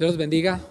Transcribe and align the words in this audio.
Dios 0.00 0.12
los 0.12 0.16
bendiga. 0.16 0.62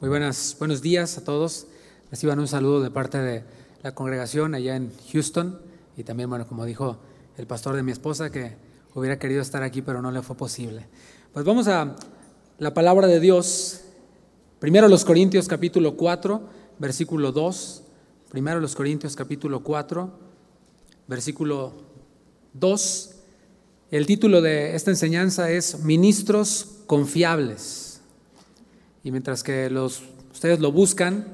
Muy 0.00 0.08
buenas, 0.08 0.56
buenos 0.58 0.82
días 0.82 1.18
a 1.18 1.22
todos. 1.22 1.68
Reciban 2.10 2.40
un 2.40 2.48
saludo 2.48 2.82
de 2.82 2.90
parte 2.90 3.16
de 3.16 3.44
la 3.84 3.94
congregación 3.94 4.56
allá 4.56 4.74
en 4.74 4.90
Houston 5.12 5.60
y 5.96 6.02
también, 6.02 6.28
bueno, 6.28 6.48
como 6.48 6.64
dijo 6.64 6.98
el 7.36 7.46
pastor 7.46 7.76
de 7.76 7.84
mi 7.84 7.92
esposa, 7.92 8.32
que 8.32 8.56
hubiera 8.92 9.20
querido 9.20 9.40
estar 9.40 9.62
aquí, 9.62 9.82
pero 9.82 10.02
no 10.02 10.10
le 10.10 10.20
fue 10.20 10.34
posible. 10.34 10.84
Pues 11.32 11.46
vamos 11.46 11.68
a 11.68 11.94
la 12.58 12.74
palabra 12.74 13.06
de 13.06 13.20
Dios. 13.20 13.82
Primero 14.58 14.88
los 14.88 15.04
Corintios 15.04 15.46
capítulo 15.46 15.96
4, 15.96 16.42
versículo 16.80 17.30
2. 17.30 17.82
Primero 18.32 18.58
los 18.58 18.74
Corintios 18.74 19.14
capítulo 19.14 19.62
4, 19.62 20.10
versículo 21.06 21.72
2. 22.54 23.10
El 23.92 24.06
título 24.06 24.42
de 24.42 24.74
esta 24.74 24.90
enseñanza 24.90 25.52
es 25.52 25.84
Ministros 25.84 26.80
confiables. 26.88 27.85
Y 29.06 29.12
mientras 29.12 29.44
que 29.44 29.70
los, 29.70 30.02
ustedes 30.32 30.58
lo 30.58 30.72
buscan, 30.72 31.28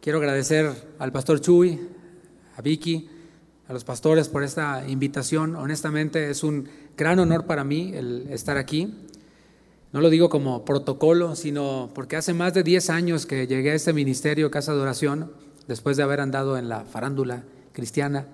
quiero 0.00 0.16
agradecer 0.16 0.72
al 0.98 1.12
pastor 1.12 1.42
Chuy, 1.42 1.78
a 2.56 2.62
Vicky, 2.62 3.06
a 3.68 3.74
los 3.74 3.84
pastores 3.84 4.30
por 4.30 4.42
esta 4.42 4.82
invitación. 4.88 5.56
Honestamente 5.56 6.30
es 6.30 6.42
un 6.42 6.66
gran 6.96 7.18
honor 7.18 7.44
para 7.44 7.64
mí 7.64 7.92
el 7.94 8.28
estar 8.30 8.56
aquí. 8.56 8.94
No 9.92 10.00
lo 10.00 10.08
digo 10.08 10.30
como 10.30 10.64
protocolo, 10.64 11.36
sino 11.36 11.90
porque 11.94 12.16
hace 12.16 12.32
más 12.32 12.54
de 12.54 12.62
10 12.62 12.88
años 12.88 13.26
que 13.26 13.46
llegué 13.46 13.72
a 13.72 13.74
este 13.74 13.92
ministerio 13.92 14.50
Casa 14.50 14.72
de 14.72 14.80
Oración, 14.80 15.30
después 15.68 15.98
de 15.98 16.02
haber 16.02 16.22
andado 16.22 16.56
en 16.56 16.70
la 16.70 16.86
farándula 16.86 17.44
cristiana, 17.74 18.26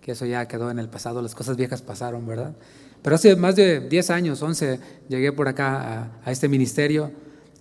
que 0.00 0.12
eso 0.12 0.24
ya 0.24 0.48
quedó 0.48 0.70
en 0.70 0.78
el 0.78 0.88
pasado, 0.88 1.20
las 1.20 1.34
cosas 1.34 1.58
viejas 1.58 1.82
pasaron, 1.82 2.26
¿verdad? 2.26 2.56
Pero 3.02 3.16
hace 3.16 3.36
más 3.36 3.54
de 3.54 3.80
10 3.80 4.08
años, 4.08 4.40
11, 4.40 4.80
llegué 5.10 5.30
por 5.32 5.46
acá 5.46 6.10
a, 6.24 6.32
este 6.32 6.48
ministerio 6.48 7.12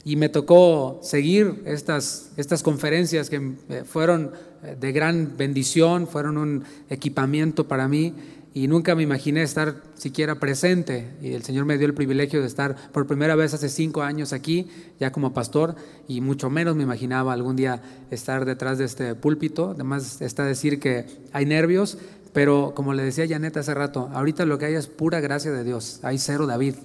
y 0.03 0.15
me 0.15 0.29
tocó 0.29 0.99
seguir 1.03 1.61
estas, 1.65 2.31
estas 2.37 2.63
conferencias 2.63 3.29
que 3.29 3.53
eh, 3.69 3.83
fueron 3.85 4.31
eh, 4.63 4.75
de 4.79 4.91
gran 4.91 5.35
bendición, 5.37 6.07
fueron 6.07 6.37
un 6.37 6.63
equipamiento 6.89 7.67
para 7.67 7.87
mí 7.87 8.13
y 8.53 8.67
nunca 8.67 8.95
me 8.95 9.03
imaginé 9.03 9.43
estar 9.43 9.83
siquiera 9.93 10.35
presente. 10.35 11.09
Y 11.21 11.33
el 11.33 11.43
Señor 11.43 11.65
me 11.65 11.77
dio 11.77 11.85
el 11.85 11.93
privilegio 11.93 12.41
de 12.41 12.47
estar 12.47 12.75
por 12.91 13.05
primera 13.05 13.35
vez 13.35 13.53
hace 13.53 13.69
cinco 13.69 14.01
años 14.01 14.33
aquí, 14.33 14.67
ya 14.99 15.11
como 15.11 15.33
pastor, 15.33 15.75
y 16.07 16.21
mucho 16.21 16.49
menos 16.49 16.75
me 16.75 16.83
imaginaba 16.83 17.33
algún 17.33 17.55
día 17.55 17.81
estar 18.09 18.45
detrás 18.45 18.77
de 18.77 18.85
este 18.85 19.15
púlpito. 19.15 19.71
Además 19.75 20.21
está 20.21 20.45
decir 20.45 20.79
que 20.79 21.05
hay 21.31 21.45
nervios, 21.45 21.97
pero 22.33 22.73
como 22.75 22.93
le 22.93 23.03
decía 23.03 23.27
Janet 23.27 23.57
hace 23.57 23.73
rato, 23.73 24.09
ahorita 24.13 24.45
lo 24.45 24.57
que 24.57 24.65
hay 24.65 24.73
es 24.73 24.87
pura 24.87 25.19
gracia 25.19 25.51
de 25.51 25.63
Dios, 25.63 25.99
hay 26.03 26.17
cero 26.17 26.47
David. 26.47 26.75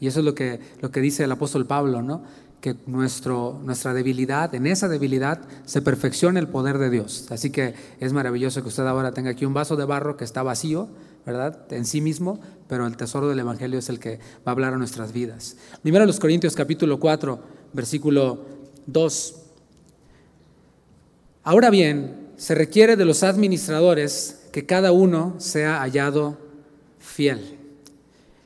Y 0.00 0.08
eso 0.08 0.18
es 0.18 0.24
lo 0.24 0.34
que, 0.34 0.58
lo 0.80 0.90
que 0.90 1.00
dice 1.00 1.22
el 1.22 1.30
apóstol 1.30 1.64
Pablo, 1.64 2.02
¿no? 2.02 2.24
Que 2.62 2.76
nuestra 2.86 3.92
debilidad, 3.92 4.54
en 4.54 4.68
esa 4.68 4.88
debilidad 4.88 5.40
se 5.66 5.82
perfecciona 5.82 6.38
el 6.38 6.46
poder 6.46 6.78
de 6.78 6.90
Dios. 6.90 7.26
Así 7.30 7.50
que 7.50 7.74
es 7.98 8.12
maravilloso 8.12 8.62
que 8.62 8.68
usted 8.68 8.86
ahora 8.86 9.12
tenga 9.12 9.30
aquí 9.30 9.44
un 9.44 9.52
vaso 9.52 9.74
de 9.74 9.84
barro 9.84 10.16
que 10.16 10.22
está 10.22 10.44
vacío, 10.44 10.88
¿verdad? 11.26 11.66
En 11.70 11.84
sí 11.84 12.00
mismo, 12.00 12.38
pero 12.68 12.86
el 12.86 12.96
tesoro 12.96 13.28
del 13.28 13.40
Evangelio 13.40 13.80
es 13.80 13.88
el 13.88 13.98
que 13.98 14.20
va 14.46 14.46
a 14.46 14.50
hablar 14.52 14.74
a 14.74 14.78
nuestras 14.78 15.12
vidas. 15.12 15.56
Primero 15.82 16.06
los 16.06 16.20
Corintios 16.20 16.54
capítulo 16.54 17.00
4, 17.00 17.40
versículo 17.72 18.46
2. 18.86 19.34
Ahora 21.42 21.68
bien, 21.68 22.28
se 22.36 22.54
requiere 22.54 22.94
de 22.94 23.04
los 23.04 23.24
administradores 23.24 24.44
que 24.52 24.66
cada 24.66 24.92
uno 24.92 25.34
sea 25.38 25.80
hallado 25.80 26.38
fiel. 27.00 27.58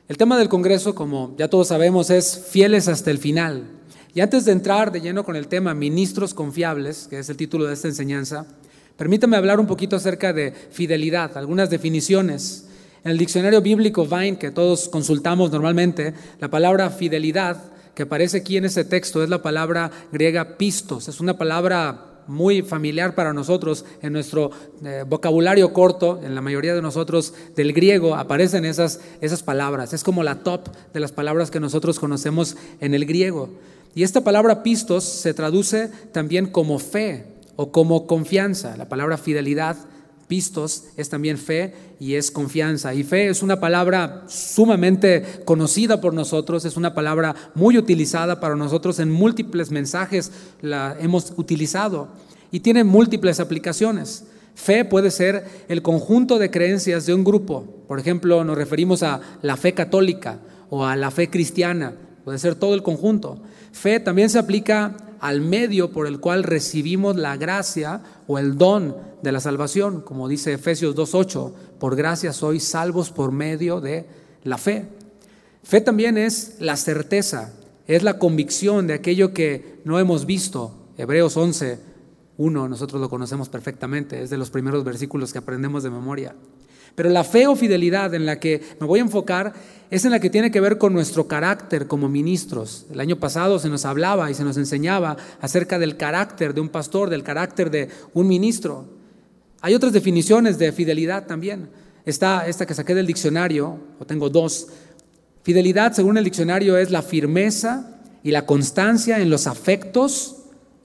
El 0.07 0.17
tema 0.17 0.39
del 0.39 0.49
Congreso, 0.49 0.95
como 0.95 1.35
ya 1.37 1.49
todos 1.49 1.67
sabemos, 1.67 2.09
es 2.09 2.47
fieles 2.49 2.87
hasta 2.87 3.11
el 3.11 3.19
final. 3.19 3.76
Y 4.17 4.21
antes 4.21 4.45
de 4.45 4.51
entrar 4.51 4.91
de 4.91 4.99
lleno 4.99 5.23
con 5.23 5.35
el 5.35 5.47
tema 5.47 5.75
ministros 5.75 6.33
confiables, 6.33 7.05
que 7.07 7.19
es 7.19 7.29
el 7.29 7.37
título 7.37 7.65
de 7.65 7.75
esta 7.75 7.87
enseñanza, 7.87 8.47
permítame 8.95 9.37
hablar 9.37 9.59
un 9.59 9.67
poquito 9.67 9.95
acerca 9.95 10.33
de 10.33 10.53
fidelidad, 10.71 11.37
algunas 11.37 11.69
definiciones. 11.69 12.65
En 13.03 13.11
el 13.11 13.19
diccionario 13.19 13.61
bíblico 13.61 14.07
Vine, 14.07 14.39
que 14.39 14.49
todos 14.49 14.89
consultamos 14.89 15.51
normalmente, 15.51 16.15
la 16.39 16.47
palabra 16.47 16.89
fidelidad 16.89 17.65
que 17.93 18.01
aparece 18.01 18.37
aquí 18.37 18.57
en 18.57 18.65
ese 18.65 18.85
texto 18.85 19.21
es 19.21 19.29
la 19.29 19.43
palabra 19.43 19.91
griega 20.11 20.57
pistos. 20.57 21.07
Es 21.07 21.19
una 21.19 21.37
palabra 21.37 22.23
muy 22.25 22.63
familiar 22.63 23.13
para 23.13 23.33
nosotros 23.33 23.85
en 24.01 24.13
nuestro 24.13 24.49
eh, 24.83 25.03
vocabulario 25.07 25.73
corto, 25.73 26.19
en 26.23 26.33
la 26.33 26.41
mayoría 26.41 26.73
de 26.73 26.81
nosotros 26.81 27.35
del 27.55 27.71
griego 27.71 28.15
aparecen 28.15 28.65
esas, 28.65 28.99
esas 29.21 29.43
palabras. 29.43 29.93
Es 29.93 30.03
como 30.03 30.23
la 30.23 30.39
top 30.39 30.69
de 30.91 31.01
las 31.01 31.11
palabras 31.11 31.51
que 31.51 31.59
nosotros 31.59 31.99
conocemos 31.99 32.57
en 32.81 32.95
el 32.95 33.05
griego. 33.05 33.51
Y 33.95 34.03
esta 34.03 34.21
palabra 34.21 34.63
pistos 34.63 35.03
se 35.03 35.33
traduce 35.33 35.89
también 36.11 36.47
como 36.47 36.79
fe 36.79 37.25
o 37.55 37.71
como 37.71 38.07
confianza. 38.07 38.77
La 38.77 38.87
palabra 38.87 39.17
fidelidad 39.17 39.77
pistos 40.27 40.83
es 40.97 41.09
también 41.09 41.37
fe 41.37 41.73
y 41.99 42.15
es 42.15 42.31
confianza. 42.31 42.93
Y 42.93 43.03
fe 43.03 43.29
es 43.29 43.41
una 43.41 43.59
palabra 43.59 44.23
sumamente 44.27 45.41
conocida 45.45 46.01
por 46.01 46.13
nosotros, 46.13 46.65
es 46.65 46.77
una 46.77 46.93
palabra 46.93 47.35
muy 47.55 47.77
utilizada 47.77 48.39
para 48.39 48.55
nosotros 48.55 48.99
en 48.99 49.11
múltiples 49.11 49.71
mensajes, 49.71 50.31
la 50.61 50.97
hemos 50.99 51.33
utilizado 51.37 52.09
y 52.51 52.59
tiene 52.59 52.83
múltiples 52.83 53.39
aplicaciones. 53.39 54.25
Fe 54.55 54.85
puede 54.85 55.11
ser 55.11 55.45
el 55.69 55.81
conjunto 55.81 56.39
de 56.39 56.49
creencias 56.49 57.05
de 57.05 57.13
un 57.13 57.23
grupo. 57.23 57.63
Por 57.87 57.99
ejemplo, 57.99 58.43
nos 58.43 58.57
referimos 58.57 59.03
a 59.03 59.21
la 59.41 59.55
fe 59.55 59.73
católica 59.73 60.39
o 60.69 60.85
a 60.85 60.95
la 60.95 61.11
fe 61.11 61.29
cristiana. 61.29 61.93
Puede 62.25 62.39
ser 62.39 62.55
todo 62.55 62.73
el 62.73 62.83
conjunto. 62.83 63.39
Fe 63.77 63.99
también 63.99 64.31
se 64.31 64.39
aplica 64.39 64.97
al 65.19 65.41
medio 65.41 65.91
por 65.91 66.07
el 66.07 66.19
cual 66.19 66.43
recibimos 66.43 67.15
la 67.15 67.37
gracia 67.37 68.01
o 68.25 68.39
el 68.39 68.57
don 68.57 68.97
de 69.21 69.31
la 69.31 69.39
salvación, 69.39 70.01
como 70.01 70.27
dice 70.27 70.53
Efesios 70.53 70.95
2.8, 70.95 71.53
por 71.79 71.95
gracia 71.95 72.33
sois 72.33 72.63
salvos 72.63 73.11
por 73.11 73.31
medio 73.31 73.79
de 73.79 74.07
la 74.43 74.57
fe. 74.57 74.87
Fe 75.63 75.79
también 75.79 76.17
es 76.17 76.55
la 76.59 76.75
certeza, 76.75 77.53
es 77.85 78.01
la 78.01 78.17
convicción 78.17 78.87
de 78.87 78.95
aquello 78.95 79.31
que 79.31 79.79
no 79.85 79.99
hemos 79.99 80.25
visto. 80.25 80.73
Hebreos 80.97 81.37
11, 81.37 81.79
1, 82.37 82.67
nosotros 82.67 82.99
lo 82.99 83.11
conocemos 83.11 83.47
perfectamente, 83.47 84.23
es 84.23 84.31
de 84.31 84.37
los 84.37 84.49
primeros 84.49 84.83
versículos 84.83 85.31
que 85.31 85.37
aprendemos 85.37 85.83
de 85.83 85.91
memoria. 85.91 86.35
Pero 86.97 87.11
la 87.11 87.23
fe 87.23 87.45
o 87.45 87.55
fidelidad 87.55 88.15
en 88.15 88.25
la 88.25 88.39
que 88.39 88.59
me 88.79 88.87
voy 88.87 88.97
a 88.97 89.03
enfocar 89.03 89.53
es 89.91 90.03
en 90.03 90.09
la 90.09 90.19
que 90.19 90.31
tiene 90.31 90.49
que 90.49 90.59
ver 90.59 90.79
con 90.79 90.93
nuestro 90.93 91.27
carácter 91.27 91.85
como 91.85 92.09
ministros. 92.09 92.87
El 92.91 92.99
año 92.99 93.19
pasado 93.19 93.59
se 93.59 93.69
nos 93.69 93.85
hablaba 93.85 94.31
y 94.31 94.33
se 94.33 94.43
nos 94.43 94.57
enseñaba 94.57 95.15
acerca 95.39 95.77
del 95.77 95.95
carácter 95.95 96.55
de 96.55 96.61
un 96.61 96.69
pastor, 96.69 97.11
del 97.11 97.21
carácter 97.21 97.69
de 97.69 97.89
un 98.15 98.27
ministro. 98.27 98.87
Hay 99.61 99.75
otras 99.75 99.93
definiciones 99.93 100.57
de 100.57 100.71
fidelidad 100.71 101.27
también. 101.27 101.69
Está 102.03 102.47
esta 102.47 102.65
que 102.65 102.73
saqué 102.73 102.95
del 102.95 103.05
diccionario, 103.05 103.77
o 103.99 104.05
tengo 104.07 104.31
dos. 104.31 104.69
Fidelidad, 105.43 105.93
según 105.93 106.17
el 106.17 106.23
diccionario, 106.23 106.79
es 106.79 106.89
la 106.89 107.03
firmeza 107.03 108.01
y 108.23 108.31
la 108.31 108.47
constancia 108.47 109.19
en 109.19 109.29
los 109.29 109.45
afectos, 109.45 110.37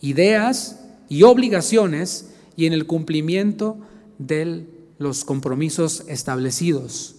ideas 0.02 0.78
y 1.08 1.22
obligaciones 1.22 2.34
y 2.54 2.66
en 2.66 2.74
el 2.74 2.86
cumplimiento 2.86 3.78
del 4.18 4.81
los 5.02 5.24
compromisos 5.24 6.04
establecidos. 6.08 7.16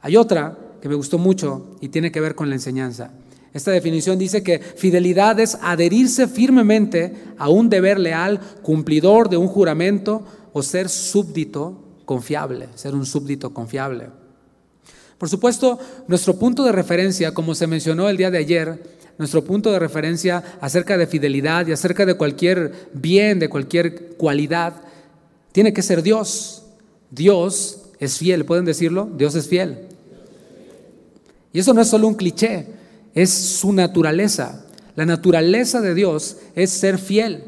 Hay 0.00 0.16
otra 0.16 0.58
que 0.80 0.88
me 0.88 0.94
gustó 0.94 1.18
mucho 1.18 1.76
y 1.80 1.88
tiene 1.88 2.10
que 2.10 2.20
ver 2.20 2.34
con 2.34 2.48
la 2.48 2.56
enseñanza. 2.56 3.10
Esta 3.52 3.70
definición 3.72 4.18
dice 4.18 4.42
que 4.42 4.58
fidelidad 4.60 5.40
es 5.40 5.58
adherirse 5.60 6.28
firmemente 6.28 7.14
a 7.36 7.48
un 7.48 7.68
deber 7.68 7.98
leal, 7.98 8.40
cumplidor 8.62 9.28
de 9.28 9.36
un 9.36 9.48
juramento 9.48 10.24
o 10.52 10.62
ser 10.62 10.88
súbdito 10.88 11.82
confiable, 12.04 12.68
ser 12.74 12.94
un 12.94 13.06
súbdito 13.06 13.52
confiable. 13.52 14.08
Por 15.18 15.28
supuesto, 15.28 15.78
nuestro 16.06 16.38
punto 16.38 16.64
de 16.64 16.72
referencia, 16.72 17.34
como 17.34 17.54
se 17.54 17.66
mencionó 17.66 18.08
el 18.08 18.16
día 18.16 18.30
de 18.30 18.38
ayer, 18.38 19.00
nuestro 19.18 19.44
punto 19.44 19.70
de 19.70 19.78
referencia 19.78 20.42
acerca 20.60 20.96
de 20.96 21.06
fidelidad 21.06 21.66
y 21.66 21.72
acerca 21.72 22.06
de 22.06 22.14
cualquier 22.14 22.88
bien, 22.94 23.38
de 23.38 23.50
cualquier 23.50 24.16
cualidad, 24.16 24.74
tiene 25.52 25.74
que 25.74 25.82
ser 25.82 26.02
Dios. 26.02 26.59
Dios 27.10 27.82
es 27.98 28.18
fiel, 28.18 28.44
¿pueden 28.44 28.64
decirlo? 28.64 29.08
Dios 29.16 29.34
es 29.34 29.48
fiel. 29.48 29.86
Y 31.52 31.58
eso 31.58 31.74
no 31.74 31.80
es 31.80 31.88
solo 31.88 32.06
un 32.06 32.14
cliché, 32.14 32.66
es 33.14 33.30
su 33.30 33.72
naturaleza. 33.72 34.64
La 34.96 35.06
naturaleza 35.06 35.80
de 35.80 35.94
Dios 35.94 36.36
es 36.54 36.70
ser 36.70 36.98
fiel. 36.98 37.44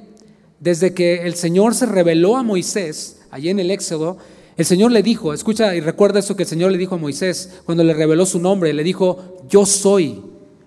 Desde 0.60 0.94
que 0.94 1.26
el 1.26 1.34
Señor 1.34 1.74
se 1.74 1.86
reveló 1.86 2.36
a 2.36 2.42
Moisés, 2.42 3.18
allí 3.30 3.48
en 3.48 3.58
el 3.58 3.70
Éxodo, 3.70 4.18
el 4.56 4.64
Señor 4.64 4.92
le 4.92 5.02
dijo, 5.02 5.32
escucha 5.32 5.74
y 5.74 5.80
recuerda 5.80 6.18
eso 6.18 6.36
que 6.36 6.42
el 6.42 6.48
Señor 6.48 6.70
le 6.72 6.78
dijo 6.78 6.94
a 6.94 6.98
Moisés 6.98 7.50
cuando 7.64 7.82
le 7.84 7.94
reveló 7.94 8.26
su 8.26 8.38
nombre, 8.38 8.72
le 8.72 8.84
dijo, 8.84 9.38
yo 9.48 9.64
soy, 9.64 10.20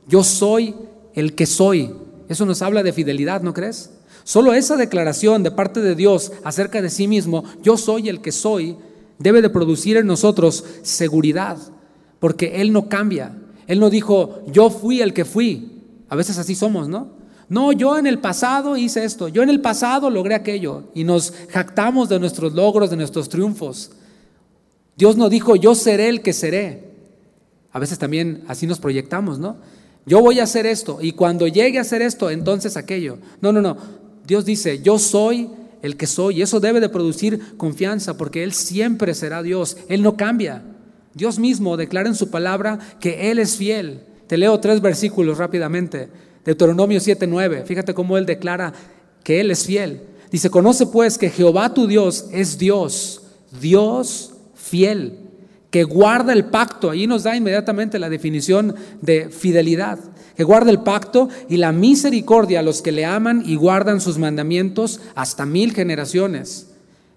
yo 0.08 0.24
soy 0.24 0.76
el 1.14 1.36
que 1.36 1.46
soy. 1.46 1.94
Eso 2.28 2.46
nos 2.46 2.62
habla 2.62 2.84
de 2.84 2.94
fidelidad, 2.94 3.42
¿no 3.42 3.54
crees? 3.54 3.92
Solo 4.26 4.56
esa 4.56 4.76
declaración 4.76 5.44
de 5.44 5.52
parte 5.52 5.82
de 5.82 5.94
Dios 5.94 6.32
acerca 6.44 6.82
de 6.82 6.90
sí 6.90 7.08
mismo, 7.08 7.44
yo 7.62 7.78
soy 7.78 8.10
el 8.10 8.22
que 8.22 8.32
soy, 8.32 8.76
debe 9.20 9.44
de 9.44 9.52
producir 9.52 9.98
en 9.98 10.08
nosotros 10.08 10.66
seguridad, 10.82 11.60
porque 12.20 12.60
Él 12.60 12.74
no 12.74 12.90
cambia. 12.90 13.38
Él 13.68 13.80
no 13.80 13.92
dijo, 13.92 14.42
yo 14.48 14.72
fui 14.72 15.00
el 15.02 15.14
que 15.14 15.26
fui, 15.26 15.72
A 16.10 16.16
veces 16.16 16.40
así 16.40 16.56
somos, 16.56 16.88
¿no? 16.90 17.10
No, 17.50 17.72
yo 17.72 18.00
en 18.00 18.08
el 18.08 18.18
pasado 18.18 18.78
hice 18.78 19.06
esto, 19.06 19.28
yo 19.28 19.44
en 19.44 19.50
el 19.50 19.62
pasado 19.62 20.10
logré 20.10 20.34
aquello 20.34 20.86
y 20.96 21.04
nos 21.04 21.32
jactamos 21.50 22.10
de 22.10 22.20
nuestros 22.20 22.54
logros, 22.54 22.90
de 22.90 22.98
nuestros 22.98 23.30
triunfos. 23.30 23.92
Dios 24.98 25.18
no 25.18 25.30
dijo, 25.30 25.56
yo 25.56 25.76
seré 25.76 26.10
el 26.10 26.24
que 26.24 26.34
seré. 26.34 26.96
A 27.72 27.78
veces 27.78 28.00
también 28.00 28.44
así 28.48 28.66
nos 28.66 28.80
proyectamos, 28.80 29.38
¿no? 29.38 29.58
Yo 30.08 30.22
voy 30.22 30.40
a 30.40 30.44
hacer 30.44 30.66
esto 30.66 30.98
y 31.00 31.12
cuando 31.12 31.48
llegue 31.48 31.78
a 31.78 31.82
hacer 31.82 32.02
esto, 32.02 32.32
entonces 32.32 32.76
aquello. 32.76 33.20
No, 33.42 33.52
no, 33.52 33.62
no. 33.62 33.78
Dios 34.26 34.46
dice, 34.46 34.82
yo 34.82 35.00
soy 35.00 35.50
el 35.82 35.98
que 35.98 36.08
soy. 36.08 36.40
Y 36.40 36.42
eso 36.42 36.60
debe 36.60 36.80
de 36.80 36.90
producir 36.90 37.58
confianza 37.58 38.18
porque 38.18 38.44
Él 38.44 38.54
siempre 38.54 39.14
será 39.14 39.44
Dios. 39.44 39.78
Él 39.88 40.02
no 40.02 40.18
cambia. 40.18 40.64
Dios 41.14 41.40
mismo 41.40 41.78
declara 41.78 42.10
en 42.10 42.16
su 42.16 42.30
palabra 42.30 42.80
que 43.00 43.32
Él 43.32 43.40
es 43.40 43.56
fiel. 43.56 44.02
Te 44.28 44.38
leo 44.38 44.60
tres 44.60 44.82
versículos 44.82 45.38
rápidamente. 45.38 46.10
Deuteronomio 46.44 47.00
7:9. 47.00 47.64
Fíjate 47.66 47.94
cómo 47.94 48.18
Él 48.18 48.26
declara 48.26 48.74
que 49.24 49.40
Él 49.40 49.52
es 49.52 49.66
fiel. 49.66 50.02
Dice, 50.32 50.50
conoce 50.50 50.88
pues 50.88 51.18
que 51.18 51.30
Jehová 51.30 51.74
tu 51.74 51.88
Dios 51.88 52.28
es 52.32 52.58
Dios, 52.58 53.22
Dios 53.62 54.34
fiel, 54.56 55.20
que 55.76 55.84
guarda 55.84 56.32
el 56.32 56.46
pacto. 56.46 56.90
Ahí 56.90 57.06
nos 57.06 57.24
da 57.24 57.36
inmediatamente 57.36 58.00
la 58.00 58.08
definición 58.08 58.76
de 59.02 59.28
fidelidad 59.28 60.00
que 60.38 60.46
guarda 60.46 60.72
el 60.72 60.80
pacto 60.80 61.28
y 61.50 61.58
la 61.58 61.74
misericordia 61.74 62.62
a 62.62 62.64
los 62.64 62.82
que 62.82 62.94
le 62.94 63.04
aman 63.04 63.44
y 63.46 63.58
guardan 63.58 64.00
sus 64.00 64.18
mandamientos 64.18 65.02
hasta 65.16 65.46
mil 65.46 65.74
generaciones. 65.74 66.68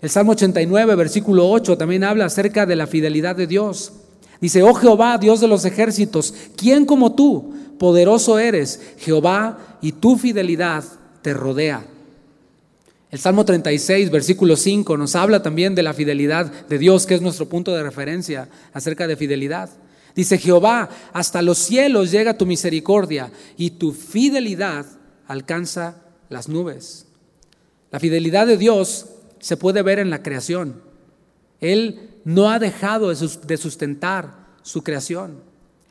El 0.02 0.10
Salmo 0.10 0.32
89, 0.32 0.96
versículo 0.96 1.48
8, 1.48 1.78
también 1.78 2.02
habla 2.02 2.24
acerca 2.24 2.66
de 2.66 2.74
la 2.74 2.88
fidelidad 2.88 3.36
de 3.36 3.46
Dios. 3.46 3.92
Dice, 4.40 4.64
oh 4.64 4.74
Jehová, 4.74 5.18
Dios 5.18 5.38
de 5.38 5.46
los 5.46 5.64
ejércitos, 5.64 6.34
¿quién 6.56 6.84
como 6.84 7.14
tú? 7.14 7.54
Poderoso 7.78 8.40
eres, 8.40 8.82
Jehová, 8.98 9.78
y 9.80 9.92
tu 9.92 10.18
fidelidad 10.18 10.82
te 11.22 11.32
rodea. 11.32 11.86
El 13.10 13.18
Salmo 13.18 13.44
36, 13.44 14.10
versículo 14.10 14.54
5, 14.56 14.96
nos 14.98 15.16
habla 15.16 15.42
también 15.42 15.74
de 15.74 15.82
la 15.82 15.94
fidelidad 15.94 16.66
de 16.68 16.78
Dios, 16.78 17.06
que 17.06 17.14
es 17.14 17.22
nuestro 17.22 17.48
punto 17.48 17.74
de 17.74 17.82
referencia 17.82 18.48
acerca 18.74 19.06
de 19.06 19.16
fidelidad. 19.16 19.70
Dice 20.14 20.36
Jehová, 20.36 20.90
hasta 21.12 21.40
los 21.40 21.58
cielos 21.58 22.10
llega 22.10 22.36
tu 22.36 22.44
misericordia 22.44 23.30
y 23.56 23.70
tu 23.70 23.92
fidelidad 23.92 24.84
alcanza 25.26 26.02
las 26.28 26.48
nubes. 26.48 27.06
La 27.90 27.98
fidelidad 27.98 28.46
de 28.46 28.58
Dios 28.58 29.06
se 29.38 29.56
puede 29.56 29.82
ver 29.82 29.98
en 29.98 30.10
la 30.10 30.22
creación. 30.22 30.82
Él 31.60 32.10
no 32.24 32.50
ha 32.50 32.58
dejado 32.58 33.08
de 33.08 33.56
sustentar 33.56 34.48
su 34.62 34.82
creación. 34.82 35.40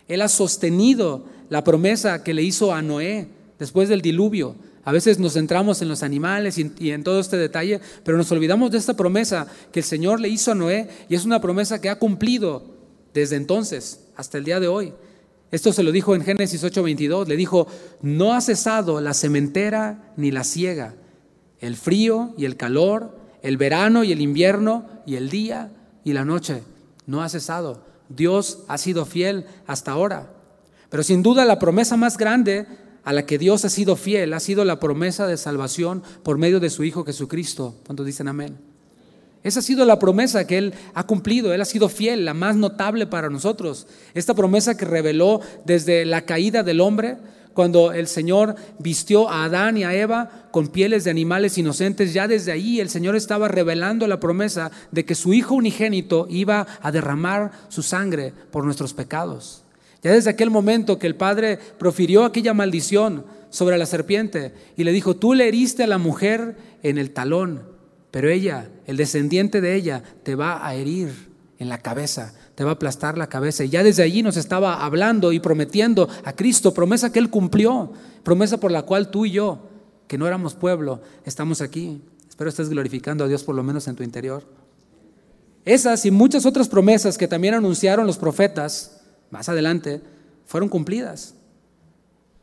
Él 0.08 0.22
ha 0.22 0.28
sostenido 0.28 1.26
la 1.50 1.64
promesa 1.64 2.24
que 2.24 2.34
le 2.34 2.44
hizo 2.44 2.74
a 2.74 2.82
Noé 2.84 3.30
después 3.58 3.90
del 3.90 4.02
diluvio. 4.02 4.56
A 4.88 4.94
veces 4.94 5.20
nos 5.20 5.34
centramos 5.34 5.82
en 5.82 5.90
los 5.90 6.02
animales 6.02 6.58
y, 6.58 6.92
en 6.92 7.04
todo 7.04 7.20
este 7.20 7.36
detalle, 7.36 7.82
pero 8.06 8.18
nos 8.18 8.32
olvidamos 8.32 8.72
de 8.72 8.78
esta 8.78 8.96
promesa 8.96 9.46
que 9.74 9.82
el 9.82 9.86
Señor 9.86 10.22
le 10.22 10.30
hizo 10.30 10.54
a 10.54 10.56
Noé 10.56 10.88
y 11.10 11.16
es 11.16 11.26
una 11.26 11.42
promesa 11.42 11.82
que 11.82 11.90
ha 11.90 12.00
cumplido 12.00 12.64
desde 13.14 13.36
entonces 13.36 14.06
hasta 14.16 14.38
el 14.38 14.46
día 14.46 14.62
de 14.62 14.70
hoy. 14.70 14.94
Esto 15.52 15.74
se 15.74 15.84
lo 15.84 15.92
dijo 15.92 16.16
en 16.16 16.22
Génesis 16.22 16.64
8:22, 16.64 17.28
le 17.28 17.36
dijo, 17.36 17.68
no 18.02 18.34
ha 18.34 18.40
cesado 18.40 19.02
la 19.02 19.14
cementera 19.14 20.14
ni 20.16 20.32
la 20.32 20.46
siega, 20.46 20.96
el 21.60 21.76
frío 21.76 22.34
y 22.38 22.46
el 22.46 22.56
calor, 22.56 23.20
el 23.42 23.58
verano 23.58 24.06
y 24.06 24.14
el 24.14 24.22
invierno 24.22 24.86
y 25.06 25.18
el 25.18 25.30
día 25.30 25.70
y 26.06 26.14
la 26.14 26.24
noche. 26.24 26.64
No 27.06 27.22
ha 27.22 27.28
cesado. 27.28 27.84
Dios 28.08 28.60
ha 28.70 28.78
sido 28.78 29.06
fiel 29.06 29.48
hasta 29.66 29.92
ahora. 29.92 30.32
Pero 30.90 31.04
sin 31.04 31.24
duda 31.24 31.44
la 31.44 31.60
promesa 31.60 31.98
más 31.98 32.18
grande 32.18 32.66
a 33.08 33.14
la 33.14 33.26
que 33.26 33.38
Dios 33.38 33.64
ha 33.64 33.70
sido 33.70 33.96
fiel 33.96 34.34
ha 34.34 34.42
sido 34.42 34.66
la 34.66 34.82
promesa 34.82 35.28
de 35.28 35.38
salvación 35.38 36.04
por 36.24 36.38
medio 36.38 36.60
de 36.60 36.70
su 36.70 36.84
Hijo 36.84 37.06
Jesucristo. 37.06 37.76
¿Cuántos 37.86 38.06
dicen 38.06 38.28
amén? 38.28 38.58
Esa 39.44 39.60
ha 39.60 39.64
sido 39.64 39.86
la 39.86 39.98
promesa 39.98 40.46
que 40.46 40.58
Él 40.58 40.74
ha 40.94 41.04
cumplido, 41.06 41.54
Él 41.54 41.62
ha 41.62 41.66
sido 41.66 41.88
fiel, 41.88 42.26
la 42.26 42.34
más 42.34 42.58
notable 42.58 43.08
para 43.08 43.30
nosotros. 43.30 43.88
Esta 44.14 44.34
promesa 44.34 44.76
que 44.76 44.84
reveló 44.84 45.40
desde 45.64 46.04
la 46.04 46.24
caída 46.24 46.64
del 46.64 46.82
hombre, 46.82 47.16
cuando 47.54 47.94
el 47.94 48.08
Señor 48.08 48.56
vistió 48.78 49.30
a 49.30 49.46
Adán 49.46 49.78
y 49.78 49.86
a 49.86 49.96
Eva 49.96 50.50
con 50.52 50.68
pieles 50.68 51.06
de 51.06 51.12
animales 51.12 51.58
inocentes, 51.58 52.14
ya 52.14 52.28
desde 52.28 52.52
ahí 52.52 52.82
el 52.82 52.90
Señor 52.90 53.16
estaba 53.16 53.48
revelando 53.48 54.06
la 54.08 54.20
promesa 54.20 54.70
de 54.92 55.06
que 55.06 55.16
su 55.16 55.34
Hijo 55.34 55.56
unigénito 55.56 56.28
iba 56.30 56.68
a 56.82 56.92
derramar 56.92 57.52
su 57.70 57.84
sangre 57.84 58.34
por 58.52 58.66
nuestros 58.66 58.94
pecados. 58.94 59.64
Ya 60.08 60.14
desde 60.14 60.30
aquel 60.30 60.50
momento 60.50 60.98
que 61.00 61.08
el 61.08 61.16
Padre 61.16 61.60
profirió 61.78 62.24
aquella 62.26 62.54
maldición 62.54 63.26
sobre 63.50 63.78
la 63.78 63.86
serpiente 63.86 64.54
y 64.76 64.84
le 64.84 64.92
dijo, 64.92 65.16
tú 65.16 65.34
le 65.34 65.48
heriste 65.48 65.84
a 65.84 65.88
la 65.88 65.98
mujer 65.98 66.58
en 66.84 66.98
el 66.98 67.12
talón 67.12 67.78
pero 68.12 68.30
ella, 68.30 68.70
el 68.86 68.98
descendiente 68.98 69.62
de 69.62 69.76
ella, 69.76 70.02
te 70.24 70.36
va 70.36 70.66
a 70.66 70.74
herir 70.76 71.30
en 71.60 71.70
la 71.70 71.80
cabeza, 71.80 72.34
te 72.56 72.64
va 72.64 72.72
a 72.72 72.74
aplastar 72.74 73.18
la 73.18 73.28
cabeza. 73.28 73.64
Y 73.64 73.70
ya 73.70 73.84
desde 73.84 74.04
allí 74.04 74.24
nos 74.24 74.38
estaba 74.38 74.84
hablando 74.84 75.32
y 75.34 75.40
prometiendo 75.40 76.10
a 76.24 76.34
Cristo, 76.34 76.74
promesa 76.74 77.12
que 77.12 77.20
Él 77.20 77.30
cumplió, 77.30 77.92
promesa 78.24 78.60
por 78.60 78.72
la 78.72 78.84
cual 78.84 79.12
tú 79.12 79.26
y 79.26 79.32
yo, 79.32 79.68
que 80.08 80.18
no 80.18 80.26
éramos 80.26 80.56
pueblo, 80.56 81.02
estamos 81.26 81.62
aquí. 81.62 82.02
Espero 82.28 82.50
estés 82.50 82.70
glorificando 82.70 83.24
a 83.24 83.28
Dios 83.28 83.44
por 83.44 83.56
lo 83.56 83.64
menos 83.64 83.88
en 83.88 83.96
tu 83.96 84.04
interior. 84.04 84.44
Esas 85.66 86.06
y 86.06 86.12
muchas 86.12 86.46
otras 86.46 86.70
promesas 86.70 87.18
que 87.18 87.28
también 87.28 87.56
anunciaron 87.56 88.08
los 88.08 88.18
profetas 88.18 88.97
más 89.30 89.50
adelante 89.50 90.02
fueron 90.46 90.70
cumplidas. 90.70 91.36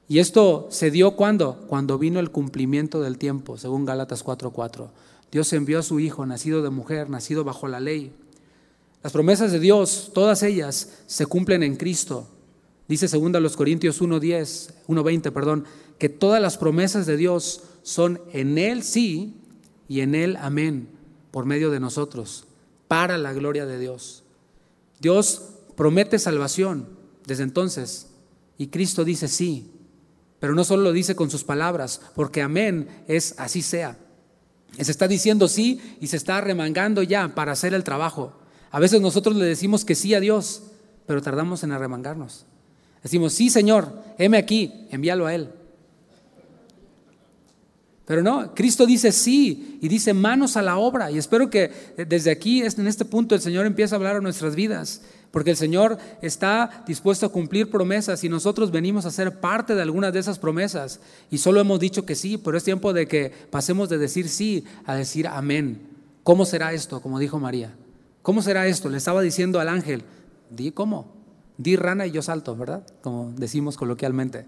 Y 0.08 0.18
esto 0.18 0.68
se 0.70 0.90
dio 0.90 1.12
cuando? 1.12 1.64
Cuando 1.66 1.98
vino 1.98 2.20
el 2.20 2.30
cumplimiento 2.30 3.00
del 3.00 3.16
tiempo, 3.18 3.56
según 3.56 3.84
Gálatas 3.84 4.22
4:4. 4.22 4.90
Dios 5.32 5.52
envió 5.52 5.78
a 5.78 5.82
su 5.82 5.98
Hijo, 5.98 6.26
nacido 6.26 6.62
de 6.62 6.70
mujer, 6.70 7.10
nacido 7.10 7.42
bajo 7.42 7.66
la 7.66 7.80
ley. 7.80 8.12
Las 9.02 9.12
promesas 9.12 9.50
de 9.52 9.58
Dios, 9.60 10.12
todas 10.14 10.42
ellas, 10.42 11.02
se 11.06 11.26
cumplen 11.26 11.62
en 11.62 11.76
Cristo. 11.76 12.28
Dice 12.86 13.08
2 13.08 13.56
Corintios 13.56 14.00
1.10, 14.00 14.72
1.20, 14.86 15.32
perdón, 15.32 15.64
que 15.98 16.08
todas 16.08 16.40
las 16.40 16.58
promesas 16.58 17.06
de 17.06 17.16
Dios 17.16 17.62
son 17.82 18.20
en 18.32 18.58
Él 18.58 18.82
sí 18.82 19.34
y 19.88 20.00
en 20.00 20.14
Él 20.14 20.36
amén, 20.40 20.88
por 21.30 21.46
medio 21.46 21.70
de 21.70 21.80
nosotros, 21.80 22.46
para 22.88 23.18
la 23.18 23.32
gloria 23.32 23.66
de 23.66 23.78
Dios. 23.78 24.22
Dios 25.00 25.53
promete 25.76 26.18
salvación 26.18 26.88
desde 27.26 27.42
entonces 27.42 28.08
y 28.58 28.68
Cristo 28.68 29.04
dice 29.04 29.28
sí, 29.28 29.70
pero 30.40 30.54
no 30.54 30.64
solo 30.64 30.82
lo 30.84 30.92
dice 30.92 31.16
con 31.16 31.30
sus 31.30 31.44
palabras, 31.44 32.00
porque 32.14 32.42
amén 32.42 32.88
es 33.08 33.34
así 33.38 33.62
sea. 33.62 33.96
Se 34.78 34.90
está 34.90 35.08
diciendo 35.08 35.48
sí 35.48 35.80
y 36.00 36.08
se 36.08 36.16
está 36.16 36.40
remangando 36.40 37.02
ya 37.02 37.34
para 37.34 37.52
hacer 37.52 37.74
el 37.74 37.84
trabajo. 37.84 38.32
A 38.70 38.80
veces 38.80 39.00
nosotros 39.00 39.36
le 39.36 39.44
decimos 39.44 39.84
que 39.84 39.94
sí 39.94 40.14
a 40.14 40.20
Dios, 40.20 40.64
pero 41.06 41.22
tardamos 41.22 41.62
en 41.62 41.72
arremangarnos. 41.72 42.44
Decimos, 43.02 43.32
sí 43.32 43.50
Señor, 43.50 44.02
heme 44.18 44.36
aquí, 44.36 44.86
envíalo 44.90 45.26
a 45.26 45.34
Él. 45.34 45.50
Pero 48.06 48.22
no, 48.22 48.54
Cristo 48.54 48.84
dice 48.84 49.12
sí 49.12 49.78
y 49.80 49.88
dice 49.88 50.12
manos 50.12 50.56
a 50.56 50.62
la 50.62 50.76
obra. 50.76 51.10
Y 51.10 51.18
espero 51.18 51.48
que 51.48 51.70
desde 52.08 52.30
aquí, 52.30 52.62
en 52.62 52.86
este 52.86 53.04
punto, 53.04 53.34
el 53.34 53.40
Señor 53.40 53.64
empiece 53.64 53.94
a 53.94 53.96
hablar 53.96 54.16
a 54.16 54.20
nuestras 54.20 54.54
vidas. 54.54 55.02
Porque 55.34 55.50
el 55.50 55.56
Señor 55.56 55.98
está 56.22 56.84
dispuesto 56.86 57.26
a 57.26 57.28
cumplir 57.28 57.68
promesas 57.68 58.22
y 58.22 58.28
nosotros 58.28 58.70
venimos 58.70 59.04
a 59.04 59.10
ser 59.10 59.40
parte 59.40 59.74
de 59.74 59.82
algunas 59.82 60.12
de 60.12 60.20
esas 60.20 60.38
promesas. 60.38 61.00
Y 61.28 61.38
solo 61.38 61.58
hemos 61.58 61.80
dicho 61.80 62.06
que 62.06 62.14
sí, 62.14 62.38
pero 62.38 62.56
es 62.56 62.62
tiempo 62.62 62.92
de 62.92 63.08
que 63.08 63.32
pasemos 63.50 63.88
de 63.88 63.98
decir 63.98 64.28
sí 64.28 64.64
a 64.86 64.94
decir 64.94 65.26
amén. 65.26 65.88
¿Cómo 66.22 66.44
será 66.44 66.72
esto? 66.72 67.02
Como 67.02 67.18
dijo 67.18 67.40
María. 67.40 67.74
¿Cómo 68.22 68.42
será 68.42 68.68
esto? 68.68 68.88
Le 68.88 68.98
estaba 68.98 69.22
diciendo 69.22 69.58
al 69.58 69.68
ángel, 69.70 70.04
di 70.50 70.70
cómo. 70.70 71.12
Di 71.58 71.74
rana 71.74 72.06
y 72.06 72.12
yo 72.12 72.22
salto, 72.22 72.54
¿verdad? 72.54 72.86
Como 73.02 73.32
decimos 73.36 73.76
coloquialmente. 73.76 74.46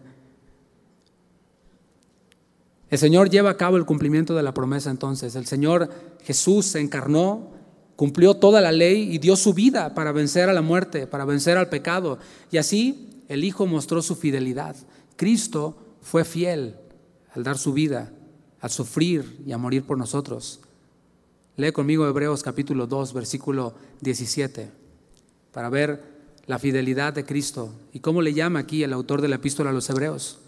El 2.91 2.99
Señor 2.99 3.29
lleva 3.29 3.51
a 3.51 3.57
cabo 3.57 3.77
el 3.77 3.87
cumplimiento 3.87 4.37
de 4.37 4.45
la 4.45 4.55
promesa 4.55 4.89
entonces. 4.93 5.35
El 5.35 5.47
Señor 5.47 5.91
Jesús 6.23 6.65
se 6.67 6.79
encarnó, 6.79 7.56
cumplió 7.97 8.35
toda 8.35 8.61
la 8.61 8.73
ley 8.73 9.13
y 9.13 9.19
dio 9.19 9.37
su 9.37 9.55
vida 9.55 9.95
para 9.95 10.13
vencer 10.13 10.49
a 10.49 10.53
la 10.53 10.63
muerte, 10.63 11.07
para 11.07 11.25
vencer 11.25 11.57
al 11.57 11.69
pecado. 11.69 12.19
Y 12.51 12.59
así 12.59 13.23
el 13.29 13.43
Hijo 13.43 13.67
mostró 13.67 14.03
su 14.03 14.15
fidelidad. 14.15 14.77
Cristo 15.17 15.77
fue 16.03 16.25
fiel 16.25 16.77
al 17.35 17.43
dar 17.43 17.59
su 17.59 17.73
vida, 17.73 18.13
al 18.61 18.71
sufrir 18.71 19.43
y 19.47 19.53
a 19.53 19.59
morir 19.59 19.85
por 19.85 19.99
nosotros. 19.99 20.61
Lee 21.57 21.73
conmigo 21.73 22.07
Hebreos 22.07 22.43
capítulo 22.43 22.87
2, 22.87 23.15
versículo 23.15 23.75
17, 24.03 24.71
para 25.53 25.71
ver 25.71 26.17
la 26.47 26.59
fidelidad 26.59 27.15
de 27.15 27.25
Cristo 27.25 27.73
y 27.93 28.01
cómo 28.01 28.21
le 28.21 28.35
llama 28.35 28.61
aquí 28.61 28.83
el 28.83 28.93
autor 28.93 29.23
de 29.23 29.29
la 29.29 29.37
epístola 29.37 29.71
a 29.71 29.73
los 29.73 29.89
Hebreos. 29.89 30.39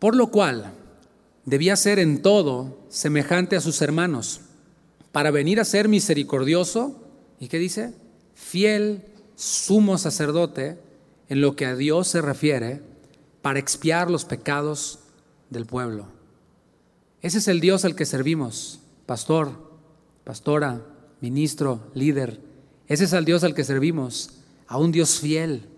Por 0.00 0.16
lo 0.16 0.32
cual 0.32 0.72
debía 1.44 1.76
ser 1.76 2.00
en 2.00 2.22
todo 2.22 2.80
semejante 2.88 3.54
a 3.54 3.60
sus 3.60 3.80
hermanos, 3.82 4.40
para 5.12 5.30
venir 5.30 5.60
a 5.60 5.64
ser 5.64 5.88
misericordioso, 5.88 7.00
¿y 7.38 7.46
qué 7.46 7.58
dice? 7.58 7.94
fiel 8.40 9.04
sumo 9.36 9.98
sacerdote 9.98 10.78
en 11.28 11.40
lo 11.40 11.54
que 11.54 11.66
a 11.66 11.76
Dios 11.76 12.08
se 12.08 12.22
refiere 12.22 12.80
para 13.42 13.58
expiar 13.58 14.10
los 14.10 14.24
pecados 14.24 15.00
del 15.50 15.66
pueblo. 15.66 16.06
Ese 17.22 17.38
es 17.38 17.48
el 17.48 17.60
Dios 17.60 17.84
al 17.84 17.94
que 17.94 18.06
servimos, 18.06 18.80
pastor, 19.06 19.78
pastora, 20.24 20.80
ministro, 21.20 21.80
líder. 21.94 22.40
Ese 22.88 23.04
es 23.04 23.12
el 23.12 23.24
Dios 23.24 23.44
al 23.44 23.54
que 23.54 23.64
servimos, 23.64 24.30
a 24.66 24.78
un 24.78 24.90
Dios 24.90 25.20
fiel. 25.20 25.68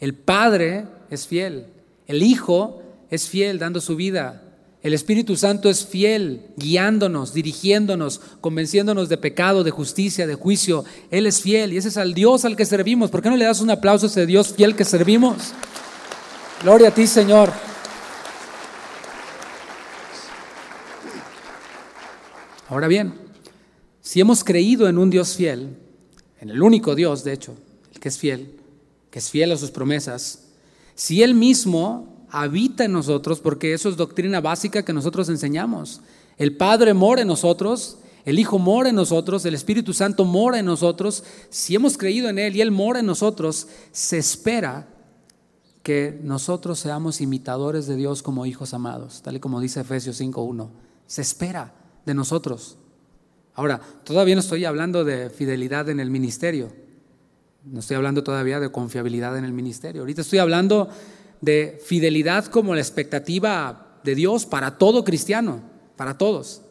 El 0.00 0.14
Padre 0.14 0.86
es 1.10 1.26
fiel, 1.26 1.66
el 2.06 2.22
Hijo 2.22 2.80
es 3.14 3.28
fiel 3.28 3.58
dando 3.58 3.80
su 3.80 3.96
vida, 3.96 4.44
el 4.84 4.92
Espíritu 4.92 5.34
Santo 5.34 5.70
es 5.70 5.86
fiel, 5.86 6.42
guiándonos, 6.58 7.32
dirigiéndonos, 7.32 8.20
convenciéndonos 8.42 9.08
de 9.08 9.16
pecado, 9.16 9.64
de 9.64 9.70
justicia, 9.70 10.26
de 10.26 10.34
juicio. 10.34 10.84
Él 11.10 11.26
es 11.26 11.40
fiel 11.40 11.72
y 11.72 11.78
ese 11.78 11.88
es 11.88 11.96
al 11.96 12.12
Dios 12.12 12.44
al 12.44 12.54
que 12.54 12.66
servimos. 12.66 13.10
¿Por 13.10 13.22
qué 13.22 13.30
no 13.30 13.36
le 13.38 13.46
das 13.46 13.62
un 13.62 13.70
aplauso 13.70 14.04
a 14.04 14.08
ese 14.10 14.26
Dios 14.26 14.52
fiel 14.52 14.76
que 14.76 14.84
servimos? 14.84 15.54
Gloria 16.62 16.88
a 16.88 16.90
ti, 16.90 17.06
Señor. 17.06 17.50
Ahora 22.68 22.86
bien, 22.86 23.14
si 24.02 24.20
hemos 24.20 24.44
creído 24.44 24.86
en 24.86 24.98
un 24.98 25.08
Dios 25.08 25.34
fiel, 25.34 25.78
en 26.42 26.50
el 26.50 26.62
único 26.62 26.94
Dios, 26.94 27.24
de 27.24 27.32
hecho, 27.32 27.56
el 27.94 28.00
que 28.00 28.10
es 28.10 28.18
fiel, 28.18 28.60
que 29.10 29.18
es 29.18 29.30
fiel 29.30 29.50
a 29.52 29.56
sus 29.56 29.70
promesas, 29.70 30.48
si 30.94 31.22
Él 31.22 31.34
mismo 31.34 32.13
habita 32.34 32.84
en 32.84 32.92
nosotros, 32.92 33.38
porque 33.38 33.72
eso 33.72 33.88
es 33.88 33.96
doctrina 33.96 34.40
básica 34.40 34.84
que 34.84 34.92
nosotros 34.92 35.28
enseñamos. 35.28 36.00
El 36.36 36.56
Padre 36.56 36.92
mora 36.92 37.22
en 37.22 37.28
nosotros, 37.28 37.98
el 38.24 38.40
Hijo 38.40 38.58
mora 38.58 38.88
en 38.88 38.96
nosotros, 38.96 39.44
el 39.44 39.54
Espíritu 39.54 39.92
Santo 39.92 40.24
mora 40.24 40.58
en 40.58 40.66
nosotros. 40.66 41.22
Si 41.48 41.76
hemos 41.76 41.96
creído 41.96 42.28
en 42.28 42.40
Él 42.40 42.56
y 42.56 42.60
Él 42.60 42.72
mora 42.72 43.00
en 43.00 43.06
nosotros, 43.06 43.68
se 43.92 44.18
espera 44.18 44.88
que 45.84 46.18
nosotros 46.24 46.80
seamos 46.80 47.20
imitadores 47.20 47.86
de 47.86 47.94
Dios 47.94 48.22
como 48.22 48.46
hijos 48.46 48.74
amados, 48.74 49.22
tal 49.22 49.36
y 49.36 49.40
como 49.40 49.60
dice 49.60 49.80
Efesios 49.80 50.20
5.1. 50.20 50.70
Se 51.06 51.22
espera 51.22 51.72
de 52.04 52.14
nosotros. 52.14 52.78
Ahora, 53.54 53.80
todavía 54.02 54.34
no 54.34 54.40
estoy 54.40 54.64
hablando 54.64 55.04
de 55.04 55.30
fidelidad 55.30 55.88
en 55.88 56.00
el 56.00 56.10
ministerio, 56.10 56.72
no 57.64 57.80
estoy 57.80 57.96
hablando 57.96 58.22
todavía 58.22 58.60
de 58.60 58.70
confiabilidad 58.70 59.38
en 59.38 59.44
el 59.44 59.52
ministerio. 59.52 60.02
Ahorita 60.02 60.20
estoy 60.20 60.38
hablando 60.38 60.88
de 61.44 61.80
fidelidad 61.84 62.46
como 62.46 62.74
la 62.74 62.80
expectativa 62.80 64.00
de 64.04 64.14
Dios 64.14 64.46
para 64.46 64.78
todo 64.78 65.04
cristiano, 65.04 65.62
para 65.96 66.18
todos. 66.18 66.62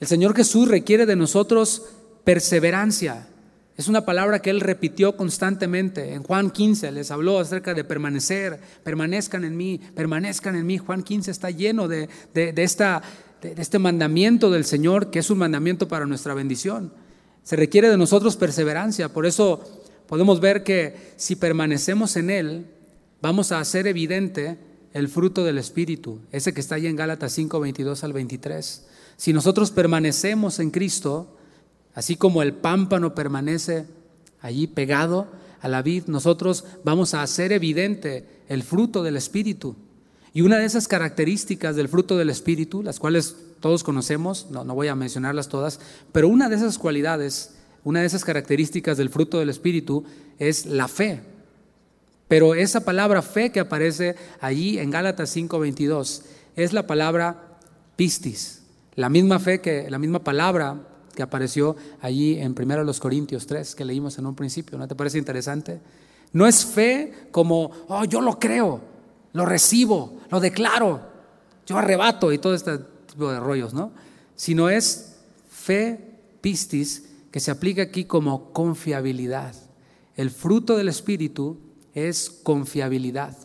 El 0.00 0.08
Señor 0.08 0.34
Jesús 0.34 0.68
requiere 0.68 1.06
de 1.06 1.16
nosotros 1.16 1.82
perseverancia. 2.24 3.28
Es 3.76 3.88
una 3.88 4.04
palabra 4.04 4.40
que 4.40 4.50
Él 4.50 4.60
repitió 4.60 5.16
constantemente. 5.16 6.14
En 6.14 6.22
Juan 6.22 6.50
15 6.50 6.92
les 6.92 7.10
habló 7.10 7.40
acerca 7.40 7.74
de 7.74 7.84
permanecer, 7.84 8.60
permanezcan 8.82 9.44
en 9.44 9.56
mí, 9.56 9.80
permanezcan 9.94 10.56
en 10.56 10.66
mí. 10.66 10.78
Juan 10.78 11.02
15 11.02 11.30
está 11.30 11.50
lleno 11.50 11.88
de, 11.88 12.08
esta, 12.34 13.02
de 13.42 13.54
este 13.60 13.78
mandamiento 13.78 14.50
del 14.50 14.64
Señor, 14.64 15.10
que 15.10 15.18
es 15.20 15.30
un 15.30 15.38
mandamiento 15.38 15.88
para 15.88 16.06
nuestra 16.06 16.34
bendición. 16.34 16.92
Se 17.42 17.56
requiere 17.56 17.88
de 17.88 17.98
nosotros 17.98 18.36
perseverancia. 18.36 19.08
Por 19.08 19.26
eso 19.26 19.82
podemos 20.06 20.40
ver 20.40 20.62
que 20.62 21.12
si 21.16 21.36
permanecemos 21.36 22.16
en 22.16 22.30
Él, 22.30 22.66
vamos 23.24 23.52
a 23.52 23.58
hacer 23.58 23.86
evidente 23.86 24.58
el 24.92 25.08
fruto 25.08 25.44
del 25.44 25.56
Espíritu, 25.56 26.20
ese 26.30 26.52
que 26.52 26.60
está 26.60 26.74
ahí 26.74 26.86
en 26.86 26.94
Gálatas 26.94 27.32
5, 27.32 27.58
22 27.58 28.04
al 28.04 28.12
23. 28.12 28.84
Si 29.16 29.32
nosotros 29.32 29.70
permanecemos 29.70 30.58
en 30.58 30.70
Cristo, 30.70 31.34
así 31.94 32.16
como 32.16 32.42
el 32.42 32.52
pámpano 32.52 33.14
permanece 33.14 33.86
allí 34.42 34.66
pegado 34.66 35.28
a 35.62 35.68
la 35.68 35.80
vid, 35.80 36.04
nosotros 36.06 36.66
vamos 36.84 37.14
a 37.14 37.22
hacer 37.22 37.52
evidente 37.52 38.42
el 38.50 38.62
fruto 38.62 39.02
del 39.02 39.16
Espíritu. 39.16 39.74
Y 40.34 40.42
una 40.42 40.58
de 40.58 40.66
esas 40.66 40.86
características 40.86 41.76
del 41.76 41.88
fruto 41.88 42.18
del 42.18 42.28
Espíritu, 42.28 42.82
las 42.82 43.00
cuales 43.00 43.36
todos 43.60 43.84
conocemos, 43.84 44.48
no, 44.50 44.64
no 44.64 44.74
voy 44.74 44.88
a 44.88 44.94
mencionarlas 44.94 45.48
todas, 45.48 45.80
pero 46.12 46.28
una 46.28 46.50
de 46.50 46.56
esas 46.56 46.76
cualidades, 46.76 47.54
una 47.84 48.00
de 48.00 48.06
esas 48.06 48.22
características 48.22 48.98
del 48.98 49.08
fruto 49.08 49.38
del 49.38 49.48
Espíritu 49.48 50.04
es 50.38 50.66
la 50.66 50.88
fe. 50.88 51.32
Pero 52.34 52.56
esa 52.56 52.80
palabra 52.80 53.22
fe 53.22 53.52
que 53.52 53.60
aparece 53.60 54.16
allí 54.40 54.80
en 54.80 54.90
Gálatas 54.90 55.30
5:22 55.36 56.22
es 56.56 56.72
la 56.72 56.84
palabra 56.84 57.60
pistis, 57.94 58.64
la 58.96 59.08
misma 59.08 59.38
fe 59.38 59.60
que 59.60 59.88
la 59.88 60.00
misma 60.00 60.18
palabra 60.18 60.84
que 61.14 61.22
apareció 61.22 61.76
allí 62.00 62.40
en 62.40 62.56
1 62.60 62.82
los 62.82 62.98
Corintios 62.98 63.46
3 63.46 63.76
que 63.76 63.84
leímos 63.84 64.18
en 64.18 64.26
un 64.26 64.34
principio, 64.34 64.76
¿no 64.76 64.88
te 64.88 64.96
parece 64.96 65.18
interesante? 65.18 65.80
No 66.32 66.44
es 66.48 66.66
fe 66.66 67.28
como, 67.30 67.70
oh, 67.86 68.04
yo 68.04 68.20
lo 68.20 68.36
creo, 68.40 68.80
lo 69.32 69.46
recibo, 69.46 70.18
lo 70.28 70.40
declaro, 70.40 71.02
yo 71.68 71.78
arrebato 71.78 72.32
y 72.32 72.38
todo 72.38 72.56
este 72.56 72.78
tipo 73.12 73.30
de 73.30 73.38
rollos, 73.38 73.72
¿no? 73.74 73.92
Sino 74.34 74.68
es 74.68 75.18
fe 75.48 76.00
pistis 76.40 77.04
que 77.30 77.38
se 77.38 77.52
aplica 77.52 77.82
aquí 77.82 78.06
como 78.06 78.52
confiabilidad. 78.52 79.54
El 80.16 80.30
fruto 80.30 80.76
del 80.76 80.88
Espíritu 80.88 81.60
es 81.94 82.30
confiabilidad. 82.30 83.36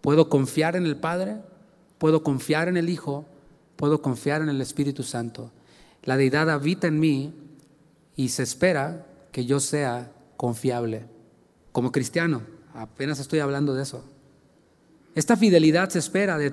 Puedo 0.00 0.28
confiar 0.28 0.76
en 0.76 0.86
el 0.86 0.96
Padre, 0.96 1.38
puedo 1.98 2.22
confiar 2.22 2.68
en 2.68 2.76
el 2.76 2.88
Hijo, 2.88 3.26
puedo 3.76 4.02
confiar 4.02 4.42
en 4.42 4.48
el 4.48 4.60
Espíritu 4.60 5.02
Santo. 5.02 5.50
La 6.04 6.16
deidad 6.16 6.50
habita 6.50 6.86
en 6.86 7.00
mí 7.00 7.34
y 8.14 8.28
se 8.28 8.42
espera 8.42 9.06
que 9.32 9.44
yo 9.44 9.60
sea 9.60 10.12
confiable. 10.36 11.06
Como 11.72 11.92
cristiano, 11.92 12.42
apenas 12.74 13.18
estoy 13.18 13.40
hablando 13.40 13.74
de 13.74 13.82
eso. 13.82 14.04
Esta 15.14 15.36
fidelidad 15.36 15.88
se 15.88 15.98
espera 15.98 16.38
de, 16.38 16.52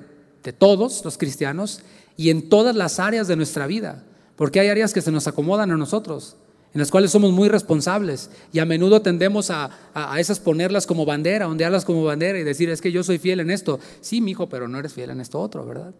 todos 0.58 1.04
los 1.04 1.16
cristianos 1.16 1.80
y 2.16 2.30
en 2.30 2.48
todas 2.50 2.76
las 2.76 2.98
áreas 2.98 3.28
de 3.28 3.36
nuestra 3.36 3.66
vida, 3.66 4.04
porque 4.36 4.60
hay 4.60 4.68
áreas 4.68 4.92
que 4.92 5.00
se 5.00 5.10
nos 5.10 5.26
acomodan 5.26 5.70
a 5.70 5.76
nosotros 5.76 6.36
en 6.74 6.80
las 6.80 6.90
cuales 6.90 7.12
somos 7.12 7.30
muy 7.30 7.48
responsables 7.48 8.30
y 8.52 8.58
a 8.58 8.64
menudo 8.64 9.00
tendemos 9.00 9.50
a, 9.50 9.70
esas 10.18 10.40
ponerlas 10.40 10.88
como 10.88 11.06
bandera, 11.06 11.48
ondearlas 11.48 11.84
como 11.84 12.02
bandera 12.02 12.36
y 12.36 12.42
decir, 12.42 12.68
es 12.68 12.80
que 12.80 12.90
yo 12.90 13.04
soy 13.04 13.18
fiel 13.18 13.38
en 13.38 13.50
esto. 13.50 13.78
Sí, 14.00 14.20
mi 14.20 14.32
hijo, 14.32 14.48
pero 14.48 14.66
no 14.66 14.80
eres 14.80 14.92
fiel 14.92 15.10
en 15.10 15.20
esto 15.20 15.38
otro, 15.40 15.64
¿verdad? 15.64 15.94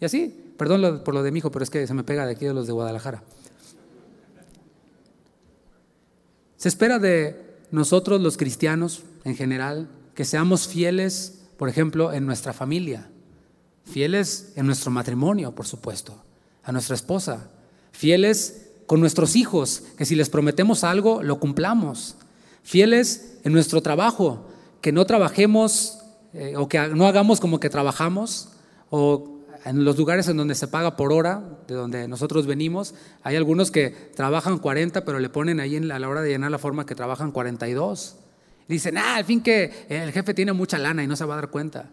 Y 0.00 0.04
así, 0.04 0.52
perdón 0.56 1.02
por 1.04 1.14
lo 1.14 1.24
de 1.24 1.32
mi 1.32 1.40
hijo, 1.40 1.50
pero 1.50 1.64
es 1.64 1.70
que 1.70 1.84
se 1.84 1.94
me 1.94 2.04
pega 2.04 2.24
de 2.26 2.32
aquí 2.32 2.44
de 2.44 2.54
los 2.54 2.68
de 2.68 2.72
Guadalajara. 2.72 3.24
Se 6.56 6.68
espera 6.68 7.00
de 7.00 7.58
nosotros 7.72 8.20
los 8.20 8.36
cristianos 8.36 9.02
en 9.24 9.34
general 9.34 9.88
que 10.14 10.24
seamos 10.24 10.68
fieles, 10.68 11.40
por 11.56 11.68
ejemplo, 11.68 12.12
en 12.12 12.24
nuestra 12.24 12.52
familia, 12.52 13.10
fieles 13.84 14.52
en 14.54 14.66
nuestro 14.66 14.92
matrimonio, 14.92 15.56
por 15.56 15.66
supuesto, 15.66 16.22
a 16.62 16.70
nuestra 16.70 16.94
esposa, 16.94 17.50
fieles 17.90 18.69
con 18.90 18.98
nuestros 18.98 19.36
hijos, 19.36 19.84
que 19.96 20.04
si 20.04 20.16
les 20.16 20.30
prometemos 20.30 20.82
algo, 20.82 21.22
lo 21.22 21.38
cumplamos. 21.38 22.16
Fieles 22.64 23.38
en 23.44 23.52
nuestro 23.52 23.82
trabajo, 23.82 24.48
que 24.80 24.90
no 24.90 25.04
trabajemos 25.06 26.00
eh, 26.32 26.54
o 26.56 26.68
que 26.68 26.88
no 26.88 27.06
hagamos 27.06 27.38
como 27.38 27.60
que 27.60 27.70
trabajamos, 27.70 28.48
o 28.90 29.42
en 29.64 29.84
los 29.84 29.96
lugares 29.96 30.26
en 30.26 30.36
donde 30.36 30.56
se 30.56 30.66
paga 30.66 30.96
por 30.96 31.12
hora, 31.12 31.40
de 31.68 31.76
donde 31.76 32.08
nosotros 32.08 32.48
venimos, 32.48 32.96
hay 33.22 33.36
algunos 33.36 33.70
que 33.70 33.90
trabajan 34.16 34.58
40, 34.58 35.04
pero 35.04 35.20
le 35.20 35.28
ponen 35.28 35.60
ahí 35.60 35.76
a 35.76 35.98
la 36.00 36.08
hora 36.08 36.22
de 36.22 36.30
llenar 36.30 36.50
la 36.50 36.58
forma 36.58 36.84
que 36.84 36.96
trabajan 36.96 37.30
42. 37.30 38.16
Dicen, 38.66 38.98
ah, 38.98 39.14
al 39.14 39.24
fin 39.24 39.40
que 39.40 39.86
el 39.88 40.10
jefe 40.10 40.34
tiene 40.34 40.52
mucha 40.52 40.78
lana 40.78 41.04
y 41.04 41.06
no 41.06 41.14
se 41.14 41.24
va 41.24 41.34
a 41.34 41.36
dar 41.36 41.50
cuenta. 41.50 41.90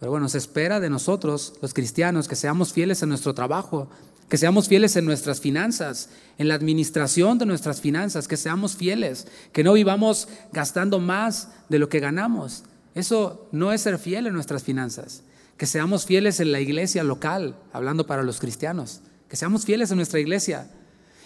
Pero 0.00 0.10
bueno, 0.10 0.28
se 0.28 0.38
espera 0.38 0.80
de 0.80 0.90
nosotros, 0.90 1.54
los 1.62 1.74
cristianos, 1.74 2.26
que 2.26 2.34
seamos 2.34 2.72
fieles 2.72 3.04
en 3.04 3.10
nuestro 3.10 3.34
trabajo, 3.34 3.88
que 4.30 4.38
seamos 4.38 4.68
fieles 4.68 4.94
en 4.94 5.04
nuestras 5.04 5.40
finanzas, 5.40 6.08
en 6.38 6.46
la 6.46 6.54
administración 6.54 7.36
de 7.36 7.46
nuestras 7.46 7.80
finanzas, 7.80 8.28
que 8.28 8.36
seamos 8.36 8.76
fieles, 8.76 9.26
que 9.52 9.64
no 9.64 9.72
vivamos 9.72 10.28
gastando 10.52 11.00
más 11.00 11.48
de 11.68 11.80
lo 11.80 11.88
que 11.88 11.98
ganamos. 11.98 12.62
Eso 12.94 13.48
no 13.50 13.72
es 13.72 13.80
ser 13.80 13.98
fiel 13.98 14.28
en 14.28 14.34
nuestras 14.34 14.62
finanzas. 14.62 15.24
Que 15.56 15.66
seamos 15.66 16.06
fieles 16.06 16.38
en 16.38 16.52
la 16.52 16.60
iglesia 16.60 17.02
local, 17.02 17.56
hablando 17.72 18.06
para 18.06 18.22
los 18.22 18.38
cristianos, 18.38 19.00
que 19.28 19.34
seamos 19.34 19.64
fieles 19.64 19.90
en 19.90 19.96
nuestra 19.96 20.20
iglesia. 20.20 20.70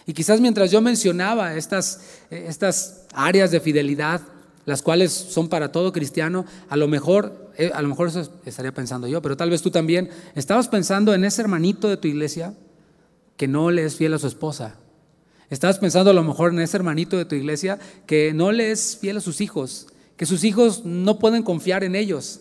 Y 0.06 0.14
quizás 0.14 0.40
mientras 0.40 0.70
yo 0.70 0.80
mencionaba 0.80 1.56
estas, 1.56 2.00
estas 2.30 3.02
áreas 3.12 3.50
de 3.50 3.60
fidelidad, 3.60 4.22
las 4.64 4.80
cuales 4.80 5.12
son 5.12 5.50
para 5.50 5.72
todo 5.72 5.92
cristiano, 5.92 6.46
a 6.70 6.76
lo 6.78 6.88
mejor, 6.88 7.52
eh, 7.58 7.70
a 7.74 7.82
lo 7.82 7.88
mejor 7.88 8.08
eso 8.08 8.32
estaría 8.46 8.72
pensando 8.72 9.06
yo, 9.06 9.20
pero 9.20 9.36
tal 9.36 9.50
vez 9.50 9.60
tú 9.60 9.70
también 9.70 10.08
estabas 10.34 10.68
pensando 10.68 11.12
en 11.12 11.26
ese 11.26 11.42
hermanito 11.42 11.90
de 11.90 11.98
tu 11.98 12.08
iglesia 12.08 12.54
que 13.36 13.48
no 13.48 13.70
le 13.70 13.84
es 13.84 13.96
fiel 13.96 14.14
a 14.14 14.18
su 14.18 14.26
esposa. 14.26 14.76
Estás 15.50 15.78
pensando 15.78 16.10
a 16.10 16.14
lo 16.14 16.24
mejor 16.24 16.52
en 16.52 16.60
ese 16.60 16.76
hermanito 16.76 17.16
de 17.16 17.24
tu 17.24 17.34
iglesia 17.34 17.78
que 18.06 18.32
no 18.32 18.52
le 18.52 18.70
es 18.70 18.96
fiel 19.00 19.18
a 19.18 19.20
sus 19.20 19.40
hijos, 19.40 19.88
que 20.16 20.26
sus 20.26 20.44
hijos 20.44 20.84
no 20.84 21.18
pueden 21.18 21.42
confiar 21.42 21.84
en 21.84 21.94
ellos. 21.94 22.40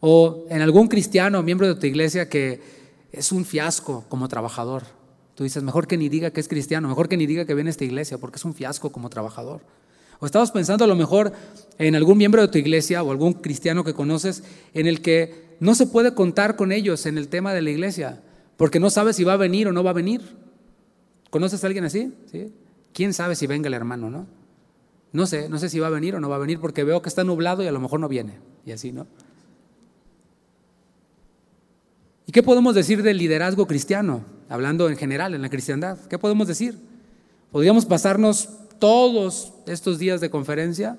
O 0.00 0.46
en 0.48 0.62
algún 0.62 0.88
cristiano, 0.88 1.42
miembro 1.42 1.66
de 1.66 1.74
tu 1.74 1.86
iglesia, 1.86 2.28
que 2.28 2.60
es 3.12 3.32
un 3.32 3.44
fiasco 3.44 4.04
como 4.08 4.28
trabajador. 4.28 4.84
Tú 5.34 5.44
dices, 5.44 5.62
mejor 5.62 5.86
que 5.86 5.96
ni 5.96 6.08
diga 6.08 6.30
que 6.30 6.40
es 6.40 6.48
cristiano, 6.48 6.88
mejor 6.88 7.08
que 7.08 7.16
ni 7.16 7.26
diga 7.26 7.44
que 7.44 7.54
viene 7.54 7.70
a 7.70 7.72
esta 7.72 7.84
iglesia, 7.84 8.18
porque 8.18 8.36
es 8.36 8.44
un 8.44 8.54
fiasco 8.54 8.90
como 8.90 9.10
trabajador. 9.10 9.60
O 10.18 10.26
estabas 10.26 10.50
pensando 10.50 10.84
a 10.84 10.88
lo 10.88 10.96
mejor 10.96 11.32
en 11.78 11.94
algún 11.94 12.18
miembro 12.18 12.42
de 12.42 12.48
tu 12.48 12.58
iglesia 12.58 13.02
o 13.02 13.10
algún 13.10 13.34
cristiano 13.34 13.84
que 13.84 13.94
conoces 13.94 14.42
en 14.74 14.86
el 14.86 15.00
que 15.00 15.56
no 15.60 15.74
se 15.74 15.86
puede 15.86 16.14
contar 16.14 16.56
con 16.56 16.72
ellos 16.72 17.06
en 17.06 17.16
el 17.16 17.28
tema 17.28 17.54
de 17.54 17.62
la 17.62 17.70
iglesia, 17.70 18.20
porque 18.60 18.78
no 18.78 18.90
sabes 18.90 19.16
si 19.16 19.24
va 19.24 19.32
a 19.32 19.36
venir 19.38 19.68
o 19.68 19.72
no 19.72 19.82
va 19.82 19.88
a 19.88 19.94
venir. 19.94 20.20
¿Conoces 21.30 21.64
a 21.64 21.66
alguien 21.66 21.86
así? 21.86 22.12
¿Sí? 22.30 22.52
¿Quién 22.92 23.14
sabe 23.14 23.34
si 23.34 23.46
venga 23.46 23.68
el 23.68 23.72
hermano, 23.72 24.10
no? 24.10 24.26
No 25.12 25.24
sé, 25.24 25.48
no 25.48 25.58
sé 25.58 25.70
si 25.70 25.78
va 25.78 25.86
a 25.86 25.90
venir 25.90 26.14
o 26.14 26.20
no 26.20 26.28
va 26.28 26.36
a 26.36 26.40
venir 26.40 26.60
porque 26.60 26.84
veo 26.84 27.00
que 27.00 27.08
está 27.08 27.24
nublado 27.24 27.62
y 27.62 27.68
a 27.68 27.72
lo 27.72 27.80
mejor 27.80 28.00
no 28.00 28.06
viene. 28.06 28.38
Y 28.66 28.72
así, 28.72 28.92
¿no? 28.92 29.06
¿Y 32.26 32.32
qué 32.32 32.42
podemos 32.42 32.74
decir 32.74 33.02
del 33.02 33.16
liderazgo 33.16 33.66
cristiano? 33.66 34.26
Hablando 34.50 34.90
en 34.90 34.98
general, 34.98 35.32
en 35.32 35.40
la 35.40 35.48
cristiandad. 35.48 35.98
¿Qué 36.10 36.18
podemos 36.18 36.46
decir? 36.46 36.78
Podríamos 37.52 37.86
pasarnos 37.86 38.50
todos 38.78 39.54
estos 39.68 39.98
días 39.98 40.20
de 40.20 40.28
conferencia 40.28 40.98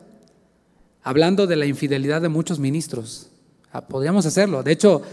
hablando 1.03 1.46
de 1.46 1.58
la 1.58 1.68
infidelidad 1.68 2.24
de 2.24 2.30
muchos 2.30 2.58
ministros. 2.58 3.30
Ah, 3.72 3.82
podríamos 3.82 4.25
hacerlo. 4.25 4.63
De 4.63 4.72
hecho, 4.72 5.03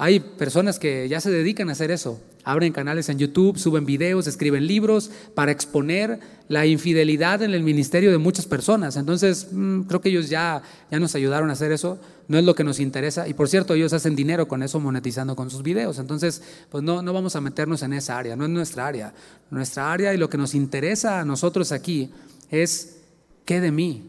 hay 0.00 0.20
personas 0.20 0.78
que 0.78 1.08
ya 1.08 1.20
se 1.20 1.28
dedican 1.28 1.68
a 1.68 1.72
hacer 1.72 1.90
eso. 1.90 2.20
Abren 2.44 2.72
canales 2.72 3.08
en 3.08 3.18
YouTube, 3.18 3.58
suben 3.58 3.84
videos, 3.84 4.28
escriben 4.28 4.64
libros 4.68 5.10
para 5.34 5.50
exponer 5.50 6.20
la 6.46 6.66
infidelidad 6.66 7.42
en 7.42 7.52
el 7.52 7.64
ministerio 7.64 8.12
de 8.12 8.18
muchas 8.18 8.46
personas. 8.46 8.96
Entonces, 8.96 9.48
mm, 9.50 9.82
creo 9.82 10.00
que 10.00 10.10
ellos 10.10 10.30
ya, 10.30 10.62
ya 10.88 11.00
nos 11.00 11.16
ayudaron 11.16 11.50
a 11.50 11.54
hacer 11.54 11.72
eso. 11.72 11.98
No 12.28 12.38
es 12.38 12.44
lo 12.44 12.54
que 12.54 12.62
nos 12.62 12.78
interesa. 12.78 13.26
Y 13.26 13.34
por 13.34 13.48
cierto, 13.48 13.74
ellos 13.74 13.92
hacen 13.92 14.14
dinero 14.14 14.46
con 14.46 14.62
eso, 14.62 14.78
monetizando 14.78 15.34
con 15.34 15.50
sus 15.50 15.64
videos. 15.64 15.98
Entonces, 15.98 16.42
pues 16.70 16.84
no, 16.84 17.02
no 17.02 17.12
vamos 17.12 17.34
a 17.34 17.40
meternos 17.40 17.82
en 17.82 17.92
esa 17.92 18.16
área. 18.16 18.36
No 18.36 18.44
es 18.44 18.50
nuestra 18.50 18.86
área. 18.86 19.12
Nuestra 19.50 19.92
área 19.92 20.14
y 20.14 20.16
lo 20.16 20.30
que 20.30 20.38
nos 20.38 20.54
interesa 20.54 21.18
a 21.18 21.24
nosotros 21.24 21.72
aquí 21.72 22.12
es 22.52 22.98
qué 23.44 23.60
de 23.60 23.72
mí, 23.72 24.08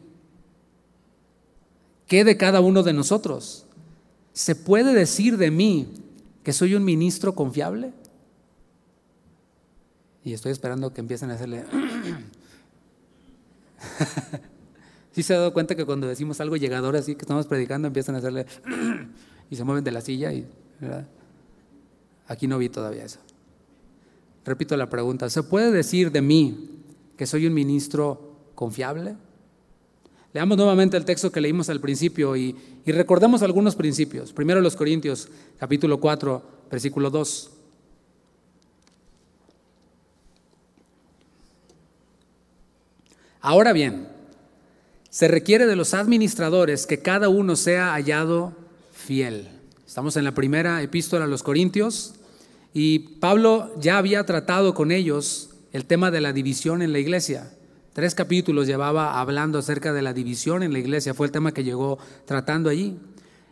qué 2.05 2.23
de 2.23 2.37
cada 2.37 2.61
uno 2.61 2.83
de 2.83 2.93
nosotros. 2.93 3.65
¿Se 4.33 4.55
puede 4.55 4.93
decir 4.93 5.37
de 5.37 5.51
mí 5.51 5.87
que 6.43 6.53
soy 6.53 6.75
un 6.75 6.83
ministro 6.83 7.35
confiable? 7.35 7.93
Y 10.23 10.33
estoy 10.33 10.51
esperando 10.51 10.93
que 10.93 11.01
empiecen 11.01 11.31
a 11.31 11.35
hacerle... 11.35 11.65
¿Sí 15.11 15.23
se 15.23 15.33
ha 15.33 15.37
dado 15.37 15.53
cuenta 15.53 15.75
que 15.75 15.85
cuando 15.85 16.07
decimos 16.07 16.39
algo 16.39 16.55
llegador 16.55 16.95
así, 16.95 17.15
que 17.15 17.21
estamos 17.21 17.47
predicando, 17.47 17.87
empiezan 17.87 18.15
a 18.15 18.19
hacerle... 18.19 18.45
y 19.49 19.55
se 19.55 19.63
mueven 19.63 19.83
de 19.83 19.91
la 19.91 20.01
silla? 20.01 20.31
Y, 20.31 20.47
Aquí 22.27 22.47
no 22.47 22.57
vi 22.59 22.69
todavía 22.69 23.03
eso. 23.03 23.19
Repito 24.45 24.77
la 24.77 24.87
pregunta, 24.87 25.29
¿se 25.29 25.43
puede 25.43 25.71
decir 25.71 26.11
de 26.11 26.21
mí 26.21 26.69
que 27.17 27.25
soy 27.25 27.47
un 27.47 27.53
ministro 27.53 28.35
confiable? 28.55 29.15
Leamos 30.31 30.57
nuevamente 30.57 30.95
el 30.95 31.05
texto 31.05 31.31
que 31.31 31.41
leímos 31.41 31.69
al 31.69 31.81
principio 31.81 32.35
y, 32.35 32.55
recordemos 32.85 33.41
algunos 33.41 33.75
principios. 33.75 34.31
Primero 34.31 34.61
los 34.61 34.75
Corintios, 34.75 35.27
capítulo 35.57 35.99
4, 35.99 36.43
versículo 36.69 37.09
2. 37.09 37.51
Ahora 43.41 43.73
bien, 43.73 44.07
se 45.09 45.27
requiere 45.27 45.65
de 45.65 45.75
los 45.75 45.93
administradores 45.95 46.85
que 46.85 46.99
cada 46.99 47.29
uno 47.29 47.55
sea 47.55 47.93
hallado 47.93 48.53
fiel. 48.91 49.47
Estamos 49.87 50.15
en 50.17 50.25
la 50.25 50.33
primera 50.33 50.83
epístola 50.83 51.25
a 51.25 51.27
los 51.27 51.41
Corintios 51.41 52.13
y 52.73 52.99
Pablo 53.19 53.73
ya 53.79 53.97
había 53.97 54.25
tratado 54.25 54.75
con 54.75 54.91
ellos 54.91 55.49
el 55.71 55.85
tema 55.85 56.11
de 56.11 56.21
la 56.21 56.33
división 56.33 56.83
en 56.83 56.91
la 56.91 56.99
iglesia. 56.99 57.51
Tres 57.93 58.15
capítulos 58.15 58.67
llevaba 58.67 59.19
hablando 59.19 59.59
acerca 59.59 59.93
de 59.93 60.01
la 60.01 60.13
división 60.13 60.63
en 60.63 60.73
la 60.73 60.79
iglesia, 60.79 61.13
fue 61.13 61.27
el 61.27 61.31
tema 61.31 61.53
que 61.53 61.63
llegó 61.63 61.97
tratando 62.25 62.69
allí. 62.69 62.97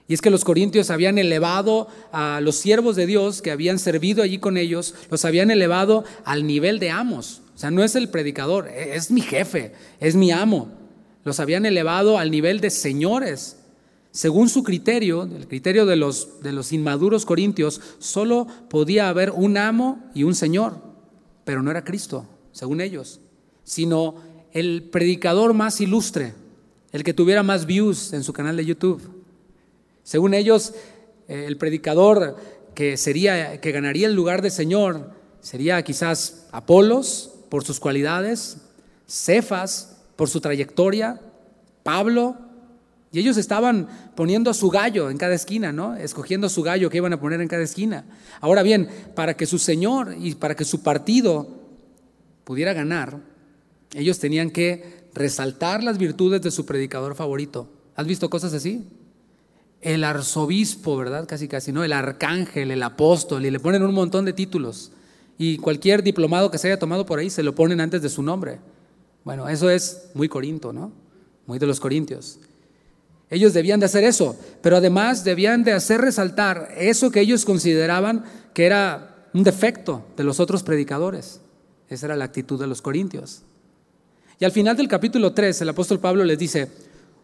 Y 0.07 0.13
es 0.13 0.21
que 0.21 0.29
los 0.29 0.45
corintios 0.45 0.89
habían 0.89 1.17
elevado 1.17 1.87
a 2.11 2.39
los 2.41 2.55
siervos 2.55 2.95
de 2.95 3.05
Dios 3.05 3.41
que 3.41 3.51
habían 3.51 3.77
servido 3.77 4.23
allí 4.23 4.37
con 4.37 4.57
ellos, 4.57 4.95
los 5.11 5.25
habían 5.25 5.51
elevado 5.51 6.05
al 6.23 6.47
nivel 6.47 6.79
de 6.79 6.91
amos. 6.91 7.41
O 7.55 7.57
sea, 7.57 7.71
no 7.71 7.83
es 7.83 7.95
el 7.95 8.09
predicador, 8.09 8.69
e-, 8.69 8.95
es 8.95 9.11
mi 9.11 9.21
jefe, 9.21 9.73
es 9.99 10.15
mi 10.15 10.31
amo. 10.31 10.71
Los 11.25 11.41
habían 11.41 11.65
elevado 11.65 12.17
al 12.17 12.31
nivel 12.31 12.61
de 12.61 12.69
señores. 12.69 13.57
Según 14.11 14.47
su 14.47 14.63
criterio, 14.63 15.23
el 15.23 15.47
criterio 15.47 15.85
de 15.85 15.97
los, 15.97 16.41
de 16.41 16.53
los 16.53 16.71
inmaduros 16.71 17.25
corintios, 17.25 17.81
solo 17.99 18.47
podía 18.69 19.09
haber 19.09 19.31
un 19.31 19.57
amo 19.57 20.09
y 20.15 20.23
un 20.23 20.35
señor, 20.35 20.81
pero 21.43 21.61
no 21.61 21.69
era 21.69 21.83
Cristo, 21.83 22.25
según 22.51 22.79
ellos, 22.79 23.19
sino 23.63 24.15
el 24.57 24.89
predicador 24.91 25.53
más 25.53 25.79
ilustre, 25.81 26.33
el 26.91 27.03
que 27.03 27.13
tuviera 27.13 27.43
más 27.43 27.67
views 27.67 28.13
en 28.13 28.23
su 28.23 28.33
canal 28.33 28.57
de 28.57 28.65
YouTube. 28.65 29.01
Según 30.03 30.33
ellos, 30.33 30.73
eh, 31.27 31.45
el 31.47 31.57
predicador 31.57 32.35
que 32.73 32.97
sería 32.97 33.61
que 33.61 33.71
ganaría 33.71 34.07
el 34.07 34.15
lugar 34.15 34.41
de 34.41 34.49
Señor 34.49 35.11
sería 35.41 35.83
quizás 35.83 36.47
Apolos 36.51 37.33
por 37.49 37.63
sus 37.65 37.79
cualidades, 37.79 38.57
Cefas 39.07 39.97
por 40.15 40.27
su 40.27 40.41
trayectoria, 40.41 41.21
Pablo 41.83 42.35
y 43.11 43.19
ellos 43.19 43.37
estaban 43.37 43.87
poniendo 44.15 44.49
a 44.49 44.55
su 44.55 44.71
gallo 44.71 45.11
en 45.11 45.17
cada 45.17 45.35
esquina, 45.35 45.71
¿no? 45.71 45.95
Escogiendo 45.95 46.47
a 46.47 46.49
su 46.49 46.63
gallo 46.63 46.89
que 46.89 46.97
iban 46.97 47.13
a 47.13 47.19
poner 47.19 47.41
en 47.41 47.47
cada 47.47 47.63
esquina. 47.63 48.05
Ahora 48.41 48.63
bien, 48.63 48.89
para 49.13 49.35
que 49.35 49.45
su 49.45 49.59
Señor 49.59 50.15
y 50.19 50.33
para 50.33 50.55
que 50.55 50.65
su 50.65 50.81
partido 50.81 51.47
pudiera 52.43 52.73
ganar, 52.73 53.19
ellos 53.93 54.19
tenían 54.19 54.51
que 54.51 55.07
resaltar 55.13 55.83
las 55.83 55.97
virtudes 55.97 56.41
de 56.41 56.51
su 56.51 56.65
predicador 56.65 57.15
favorito. 57.15 57.67
¿Has 57.95 58.05
visto 58.05 58.29
cosas 58.29 58.53
así? 58.53 58.87
El 59.81 60.03
arzobispo, 60.03 60.97
¿verdad? 60.97 61.27
Casi, 61.27 61.47
casi, 61.47 61.71
¿no? 61.71 61.83
El 61.83 61.93
arcángel, 61.93 62.71
el 62.71 62.83
apóstol, 62.83 63.45
y 63.45 63.51
le 63.51 63.59
ponen 63.59 63.83
un 63.83 63.93
montón 63.93 64.25
de 64.25 64.33
títulos. 64.33 64.91
Y 65.37 65.57
cualquier 65.57 66.03
diplomado 66.03 66.51
que 66.51 66.57
se 66.57 66.67
haya 66.67 66.79
tomado 66.79 67.05
por 67.05 67.19
ahí 67.19 67.29
se 67.29 67.43
lo 67.43 67.53
ponen 67.55 67.79
antes 67.79 68.01
de 68.01 68.09
su 68.09 68.23
nombre. 68.23 68.59
Bueno, 69.23 69.47
eso 69.49 69.69
es 69.69 70.09
muy 70.13 70.29
corinto, 70.29 70.73
¿no? 70.73 70.91
Muy 71.45 71.59
de 71.59 71.67
los 71.67 71.79
corintios. 71.79 72.39
Ellos 73.29 73.53
debían 73.53 73.79
de 73.79 73.87
hacer 73.87 74.03
eso, 74.03 74.37
pero 74.61 74.77
además 74.77 75.23
debían 75.23 75.63
de 75.63 75.73
hacer 75.73 76.01
resaltar 76.01 76.69
eso 76.77 77.11
que 77.11 77.19
ellos 77.19 77.43
consideraban 77.43 78.23
que 78.53 78.65
era 78.65 79.27
un 79.33 79.43
defecto 79.43 80.05
de 80.15 80.23
los 80.23 80.39
otros 80.39 80.63
predicadores. 80.63 81.41
Esa 81.89 82.07
era 82.07 82.15
la 82.15 82.25
actitud 82.25 82.59
de 82.59 82.67
los 82.67 82.81
corintios. 82.81 83.41
Y 84.39 84.45
al 84.45 84.51
final 84.51 84.77
del 84.77 84.87
capítulo 84.87 85.33
3, 85.33 85.61
el 85.61 85.69
apóstol 85.69 85.99
Pablo 85.99 86.23
les 86.23 86.37
dice, 86.37 86.69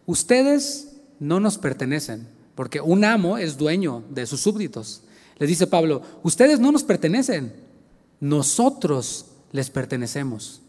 ustedes 0.06 0.96
no 1.20 1.38
nos 1.38 1.58
pertenecen, 1.58 2.26
porque 2.54 2.80
un 2.80 3.04
amo 3.04 3.38
es 3.38 3.56
dueño 3.56 4.02
de 4.10 4.26
sus 4.26 4.40
súbditos. 4.40 5.02
Les 5.38 5.48
dice 5.48 5.66
Pablo, 5.66 6.02
ustedes 6.22 6.58
no 6.58 6.72
nos 6.72 6.82
pertenecen, 6.82 7.52
nosotros 8.20 9.26
les 9.52 9.70
pertenecemos. 9.70 10.60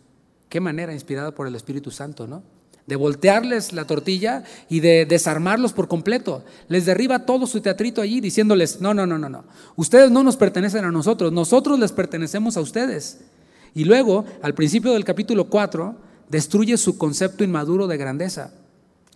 Qué 0.49 0.59
manera 0.59 0.93
inspirada 0.93 1.31
por 1.31 1.47
el 1.47 1.55
Espíritu 1.55 1.89
Santo, 1.89 2.27
¿no? 2.27 2.43
De 2.85 2.95
voltearles 2.95 3.73
la 3.73 3.85
tortilla 3.85 4.43
y 4.69 4.79
de 4.79 5.07
desarmarlos 5.07 5.73
por 5.73 5.87
completo. 5.87 6.43
Les 6.67 6.85
derriba 6.85 7.25
todo 7.25 7.47
su 7.47 7.61
teatrito 7.61 8.01
allí 8.01 8.21
diciéndoles, 8.21 8.79
no, 8.79 8.93
no, 8.93 9.07
no, 9.07 9.17
no, 9.17 9.27
no. 9.27 9.45
Ustedes 9.75 10.11
no 10.11 10.21
nos 10.21 10.37
pertenecen 10.37 10.85
a 10.85 10.91
nosotros, 10.91 11.33
nosotros 11.33 11.79
les 11.79 11.91
pertenecemos 11.91 12.57
a 12.57 12.61
ustedes. 12.61 13.21
Y 13.73 13.85
luego, 13.85 14.25
al 14.43 14.53
principio 14.53 14.93
del 14.93 15.03
capítulo 15.03 15.49
4, 15.49 15.95
destruye 16.35 16.75
su 16.77 16.97
concepto 16.97 17.45
inmaduro 17.45 17.87
de 17.87 17.95
grandeza. 17.95 18.51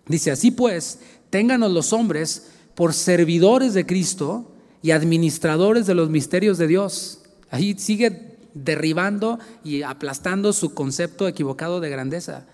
Dice, 0.06 0.30
así 0.30 0.50
pues, 0.50 1.00
ténganos 1.28 1.70
los 1.70 1.92
hombres 1.92 2.46
por 2.74 2.94
servidores 2.94 3.74
de 3.74 3.84
Cristo 3.84 4.50
y 4.80 4.92
administradores 4.92 5.86
de 5.86 5.94
los 5.94 6.08
misterios 6.08 6.56
de 6.56 6.66
Dios. 6.66 7.20
Ahí 7.50 7.76
sigue 7.78 8.38
derribando 8.54 9.38
y 9.62 9.82
aplastando 9.82 10.54
su 10.54 10.72
concepto 10.72 11.28
equivocado 11.28 11.80
de 11.80 11.90
grandeza. 11.90 12.46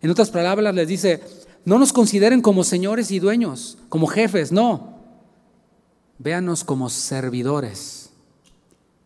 En 0.00 0.08
otras 0.08 0.30
palabras, 0.30 0.74
les 0.74 0.88
dice, 0.88 1.20
no 1.66 1.78
nos 1.78 1.92
consideren 1.92 2.40
como 2.40 2.64
señores 2.64 3.10
y 3.10 3.18
dueños, 3.18 3.76
como 3.90 4.06
jefes, 4.06 4.52
no. 4.52 5.00
Véanos 6.18 6.64
como 6.64 6.88
servidores. 6.88 8.08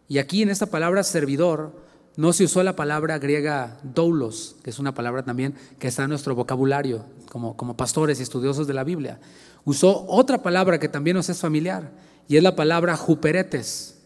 Y 0.07 0.18
aquí 0.18 0.42
en 0.42 0.50
esta 0.50 0.66
palabra 0.66 1.02
servidor 1.02 1.72
no 2.18 2.33
se 2.33 2.42
usó 2.42 2.64
la 2.64 2.74
palabra 2.74 3.20
griega 3.20 3.78
doulos, 3.85 4.57
que 4.64 4.70
es 4.70 4.81
una 4.81 4.92
palabra 4.92 5.22
también 5.22 5.54
que 5.78 5.87
está 5.87 6.02
en 6.02 6.11
nuestro 6.11 6.35
vocabulario 6.35 7.04
como, 7.31 7.76
pastores 7.76 8.18
y 8.18 8.24
estudiosos 8.24 8.66
de 8.66 8.74
la 8.74 8.83
Biblia. 8.83 9.20
Usó 9.64 10.04
otra 10.09 10.42
palabra 10.42 10.81
que 10.81 10.88
también 10.88 11.16
nos 11.16 11.28
es 11.28 11.38
familiar 11.38 11.92
y 12.26 12.37
es 12.37 12.42
la 12.42 12.57
palabra 12.57 12.96
juperetes. 12.96 13.98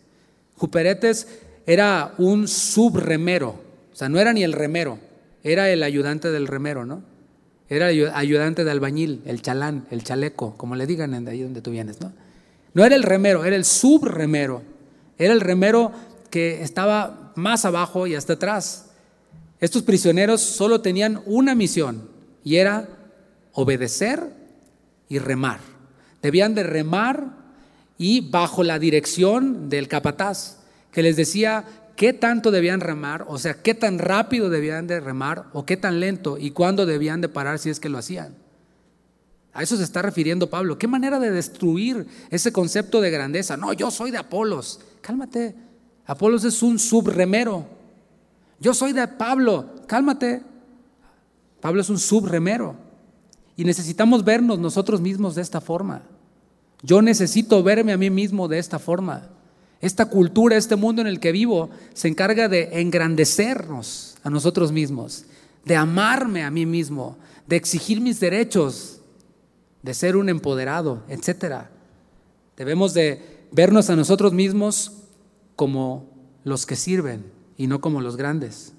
Juperetes 0.58 1.26
era 1.64 2.12
un 2.18 2.48
subremero, 2.48 3.58
o 3.90 3.96
sea, 3.96 4.10
no 4.10 4.20
era 4.20 4.34
ni 4.34 4.42
el 4.42 4.52
remero, 4.52 4.98
era 5.42 5.70
el 5.70 5.82
ayudante 5.82 6.30
del 6.30 6.48
remero, 6.48 6.84
¿no? 6.84 7.02
Era 7.70 7.88
el 7.88 8.10
ayudante 8.12 8.62
de 8.62 8.70
albañil, 8.72 9.22
el 9.24 9.40
chalán, 9.40 9.86
el 9.90 10.04
chaleco, 10.04 10.54
como 10.58 10.76
le 10.76 10.86
digan 10.86 11.24
de 11.24 11.30
ahí 11.30 11.40
donde 11.40 11.62
tú 11.62 11.70
vienes, 11.70 11.98
¿no? 12.02 12.12
No 12.74 12.84
era 12.84 12.94
el 12.94 13.04
remero, 13.04 13.46
era 13.46 13.56
el 13.56 13.64
subremero. 13.64 14.60
Era 15.16 15.32
el 15.32 15.40
remero 15.40 15.92
que 16.28 16.62
estaba 16.62 17.21
más 17.34 17.64
abajo 17.64 18.06
y 18.06 18.14
hasta 18.14 18.34
atrás. 18.34 18.90
Estos 19.60 19.82
prisioneros 19.82 20.40
solo 20.40 20.80
tenían 20.80 21.22
una 21.24 21.54
misión 21.54 22.08
y 22.44 22.56
era 22.56 22.88
obedecer 23.52 24.32
y 25.08 25.18
remar. 25.18 25.60
Debían 26.20 26.54
de 26.54 26.62
remar 26.62 27.42
y 27.98 28.28
bajo 28.30 28.64
la 28.64 28.78
dirección 28.78 29.68
del 29.68 29.88
capataz, 29.88 30.58
que 30.90 31.02
les 31.02 31.16
decía 31.16 31.64
qué 31.96 32.12
tanto 32.12 32.50
debían 32.50 32.80
remar, 32.80 33.24
o 33.28 33.38
sea, 33.38 33.54
qué 33.54 33.74
tan 33.74 33.98
rápido 33.98 34.50
debían 34.50 34.86
de 34.86 35.00
remar 35.00 35.46
o 35.52 35.64
qué 35.64 35.76
tan 35.76 36.00
lento 36.00 36.38
y 36.38 36.50
cuándo 36.50 36.86
debían 36.86 37.20
de 37.20 37.28
parar 37.28 37.58
si 37.58 37.70
es 37.70 37.78
que 37.78 37.88
lo 37.88 37.98
hacían. 37.98 38.34
A 39.52 39.62
eso 39.62 39.76
se 39.76 39.84
está 39.84 40.00
refiriendo 40.00 40.48
Pablo. 40.48 40.78
¿Qué 40.78 40.88
manera 40.88 41.20
de 41.20 41.30
destruir 41.30 42.06
ese 42.30 42.52
concepto 42.52 43.00
de 43.00 43.10
grandeza? 43.10 43.56
No, 43.56 43.72
yo 43.72 43.90
soy 43.90 44.10
de 44.10 44.18
Apolos. 44.18 44.80
Cálmate. 45.02 45.54
Apolos 46.06 46.44
es 46.44 46.62
un 46.62 46.78
subremero. 46.78 47.66
Yo 48.58 48.74
soy 48.74 48.92
de 48.92 49.06
Pablo. 49.08 49.66
Cálmate. 49.86 50.42
Pablo 51.60 51.80
es 51.80 51.90
un 51.90 51.98
subremero. 51.98 52.76
Y 53.56 53.64
necesitamos 53.64 54.24
vernos 54.24 54.58
nosotros 54.58 55.00
mismos 55.00 55.34
de 55.34 55.42
esta 55.42 55.60
forma. 55.60 56.02
Yo 56.82 57.00
necesito 57.02 57.62
verme 57.62 57.92
a 57.92 57.96
mí 57.96 58.10
mismo 58.10 58.48
de 58.48 58.58
esta 58.58 58.78
forma. 58.78 59.28
Esta 59.80 60.06
cultura, 60.06 60.56
este 60.56 60.76
mundo 60.76 61.02
en 61.02 61.08
el 61.08 61.20
que 61.20 61.32
vivo, 61.32 61.70
se 61.92 62.08
encarga 62.08 62.48
de 62.48 62.80
engrandecernos 62.80 64.16
a 64.22 64.30
nosotros 64.30 64.72
mismos, 64.72 65.24
de 65.64 65.76
amarme 65.76 66.44
a 66.44 66.50
mí 66.50 66.66
mismo, 66.66 67.16
de 67.46 67.56
exigir 67.56 68.00
mis 68.00 68.20
derechos, 68.20 69.00
de 69.82 69.94
ser 69.94 70.16
un 70.16 70.28
empoderado, 70.28 71.02
etc. 71.08 71.66
Debemos 72.56 72.94
de 72.94 73.46
vernos 73.50 73.90
a 73.90 73.96
nosotros 73.96 74.32
mismos 74.32 75.01
como 75.56 76.08
los 76.44 76.66
que 76.66 76.76
sirven 76.76 77.24
y 77.56 77.66
no 77.66 77.80
como 77.80 78.00
los 78.00 78.16
grandes. 78.16 78.72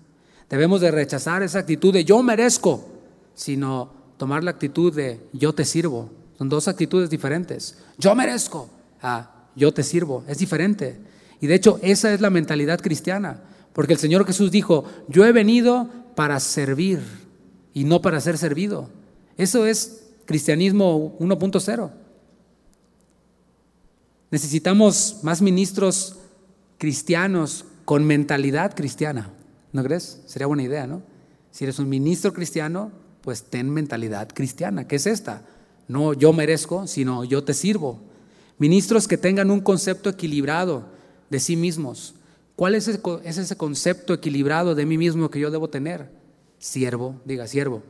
Debemos 0.49 0.81
de 0.81 0.91
rechazar 0.91 1.43
esa 1.43 1.59
actitud 1.59 1.93
de 1.93 2.05
yo 2.05 2.21
merezco, 2.21 2.85
sino 3.33 3.91
tomar 4.17 4.43
la 4.43 4.51
actitud 4.51 4.93
de 4.93 5.19
yo 5.33 5.53
te 5.53 5.65
sirvo. 5.65 6.09
Son 6.37 6.49
dos 6.49 6.67
actitudes 6.67 7.09
diferentes. 7.09 7.77
Yo 7.97 8.13
merezco 8.15 8.69
a 9.01 9.47
yo 9.55 9.73
te 9.73 9.83
sirvo. 9.83 10.23
Es 10.27 10.37
diferente. 10.37 10.99
Y 11.41 11.47
de 11.47 11.55
hecho 11.55 11.79
esa 11.81 12.13
es 12.13 12.21
la 12.21 12.29
mentalidad 12.29 12.79
cristiana. 12.81 13.41
Porque 13.73 13.93
el 13.93 13.99
Señor 13.99 14.25
Jesús 14.25 14.51
dijo, 14.51 14.85
yo 15.07 15.25
he 15.25 15.31
venido 15.31 15.89
para 16.15 16.39
servir 16.39 17.01
y 17.73 17.85
no 17.85 18.01
para 18.01 18.21
ser 18.21 18.37
servido. 18.37 18.89
Eso 19.37 19.65
es 19.65 20.03
cristianismo 20.25 21.17
1.0. 21.19 21.91
Necesitamos 24.29 25.19
más 25.23 25.41
ministros 25.41 26.17
cristianos 26.83 27.63
con 27.85 28.03
mentalidad 28.03 28.75
cristiana. 28.75 29.31
¿No 29.71 29.85
crees? 29.85 30.19
Sería 30.25 30.47
buena 30.47 30.63
idea, 30.63 30.85
¿no? 30.85 31.01
Si 31.49 31.63
eres 31.63 31.79
un 31.79 31.87
ministro 31.87 32.33
cristiano, 32.33 32.91
pues 33.21 33.43
ten 33.43 33.69
mentalidad 33.69 34.27
cristiana. 34.33 34.85
¿Qué 34.85 34.97
es 34.97 35.07
esta? 35.07 35.45
No 35.87 36.11
yo 36.11 36.33
merezco, 36.33 36.85
sino 36.85 37.23
yo 37.23 37.41
te 37.45 37.53
sirvo. 37.53 38.01
Ministros 38.57 39.07
que 39.07 39.17
tengan 39.17 39.49
un 39.49 39.61
concepto 39.61 40.09
equilibrado 40.09 40.83
de 41.29 41.39
sí 41.39 41.55
mismos. 41.55 42.15
¿Cuál 42.57 42.75
es, 42.75 42.89
es 42.89 43.37
ese 43.37 43.55
concepto 43.55 44.13
equilibrado 44.13 44.75
de 44.75 44.85
mí 44.85 44.97
mismo 44.97 45.29
que 45.29 45.39
yo 45.39 45.51
debo 45.51 45.69
tener? 45.69 46.09
Siervo, 46.59 47.21
diga 47.23 47.47
siervo. 47.47 47.81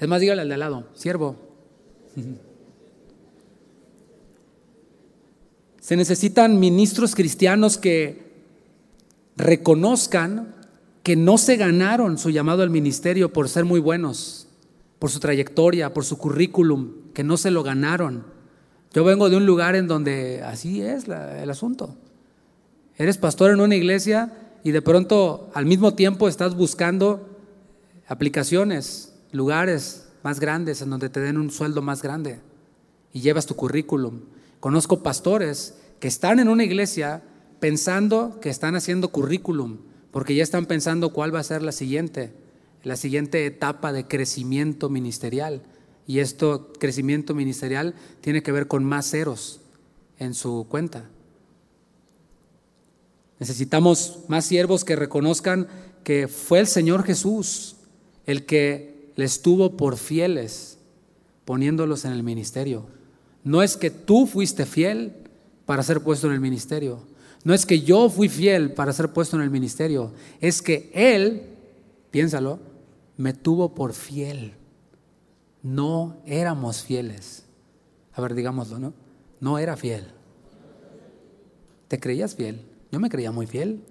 Es 0.00 0.08
más, 0.08 0.18
dígale 0.18 0.40
al 0.40 0.48
de 0.48 0.54
al 0.54 0.60
lado, 0.60 0.88
siervo. 0.94 1.36
Se 5.82 5.96
necesitan 5.96 6.60
ministros 6.60 7.16
cristianos 7.16 7.76
que 7.76 8.30
reconozcan 9.36 10.54
que 11.02 11.16
no 11.16 11.38
se 11.38 11.56
ganaron 11.56 12.18
su 12.18 12.30
llamado 12.30 12.62
al 12.62 12.70
ministerio 12.70 13.32
por 13.32 13.48
ser 13.48 13.64
muy 13.64 13.80
buenos, 13.80 14.46
por 15.00 15.10
su 15.10 15.18
trayectoria, 15.18 15.92
por 15.92 16.04
su 16.04 16.18
currículum, 16.18 16.92
que 17.12 17.24
no 17.24 17.36
se 17.36 17.50
lo 17.50 17.64
ganaron. 17.64 18.24
Yo 18.94 19.02
vengo 19.02 19.28
de 19.28 19.36
un 19.36 19.44
lugar 19.44 19.74
en 19.74 19.88
donde 19.88 20.44
así 20.44 20.80
es 20.82 21.06
el 21.08 21.50
asunto. 21.50 21.96
Eres 22.96 23.18
pastor 23.18 23.50
en 23.50 23.60
una 23.60 23.74
iglesia 23.74 24.32
y 24.62 24.70
de 24.70 24.82
pronto 24.82 25.50
al 25.52 25.66
mismo 25.66 25.94
tiempo 25.94 26.28
estás 26.28 26.54
buscando 26.54 27.28
aplicaciones 28.06 29.14
lugares 29.32 30.06
más 30.22 30.38
grandes 30.38 30.80
en 30.80 30.90
donde 30.90 31.08
te 31.08 31.18
den 31.18 31.38
un 31.38 31.50
sueldo 31.50 31.82
más 31.82 32.02
grande 32.02 32.38
y 33.12 33.20
llevas 33.20 33.46
tu 33.46 33.56
currículum. 33.56 34.20
Conozco 34.62 35.02
pastores 35.02 35.74
que 35.98 36.06
están 36.06 36.38
en 36.38 36.46
una 36.46 36.62
iglesia 36.62 37.24
pensando 37.58 38.38
que 38.40 38.48
están 38.48 38.76
haciendo 38.76 39.08
currículum, 39.08 39.78
porque 40.12 40.36
ya 40.36 40.44
están 40.44 40.66
pensando 40.66 41.12
cuál 41.12 41.34
va 41.34 41.40
a 41.40 41.42
ser 41.42 41.62
la 41.62 41.72
siguiente, 41.72 42.32
la 42.84 42.94
siguiente 42.94 43.44
etapa 43.44 43.92
de 43.92 44.06
crecimiento 44.06 44.88
ministerial. 44.88 45.62
Y 46.06 46.20
esto, 46.20 46.72
crecimiento 46.78 47.34
ministerial, 47.34 47.96
tiene 48.20 48.44
que 48.44 48.52
ver 48.52 48.68
con 48.68 48.84
más 48.84 49.10
ceros 49.10 49.62
en 50.20 50.32
su 50.32 50.64
cuenta. 50.68 51.10
Necesitamos 53.40 54.20
más 54.28 54.44
siervos 54.44 54.84
que 54.84 54.94
reconozcan 54.94 55.66
que 56.04 56.28
fue 56.28 56.60
el 56.60 56.68
Señor 56.68 57.02
Jesús 57.02 57.78
el 58.26 58.46
que 58.46 59.10
les 59.16 59.42
tuvo 59.42 59.76
por 59.76 59.96
fieles 59.96 60.78
poniéndolos 61.46 62.04
en 62.04 62.12
el 62.12 62.22
ministerio. 62.22 63.01
No 63.44 63.62
es 63.62 63.76
que 63.76 63.90
tú 63.90 64.26
fuiste 64.26 64.66
fiel 64.66 65.14
para 65.66 65.82
ser 65.82 66.00
puesto 66.00 66.26
en 66.26 66.34
el 66.34 66.40
ministerio. 66.40 67.00
No 67.44 67.54
es 67.54 67.66
que 67.66 67.80
yo 67.80 68.08
fui 68.08 68.28
fiel 68.28 68.72
para 68.72 68.92
ser 68.92 69.12
puesto 69.12 69.36
en 69.36 69.42
el 69.42 69.50
ministerio. 69.50 70.12
Es 70.40 70.62
que 70.62 70.90
Él, 70.94 71.42
piénsalo, 72.10 72.60
me 73.16 73.32
tuvo 73.32 73.74
por 73.74 73.92
fiel. 73.92 74.54
No 75.62 76.16
éramos 76.26 76.82
fieles. 76.82 77.44
A 78.14 78.20
ver, 78.20 78.34
digámoslo, 78.34 78.78
¿no? 78.78 78.92
No 79.40 79.58
era 79.58 79.76
fiel. 79.76 80.06
¿Te 81.88 81.98
creías 81.98 82.34
fiel? 82.34 82.60
Yo 82.90 83.00
me 83.00 83.10
creía 83.10 83.32
muy 83.32 83.46
fiel. 83.46 83.82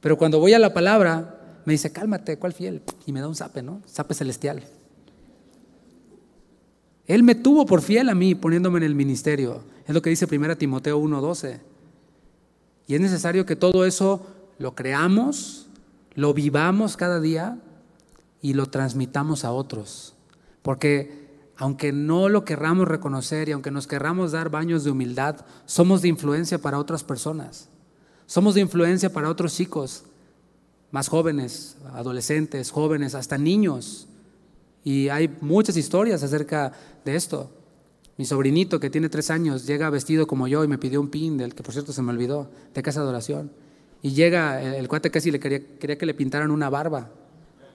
Pero 0.00 0.16
cuando 0.16 0.38
voy 0.38 0.54
a 0.54 0.58
la 0.58 0.72
palabra, 0.72 1.62
me 1.64 1.74
dice, 1.74 1.92
cálmate, 1.92 2.38
¿cuál 2.38 2.54
fiel? 2.54 2.82
Y 3.06 3.12
me 3.12 3.20
da 3.20 3.28
un 3.28 3.36
zape, 3.36 3.62
¿no? 3.62 3.82
Zape 3.86 4.14
celestial. 4.14 4.62
Él 7.10 7.24
me 7.24 7.34
tuvo 7.34 7.66
por 7.66 7.82
fiel 7.82 8.08
a 8.08 8.14
mí 8.14 8.36
poniéndome 8.36 8.78
en 8.78 8.84
el 8.84 8.94
ministerio. 8.94 9.62
Es 9.84 9.92
lo 9.92 10.00
que 10.00 10.10
dice 10.10 10.26
1 10.26 10.56
Timoteo 10.56 10.96
1:12. 10.96 11.58
Y 12.86 12.94
es 12.94 13.00
necesario 13.00 13.44
que 13.44 13.56
todo 13.56 13.84
eso 13.84 14.24
lo 14.58 14.76
creamos, 14.76 15.66
lo 16.14 16.32
vivamos 16.34 16.96
cada 16.96 17.18
día 17.18 17.58
y 18.40 18.52
lo 18.52 18.66
transmitamos 18.66 19.44
a 19.44 19.50
otros. 19.50 20.14
Porque 20.62 21.28
aunque 21.56 21.90
no 21.90 22.28
lo 22.28 22.44
querramos 22.44 22.86
reconocer 22.86 23.48
y 23.48 23.52
aunque 23.52 23.72
nos 23.72 23.88
querramos 23.88 24.30
dar 24.30 24.48
baños 24.48 24.84
de 24.84 24.92
humildad, 24.92 25.44
somos 25.66 26.02
de 26.02 26.08
influencia 26.08 26.58
para 26.58 26.78
otras 26.78 27.02
personas. 27.02 27.68
Somos 28.26 28.54
de 28.54 28.60
influencia 28.60 29.12
para 29.12 29.30
otros 29.30 29.56
chicos 29.56 30.04
más 30.92 31.08
jóvenes, 31.08 31.76
adolescentes, 31.92 32.70
jóvenes, 32.70 33.16
hasta 33.16 33.36
niños. 33.36 34.06
Y 34.84 35.08
hay 35.08 35.36
muchas 35.40 35.76
historias 35.76 36.22
acerca 36.22 36.72
de 37.04 37.16
esto. 37.16 37.50
Mi 38.16 38.24
sobrinito 38.24 38.80
que 38.80 38.90
tiene 38.90 39.08
tres 39.08 39.30
años 39.30 39.66
llega 39.66 39.88
vestido 39.90 40.26
como 40.26 40.46
yo 40.48 40.62
y 40.64 40.68
me 40.68 40.78
pidió 40.78 41.00
un 41.00 41.08
pin, 41.08 41.36
del 41.36 41.54
que 41.54 41.62
por 41.62 41.72
cierto 41.72 41.92
se 41.92 42.02
me 42.02 42.10
olvidó, 42.10 42.50
de 42.74 42.82
casa 42.82 43.02
de 43.02 43.08
oración. 43.08 43.50
Y 44.02 44.10
llega, 44.10 44.62
el, 44.76 44.88
cuate 44.88 45.10
casi 45.10 45.30
le 45.30 45.40
quería, 45.40 45.60
quería 45.78 45.96
que 45.96 46.06
le 46.06 46.14
pintaran 46.14 46.50
una 46.50 46.70
barba, 46.70 47.10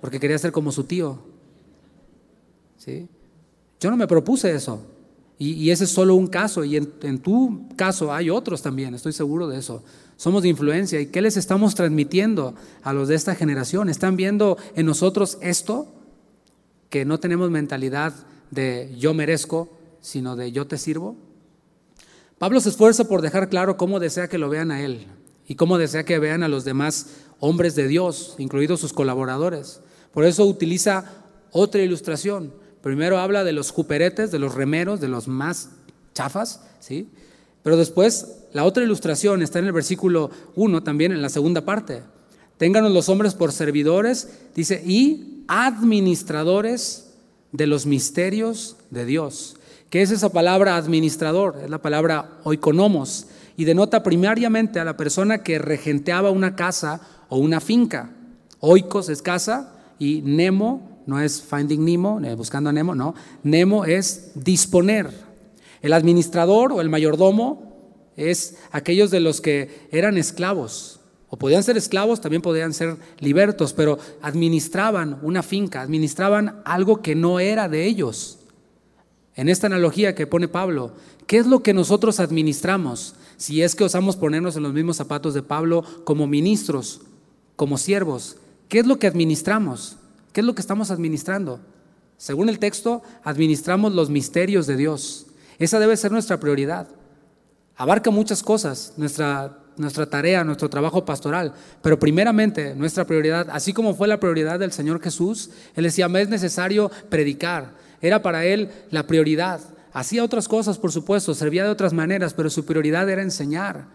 porque 0.01 0.19
quería 0.19 0.37
ser 0.37 0.51
como 0.51 0.71
su 0.71 0.83
tío. 0.83 1.19
¿Sí? 2.77 3.07
Yo 3.79 3.89
no 3.89 3.97
me 3.97 4.07
propuse 4.07 4.53
eso. 4.53 4.81
Y, 5.37 5.69
ese 5.69 5.83
es 5.83 5.89
solo 5.89 6.15
un 6.15 6.27
caso. 6.27 6.63
Y 6.63 6.77
en 6.77 7.19
tu 7.19 7.67
caso 7.75 8.13
hay 8.13 8.29
otros 8.29 8.61
también, 8.61 8.95
estoy 8.95 9.13
seguro 9.13 9.47
de 9.47 9.59
eso 9.59 9.83
somos 10.17 10.43
de 10.43 10.49
influencia. 10.49 10.99
¿Y 10.99 11.07
qué 11.07 11.21
les 11.21 11.37
estamos 11.37 11.75
transmitiendo 11.75 12.55
a 12.83 12.93
los 12.93 13.07
de 13.07 13.15
esta 13.15 13.35
generación? 13.35 13.89
¿Están 13.89 14.15
viendo 14.15 14.57
en 14.75 14.85
nosotros 14.85 15.37
esto? 15.41 15.87
No 17.03 17.19
tenemos 17.19 17.51
mentalidad 17.51 18.13
de 18.51 18.95
yo 18.97 19.13
merezco, 19.13 19.77
sino 19.99 20.35
de 20.35 20.51
yo 20.51 20.67
te 20.67 20.77
sirvo. 20.77 21.17
Pablo 22.37 22.61
se 22.61 22.69
esfuerza 22.69 23.05
por 23.05 23.21
dejar 23.21 23.49
claro 23.49 23.75
cómo 23.75 23.99
desea 23.99 24.27
que 24.27 24.37
lo 24.37 24.49
vean 24.49 24.71
a 24.71 24.81
él 24.81 25.07
y 25.47 25.55
cómo 25.55 25.77
desea 25.77 26.05
que 26.05 26.19
vean 26.19 26.43
a 26.43 26.47
los 26.47 26.63
demás 26.63 27.07
hombres 27.39 27.75
de 27.75 27.87
Dios, 27.87 28.35
incluidos 28.37 28.79
sus 28.79 28.93
colaboradores. 28.93 29.81
Por 30.13 30.25
eso 30.25 30.45
utiliza 30.45 31.05
otra 31.51 31.81
ilustración. 31.81 32.53
Primero 32.81 33.17
habla 33.17 33.43
de 33.43 33.51
los 33.51 33.71
juperetes, 33.71 34.31
de 34.31 34.39
los 34.39 34.53
remeros, 34.53 35.01
de 35.01 35.07
los 35.07 35.27
más 35.27 35.69
chafas, 36.13 36.61
¿sí? 36.79 37.09
Pero 37.63 37.77
después, 37.77 38.43
la 38.53 38.63
otra 38.63 38.83
ilustración 38.83 39.41
está 39.41 39.59
en 39.59 39.65
el 39.65 39.71
versículo 39.71 40.29
1 40.55 40.83
también, 40.83 41.11
en 41.11 41.21
la 41.21 41.29
segunda 41.29 41.65
parte. 41.65 42.03
Ténganos 42.57 42.91
los 42.91 43.09
hombres 43.09 43.33
por 43.33 43.51
servidores, 43.51 44.29
dice, 44.55 44.83
y 44.85 45.34
administradores 45.47 47.13
de 47.51 47.67
los 47.67 47.85
misterios 47.85 48.77
de 48.89 49.05
Dios. 49.05 49.57
¿Qué 49.89 50.01
es 50.01 50.11
esa 50.11 50.29
palabra 50.29 50.75
administrador? 50.75 51.59
Es 51.63 51.69
la 51.69 51.81
palabra 51.81 52.39
oikonomos 52.43 53.27
y 53.55 53.65
denota 53.65 54.03
primariamente 54.03 54.79
a 54.79 54.85
la 54.85 54.97
persona 54.97 55.43
que 55.43 55.59
regenteaba 55.59 56.31
una 56.31 56.55
casa 56.55 57.01
o 57.29 57.37
una 57.37 57.61
finca. 57.61 58.11
Oikos 58.59 59.09
es 59.09 59.21
casa 59.21 59.73
y 59.99 60.21
nemo 60.23 60.95
no 61.05 61.21
es 61.21 61.41
Finding 61.41 61.85
Nemo, 61.85 62.19
eh, 62.23 62.35
buscando 62.35 62.69
a 62.69 62.73
Nemo, 62.73 62.95
no. 62.95 63.13
Nemo 63.43 63.85
es 63.85 64.31
disponer. 64.35 65.09
El 65.81 65.93
administrador 65.93 66.71
o 66.71 66.81
el 66.81 66.89
mayordomo 66.89 68.11
es 68.15 68.57
aquellos 68.71 69.11
de 69.11 69.19
los 69.19 69.41
que 69.41 69.87
eran 69.91 70.17
esclavos. 70.17 70.99
O 71.35 71.37
podían 71.37 71.63
ser 71.63 71.75
esclavos, 71.75 72.21
también 72.21 72.41
podían 72.41 72.73
ser 72.73 72.95
libertos, 73.19 73.73
pero 73.73 73.99
administraban 74.21 75.19
una 75.21 75.43
finca, 75.43 75.81
administraban 75.81 76.61
algo 76.63 77.01
que 77.01 77.13
no 77.13 77.41
era 77.41 77.67
de 77.67 77.85
ellos. 77.85 78.37
En 79.35 79.49
esta 79.49 79.67
analogía 79.67 80.15
que 80.15 80.27
pone 80.27 80.47
Pablo, 80.47 80.93
¿qué 81.27 81.35
es 81.37 81.45
lo 81.45 81.61
que 81.61 81.73
nosotros 81.73 82.21
administramos? 82.21 83.15
Si 83.35 83.61
es 83.61 83.75
que 83.75 83.83
osamos 83.83 84.15
ponernos 84.15 84.55
en 84.55 84.63
los 84.63 84.71
mismos 84.71 84.95
zapatos 84.95 85.33
de 85.33 85.43
Pablo 85.43 85.83
como 86.05 86.25
ministros, 86.25 87.01
como 87.57 87.77
siervos, 87.77 88.37
¿qué 88.69 88.79
es 88.79 88.85
lo 88.85 88.97
que 88.97 89.07
administramos? 89.07 89.97
¿Qué 90.31 90.39
es 90.39 90.45
lo 90.45 90.55
que 90.55 90.61
estamos 90.61 90.89
administrando? 90.89 91.59
Según 92.15 92.47
el 92.47 92.59
texto, 92.59 93.03
administramos 93.25 93.93
los 93.93 94.09
misterios 94.09 94.67
de 94.67 94.77
Dios. 94.77 95.25
Esa 95.59 95.79
debe 95.79 95.97
ser 95.97 96.13
nuestra 96.13 96.39
prioridad. 96.39 96.87
Abarca 97.75 98.09
muchas 98.09 98.41
cosas, 98.41 98.93
nuestra, 98.95 99.64
nuestra 99.77 100.05
tarea, 100.05 100.43
nuestro 100.43 100.69
trabajo 100.69 101.05
pastoral, 101.05 101.53
pero 101.81 101.99
primeramente 101.99 102.75
nuestra 102.75 103.05
prioridad, 103.05 103.47
así 103.51 103.73
como 103.73 103.93
fue 103.93 104.07
la 104.07 104.19
prioridad 104.19 104.59
del 104.59 104.71
Señor 104.71 105.01
Jesús, 105.01 105.49
Él 105.75 105.83
decía, 105.83 106.07
me 106.07 106.21
es 106.21 106.29
necesario 106.29 106.91
predicar. 107.09 107.73
Era 108.01 108.21
para 108.21 108.45
Él 108.45 108.69
la 108.91 109.07
prioridad. 109.07 109.61
Hacía 109.93 110.23
otras 110.23 110.47
cosas, 110.47 110.77
por 110.77 110.91
supuesto, 110.91 111.33
servía 111.33 111.63
de 111.63 111.69
otras 111.69 111.93
maneras, 111.93 112.33
pero 112.33 112.49
su 112.49 112.65
prioridad 112.65 113.09
era 113.09 113.21
enseñar. 113.21 113.85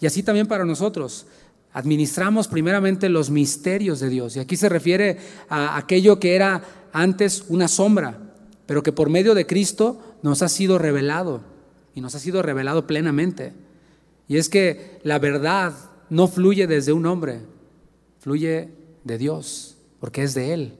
Y 0.00 0.06
así 0.06 0.22
también 0.22 0.46
para 0.46 0.64
nosotros. 0.64 1.26
Administramos 1.72 2.48
primeramente 2.48 3.08
los 3.08 3.30
misterios 3.30 4.00
de 4.00 4.08
Dios. 4.08 4.36
Y 4.36 4.40
aquí 4.40 4.56
se 4.56 4.68
refiere 4.68 5.18
a 5.48 5.76
aquello 5.76 6.18
que 6.18 6.34
era 6.34 6.62
antes 6.92 7.44
una 7.48 7.68
sombra, 7.68 8.18
pero 8.66 8.82
que 8.82 8.92
por 8.92 9.10
medio 9.10 9.34
de 9.34 9.46
Cristo 9.46 10.16
nos 10.22 10.42
ha 10.42 10.48
sido 10.48 10.78
revelado 10.78 11.42
y 11.94 12.00
nos 12.00 12.14
ha 12.14 12.18
sido 12.18 12.42
revelado 12.42 12.86
plenamente. 12.86 13.52
Y 14.30 14.36
es 14.36 14.48
que 14.48 15.00
la 15.02 15.18
verdad 15.18 15.74
no 16.08 16.28
fluye 16.28 16.68
desde 16.68 16.92
un 16.92 17.04
hombre, 17.04 17.40
fluye 18.20 18.68
de 19.02 19.18
Dios, 19.18 19.76
porque 19.98 20.22
es 20.22 20.34
de 20.34 20.54
Él. 20.54 20.78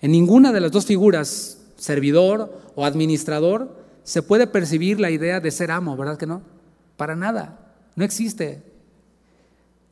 En 0.00 0.12
ninguna 0.12 0.50
de 0.50 0.60
las 0.62 0.72
dos 0.72 0.86
figuras, 0.86 1.60
servidor 1.76 2.58
o 2.74 2.86
administrador, 2.86 3.76
se 4.02 4.22
puede 4.22 4.46
percibir 4.46 4.98
la 4.98 5.10
idea 5.10 5.40
de 5.40 5.50
ser 5.50 5.70
amo, 5.70 5.94
¿verdad 5.94 6.16
que 6.16 6.24
no? 6.24 6.40
Para 6.96 7.14
nada, 7.14 7.74
no 7.96 8.02
existe. 8.02 8.62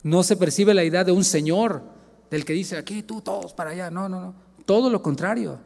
No 0.01 0.23
se 0.23 0.35
percibe 0.35 0.73
la 0.73 0.83
idea 0.83 1.03
de 1.03 1.11
un 1.11 1.23
señor, 1.23 1.83
del 2.31 2.43
que 2.43 2.53
dice 2.53 2.75
aquí 2.75 3.03
tú 3.03 3.21
todos 3.21 3.53
para 3.53 3.69
allá. 3.69 3.91
No, 3.91 4.09
no, 4.09 4.19
no. 4.19 4.33
Todo 4.65 4.89
lo 4.89 5.03
contrario. 5.03 5.59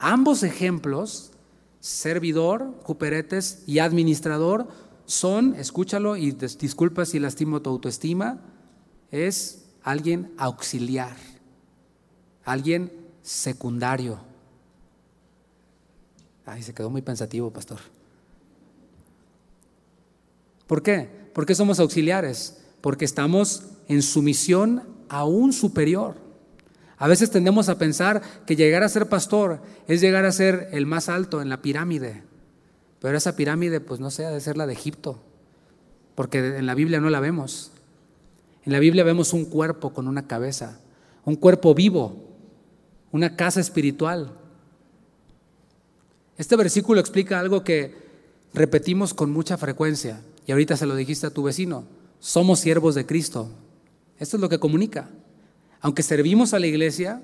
Ambos 0.00 0.42
ejemplos, 0.42 1.30
servidor, 1.78 2.74
cuperetes 2.82 3.62
y 3.68 3.78
administrador, 3.78 4.66
son, 5.10 5.56
escúchalo 5.56 6.16
y 6.16 6.30
disculpa 6.30 7.04
si 7.04 7.18
lastimo 7.18 7.60
tu 7.60 7.68
autoestima, 7.68 8.38
es 9.10 9.64
alguien 9.82 10.32
auxiliar, 10.38 11.16
alguien 12.44 12.92
secundario. 13.20 14.20
Ay, 16.46 16.62
se 16.62 16.72
quedó 16.72 16.90
muy 16.90 17.02
pensativo, 17.02 17.50
pastor. 17.50 17.80
¿Por 20.68 20.80
qué? 20.80 21.10
Porque 21.34 21.56
somos 21.56 21.80
auxiliares 21.80 22.58
porque 22.80 23.04
estamos 23.04 23.64
en 23.88 24.02
sumisión 24.02 24.84
a 25.08 25.24
un 25.24 25.52
superior. 25.52 26.14
A 26.98 27.08
veces 27.08 27.32
tendemos 27.32 27.68
a 27.68 27.78
pensar 27.78 28.22
que 28.46 28.54
llegar 28.54 28.84
a 28.84 28.88
ser 28.88 29.08
pastor 29.08 29.60
es 29.88 30.00
llegar 30.00 30.24
a 30.24 30.30
ser 30.30 30.68
el 30.70 30.86
más 30.86 31.08
alto 31.08 31.42
en 31.42 31.48
la 31.48 31.62
pirámide, 31.62 32.29
pero 33.00 33.16
esa 33.16 33.36
pirámide, 33.36 33.80
pues 33.80 34.00
no 34.00 34.10
sé, 34.10 34.26
ha 34.26 34.30
de 34.30 34.40
ser 34.40 34.56
la 34.56 34.66
de 34.66 34.72
Egipto, 34.72 35.18
porque 36.14 36.38
en 36.38 36.66
la 36.66 36.74
Biblia 36.74 37.00
no 37.00 37.10
la 37.10 37.20
vemos. 37.20 37.72
En 38.64 38.72
la 38.72 38.78
Biblia 38.78 39.04
vemos 39.04 39.32
un 39.32 39.44
cuerpo 39.44 39.92
con 39.92 40.06
una 40.06 40.26
cabeza, 40.26 40.80
un 41.24 41.36
cuerpo 41.36 41.74
vivo, 41.74 42.16
una 43.10 43.36
casa 43.36 43.60
espiritual. 43.60 44.32
Este 46.36 46.56
versículo 46.56 47.00
explica 47.00 47.40
algo 47.40 47.64
que 47.64 47.94
repetimos 48.52 49.14
con 49.14 49.30
mucha 49.30 49.56
frecuencia, 49.56 50.20
y 50.46 50.52
ahorita 50.52 50.76
se 50.76 50.86
lo 50.86 50.94
dijiste 50.94 51.26
a 51.26 51.30
tu 51.30 51.42
vecino 51.42 51.84
somos 52.20 52.60
siervos 52.60 52.94
de 52.94 53.06
Cristo. 53.06 53.48
Esto 54.18 54.36
es 54.36 54.40
lo 54.40 54.48
que 54.48 54.60
comunica. 54.60 55.08
Aunque 55.80 56.02
servimos 56.02 56.52
a 56.52 56.58
la 56.58 56.66
iglesia, 56.66 57.22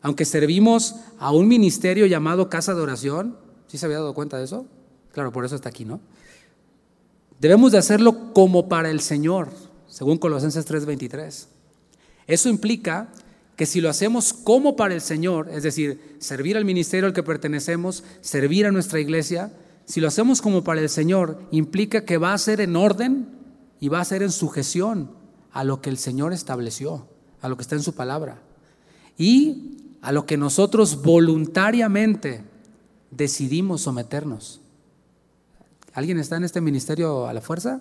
aunque 0.00 0.24
servimos 0.24 0.94
a 1.18 1.32
un 1.32 1.48
ministerio 1.48 2.06
llamado 2.06 2.48
casa 2.48 2.74
de 2.74 2.80
oración, 2.80 3.36
¿sí 3.66 3.76
se 3.76 3.86
había 3.86 3.98
dado 3.98 4.14
cuenta 4.14 4.38
de 4.38 4.44
eso? 4.44 4.66
Claro, 5.12 5.32
por 5.32 5.44
eso 5.44 5.56
está 5.56 5.68
aquí, 5.68 5.84
¿no? 5.84 6.00
Debemos 7.40 7.72
de 7.72 7.78
hacerlo 7.78 8.32
como 8.32 8.68
para 8.68 8.90
el 8.90 9.00
Señor, 9.00 9.50
según 9.86 10.18
Colosenses 10.18 10.66
3:23. 10.66 11.48
Eso 12.26 12.48
implica 12.48 13.08
que 13.56 13.66
si 13.66 13.80
lo 13.80 13.88
hacemos 13.88 14.32
como 14.32 14.76
para 14.76 14.94
el 14.94 15.00
Señor, 15.00 15.48
es 15.50 15.62
decir, 15.62 16.16
servir 16.18 16.56
al 16.56 16.64
ministerio 16.64 17.06
al 17.06 17.12
que 17.12 17.22
pertenecemos, 17.22 18.04
servir 18.20 18.66
a 18.66 18.70
nuestra 18.70 19.00
iglesia, 19.00 19.52
si 19.84 20.00
lo 20.00 20.08
hacemos 20.08 20.42
como 20.42 20.62
para 20.62 20.80
el 20.80 20.88
Señor, 20.88 21.40
implica 21.50 22.04
que 22.04 22.18
va 22.18 22.34
a 22.34 22.38
ser 22.38 22.60
en 22.60 22.76
orden 22.76 23.28
y 23.80 23.88
va 23.88 24.00
a 24.00 24.04
ser 24.04 24.22
en 24.22 24.30
sujeción 24.30 25.10
a 25.50 25.64
lo 25.64 25.80
que 25.80 25.90
el 25.90 25.98
Señor 25.98 26.32
estableció, 26.32 27.08
a 27.40 27.48
lo 27.48 27.56
que 27.56 27.62
está 27.62 27.74
en 27.74 27.82
su 27.82 27.94
palabra 27.94 28.42
y 29.16 29.96
a 30.02 30.12
lo 30.12 30.26
que 30.26 30.36
nosotros 30.36 31.02
voluntariamente 31.02 32.44
decidimos 33.10 33.82
someternos. 33.82 34.60
¿Alguien 35.98 36.20
está 36.20 36.36
en 36.36 36.44
este 36.44 36.60
ministerio 36.60 37.26
a 37.26 37.32
la 37.32 37.40
fuerza? 37.40 37.80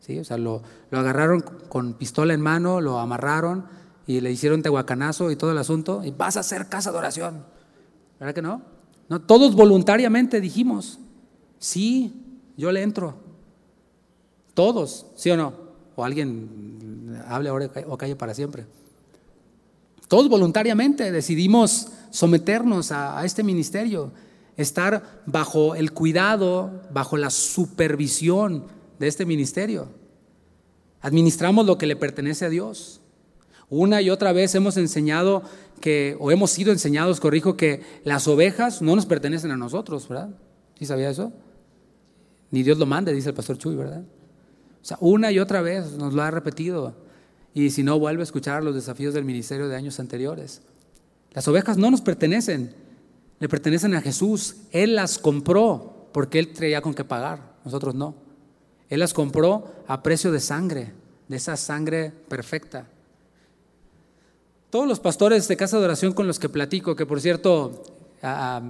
Sí, 0.00 0.18
o 0.18 0.24
sea, 0.24 0.38
lo, 0.38 0.62
agarraron 0.90 1.42
con 1.68 1.92
pistola 1.92 2.32
en 2.32 2.40
mano, 2.40 2.80
lo 2.80 2.98
amarraron 2.98 3.66
y 4.06 4.22
le 4.22 4.32
hicieron 4.32 4.62
tehuacanazo 4.62 5.30
y 5.30 5.36
todo 5.36 5.52
el 5.52 5.58
asunto 5.58 6.02
y 6.02 6.10
vas 6.10 6.38
a 6.38 6.40
hacer 6.40 6.70
casa 6.70 6.90
de 6.90 6.96
oración. 6.96 7.44
¿Verdad 8.18 8.34
que 8.34 8.40
no? 8.40 8.62
No, 9.10 9.20
todos 9.20 9.54
voluntariamente 9.56 10.40
dijimos, 10.40 11.00
sí, 11.58 12.14
yo 12.56 12.72
le 12.72 12.80
entro. 12.80 13.16
Todos, 14.54 15.08
¿sí 15.14 15.30
o 15.30 15.36
no? 15.36 15.52
O 15.96 16.02
alguien 16.02 17.22
hable 17.28 17.50
ahora 17.50 17.70
o 17.88 17.98
calle 17.98 18.16
para 18.16 18.32
siempre. 18.32 18.64
Todos 20.08 20.30
voluntariamente 20.30 21.12
decidimos 21.12 21.88
someternos 22.08 22.90
a, 22.90 23.22
este 23.26 23.42
ministerio, 23.42 24.12
estar 24.56 25.22
bajo 25.26 25.74
el 25.74 25.92
cuidado, 25.92 26.82
bajo 26.92 27.16
la 27.16 27.30
supervisión 27.30 28.64
de 28.98 29.08
este 29.08 29.26
ministerio. 29.26 29.88
Administramos 31.00 31.66
lo 31.66 31.76
que 31.78 31.86
le 31.86 31.96
pertenece 31.96 32.44
a 32.44 32.48
Dios. 32.48 33.00
Una 33.68 34.00
y 34.00 34.10
otra 34.10 34.32
vez 34.32 34.54
hemos 34.54 34.76
enseñado 34.76 35.42
que, 35.80 36.16
o 36.20 36.30
hemos 36.30 36.50
sido 36.50 36.72
enseñados, 36.72 37.20
corrijo, 37.20 37.56
que 37.56 37.82
las 38.04 38.28
ovejas 38.28 38.80
no 38.80 38.94
nos 38.96 39.06
pertenecen 39.06 39.50
a 39.50 39.56
nosotros, 39.56 40.08
¿verdad? 40.08 40.30
¿Sí 40.78 40.86
sabía 40.86 41.10
eso? 41.10 41.32
Ni 42.50 42.62
Dios 42.62 42.78
lo 42.78 42.86
mande, 42.86 43.12
dice 43.12 43.30
el 43.30 43.34
pastor 43.34 43.58
Chuy, 43.58 43.74
¿verdad? 43.74 44.02
O 44.02 44.84
sea, 44.84 44.96
una 45.00 45.32
y 45.32 45.38
otra 45.38 45.60
vez 45.60 45.92
nos 45.92 46.14
lo 46.14 46.22
ha 46.22 46.30
repetido. 46.30 46.94
Y 47.54 47.70
si 47.70 47.82
no, 47.82 47.98
vuelve 47.98 48.22
a 48.22 48.24
escuchar 48.24 48.62
los 48.62 48.74
desafíos 48.74 49.14
del 49.14 49.24
ministerio 49.24 49.68
de 49.68 49.76
años 49.76 49.98
anteriores. 50.00 50.62
Las 51.32 51.48
ovejas 51.48 51.76
no 51.76 51.90
nos 51.90 52.00
pertenecen, 52.00 52.74
le 53.44 53.48
pertenecen 53.50 53.94
a 53.94 54.00
Jesús. 54.00 54.56
Él 54.72 54.94
las 54.94 55.18
compró 55.18 56.08
porque 56.12 56.38
Él 56.38 56.54
traía 56.54 56.80
con 56.80 56.94
qué 56.94 57.04
pagar, 57.04 57.56
nosotros 57.62 57.94
no. 57.94 58.14
Él 58.88 59.00
las 59.00 59.12
compró 59.12 59.70
a 59.86 60.02
precio 60.02 60.32
de 60.32 60.40
sangre, 60.40 60.94
de 61.28 61.36
esa 61.36 61.54
sangre 61.58 62.10
perfecta. 62.10 62.86
Todos 64.70 64.88
los 64.88 64.98
pastores 64.98 65.46
de 65.46 65.58
casa 65.58 65.78
de 65.78 65.84
oración 65.84 66.14
con 66.14 66.26
los 66.26 66.38
que 66.38 66.48
platico, 66.48 66.96
que 66.96 67.04
por 67.04 67.20
cierto 67.20 67.82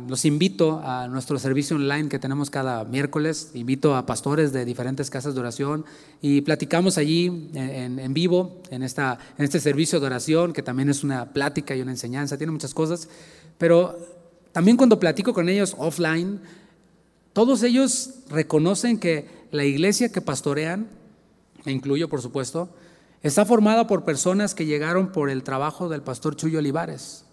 los 0.09 0.25
invito 0.25 0.81
a 0.83 1.07
nuestro 1.07 1.39
servicio 1.39 1.77
online 1.77 2.09
que 2.09 2.19
tenemos 2.19 2.51
cada 2.51 2.83
miércoles. 2.83 3.53
Invito 3.55 3.95
a 3.95 4.07
pastores 4.07 4.53
de 4.53 4.65
diferentes 4.65 5.09
casas 5.09 5.37
de 5.37 5.41
oración 5.41 5.85
y 6.21 6.41
platicamos 6.41 6.99
allí 6.99 7.53
en, 7.55 8.13
vivo 8.13 8.61
en, 8.71 8.83
esta, 8.83 9.21
en 9.39 9.45
este 9.45 9.61
servicio 9.61 10.01
de 10.01 10.07
oración, 10.07 10.53
que 10.53 10.65
también 10.65 10.89
es 10.89 11.05
una 11.05 11.33
plática 11.33 11.77
y 11.77 11.81
una 11.81 11.93
enseñanza, 11.93 12.37
tiene 12.37 12.51
muchas 12.51 12.75
cosas. 12.75 13.09
Pero 13.57 14.14
también 14.55 14.77
cuando 14.77 15.01
platico 15.01 15.35
con 15.35 15.49
ellos 15.49 15.75
offline, 15.79 16.41
todos 17.33 17.65
ellos 17.65 18.21
reconocen 18.31 19.01
que 19.01 19.27
la 19.51 19.65
iglesia 19.65 20.13
que 20.13 20.21
pastorean, 20.21 20.87
me 21.65 21.73
incluyo 21.73 22.09
por 22.09 22.23
supuesto, 22.23 22.69
está 23.21 23.45
formada 23.45 23.89
por 23.89 24.05
personas 24.05 24.55
que 24.55 24.65
llegaron 24.65 25.11
por 25.11 25.29
el 25.29 25.43
trabajo 25.43 25.89
del 25.89 26.03
pastor 26.03 26.37
Chuyo 26.37 26.61
Olivares 26.61 27.25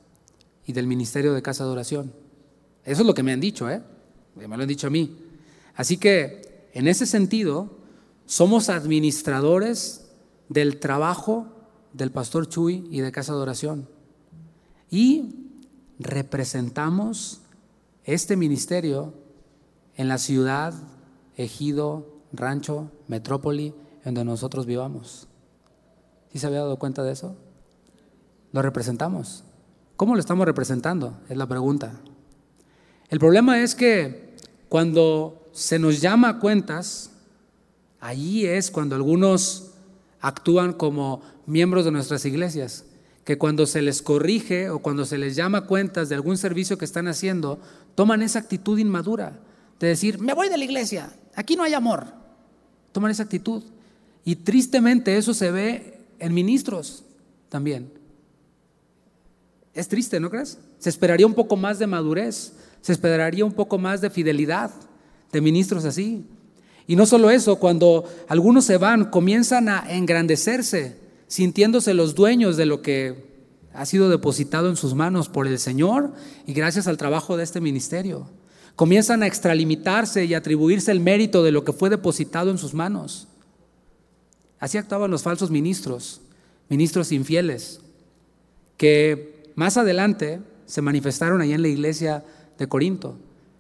y 0.66 0.74
del 0.74 0.88
Ministerio 0.88 1.34
de 1.34 1.44
Casa 1.44 1.64
de 1.64 1.70
Oración. 1.70 2.12
Eso 2.86 3.02
es 3.02 3.08
lo 3.08 3.14
que 3.14 3.22
me 3.22 3.34
han 3.34 3.40
dicho, 3.40 3.70
¿eh? 3.70 3.84
Me 4.36 4.48
lo 4.48 4.64
han 4.64 4.68
dicho 4.68 4.88
a 4.88 4.90
mí. 4.90 5.16
Así 5.76 5.98
que, 5.98 6.70
en 6.74 6.88
ese 6.88 7.06
sentido, 7.06 7.70
somos 8.26 8.70
administradores 8.70 10.10
del 10.50 10.80
trabajo 10.80 11.46
del 11.94 12.10
pastor 12.10 12.50
Chuy 12.50 12.88
y 12.90 13.02
de 13.02 13.12
Casa 13.12 13.34
de 13.34 13.42
Oración. 13.42 13.88
Y 14.90 15.41
representamos 16.04 17.42
este 18.04 18.36
ministerio 18.36 19.14
en 19.96 20.08
la 20.08 20.18
ciudad, 20.18 20.74
ejido, 21.38 22.08
rancho, 22.34 22.92
metrópoli, 23.08 23.74
en 24.04 24.14
donde 24.14 24.32
nosotros 24.32 24.66
vivamos. 24.66 25.28
¿Sí 26.32 26.40
se 26.40 26.48
había 26.48 26.60
dado 26.60 26.78
cuenta 26.78 27.04
de 27.04 27.12
eso? 27.12 27.36
Lo 28.52 28.62
representamos. 28.62 29.44
¿Cómo 29.96 30.16
lo 30.16 30.20
estamos 30.20 30.46
representando? 30.46 31.20
Es 31.30 31.38
la 31.38 31.48
pregunta. 31.48 32.02
El 33.10 33.20
problema 33.20 33.62
es 33.62 33.76
que 33.76 34.36
cuando 34.70 35.50
se 35.52 35.78
nos 35.80 36.02
llama 36.02 36.30
a 36.30 36.40
cuentas, 36.40 37.12
allí 38.00 38.46
es 38.46 38.72
cuando 38.72 38.96
algunos 38.96 39.72
actúan 40.22 40.74
como 40.74 41.22
miembros 41.46 41.86
de 41.86 41.92
nuestras 41.92 42.26
iglesias, 42.26 42.86
que 43.32 43.38
cuando 43.38 43.66
se 43.66 43.82
les 43.82 44.02
corrige 44.02 44.70
o 44.70 44.80
cuando 44.80 45.06
se 45.06 45.18
les 45.18 45.38
llama 45.38 45.62
cuentas 45.62 46.10
de 46.10 46.16
algún 46.16 46.38
servicio 46.38 46.78
que 46.78 46.84
están 46.84 47.08
haciendo, 47.08 47.62
toman 47.96 48.22
esa 48.22 48.40
actitud 48.40 48.78
inmadura 48.78 49.40
de 49.80 49.88
decir, 49.88 50.20
me 50.20 50.34
voy 50.34 50.50
de 50.50 50.58
la 50.58 50.66
iglesia, 50.66 51.14
aquí 51.34 51.56
no 51.56 51.64
hay 51.64 51.74
amor. 51.74 52.08
Toman 52.92 53.10
esa 53.10 53.24
actitud. 53.24 53.64
Y 54.26 54.36
tristemente 54.36 55.16
eso 55.16 55.34
se 55.34 55.50
ve 55.50 56.02
en 56.20 56.34
ministros 56.34 57.06
también. 57.48 57.90
Es 59.74 59.88
triste, 59.88 60.20
¿no 60.20 60.30
crees? 60.30 60.60
Se 60.78 60.90
esperaría 60.90 61.26
un 61.26 61.34
poco 61.34 61.56
más 61.56 61.80
de 61.80 61.88
madurez, 61.88 62.52
se 62.82 62.92
esperaría 62.92 63.46
un 63.46 63.54
poco 63.54 63.78
más 63.78 64.02
de 64.02 64.10
fidelidad 64.10 64.72
de 65.32 65.40
ministros 65.40 65.86
así. 65.86 66.26
Y 66.86 66.98
no 66.98 67.06
solo 67.06 67.30
eso, 67.30 67.60
cuando 67.60 68.04
algunos 68.28 68.66
se 68.66 68.76
van, 68.76 69.06
comienzan 69.06 69.70
a 69.70 69.86
engrandecerse, 69.90 70.98
sintiéndose 71.32 71.94
los 71.94 72.14
dueños 72.14 72.58
de 72.58 72.66
lo 72.66 72.82
que 72.82 73.24
ha 73.74 73.86
sido 73.86 74.10
depositado 74.10 74.68
en 74.68 74.76
sus 74.76 74.96
manos 74.96 75.30
por 75.30 75.48
el 75.48 75.60
Señor 75.60 76.12
y 76.46 76.52
gracias 76.52 76.88
al 76.88 76.98
trabajo 76.98 77.38
de 77.38 77.46
este 77.46 77.62
ministerio. 77.62 78.28
Comienzan 78.76 79.24
a 79.24 79.28
extralimitarse 79.28 80.26
y 80.26 80.34
atribuirse 80.34 80.92
el 80.92 81.00
mérito 81.00 81.42
de 81.42 81.54
lo 81.54 81.64
que 81.64 81.72
fue 81.72 81.90
depositado 81.90 82.52
en 82.52 82.58
sus 82.58 82.74
manos. 82.74 83.30
Así 84.60 84.78
actuaban 84.78 85.10
los 85.10 85.24
falsos 85.24 85.52
ministros, 85.52 86.20
ministros 86.68 87.14
infieles, 87.14 87.80
que 88.76 89.54
más 89.56 89.78
adelante 89.78 90.42
se 90.66 90.82
manifestaron 90.82 91.40
allá 91.40 91.56
en 91.56 91.62
la 91.62 91.70
iglesia 91.70 92.26
de 92.58 92.68
Corinto. 92.68 93.16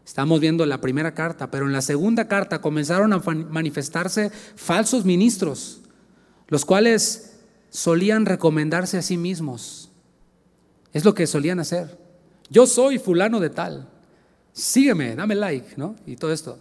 Estamos 0.06 0.42
viendo 0.42 0.66
la 0.66 0.82
primera 0.82 1.14
carta, 1.14 1.50
pero 1.50 1.68
en 1.68 1.72
la 1.72 1.82
segunda 1.82 2.28
carta 2.28 2.60
comenzaron 2.60 3.14
a 3.14 3.20
manifestarse 3.20 4.30
falsos 4.58 5.06
ministros, 5.06 5.84
los 6.50 6.66
cuales 6.66 7.31
solían 7.72 8.28
recomendarse 8.28 9.00
a 9.00 9.02
sí 9.02 9.18
mismos. 9.18 9.90
Es 10.94 11.04
lo 11.04 11.16
que 11.16 11.26
solían 11.26 11.60
hacer. 11.60 11.98
Yo 12.50 12.68
soy 12.68 13.00
fulano 13.00 13.40
de 13.40 13.50
tal. 13.50 13.90
Sígueme, 14.54 15.16
dame 15.16 15.36
like, 15.36 15.78
¿no? 15.78 15.96
Y 16.06 16.18
todo 16.18 16.32
esto. 16.32 16.60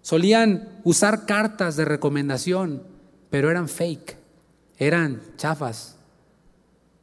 Solían 0.00 0.80
usar 0.84 1.26
cartas 1.26 1.76
de 1.76 1.84
recomendación, 1.84 2.84
pero 3.28 3.50
eran 3.50 3.68
fake, 3.68 4.16
eran 4.78 5.20
chafas, 5.36 5.96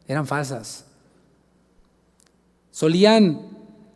eran 0.08 0.26
falsas. 0.26 0.86
Solían 2.72 3.50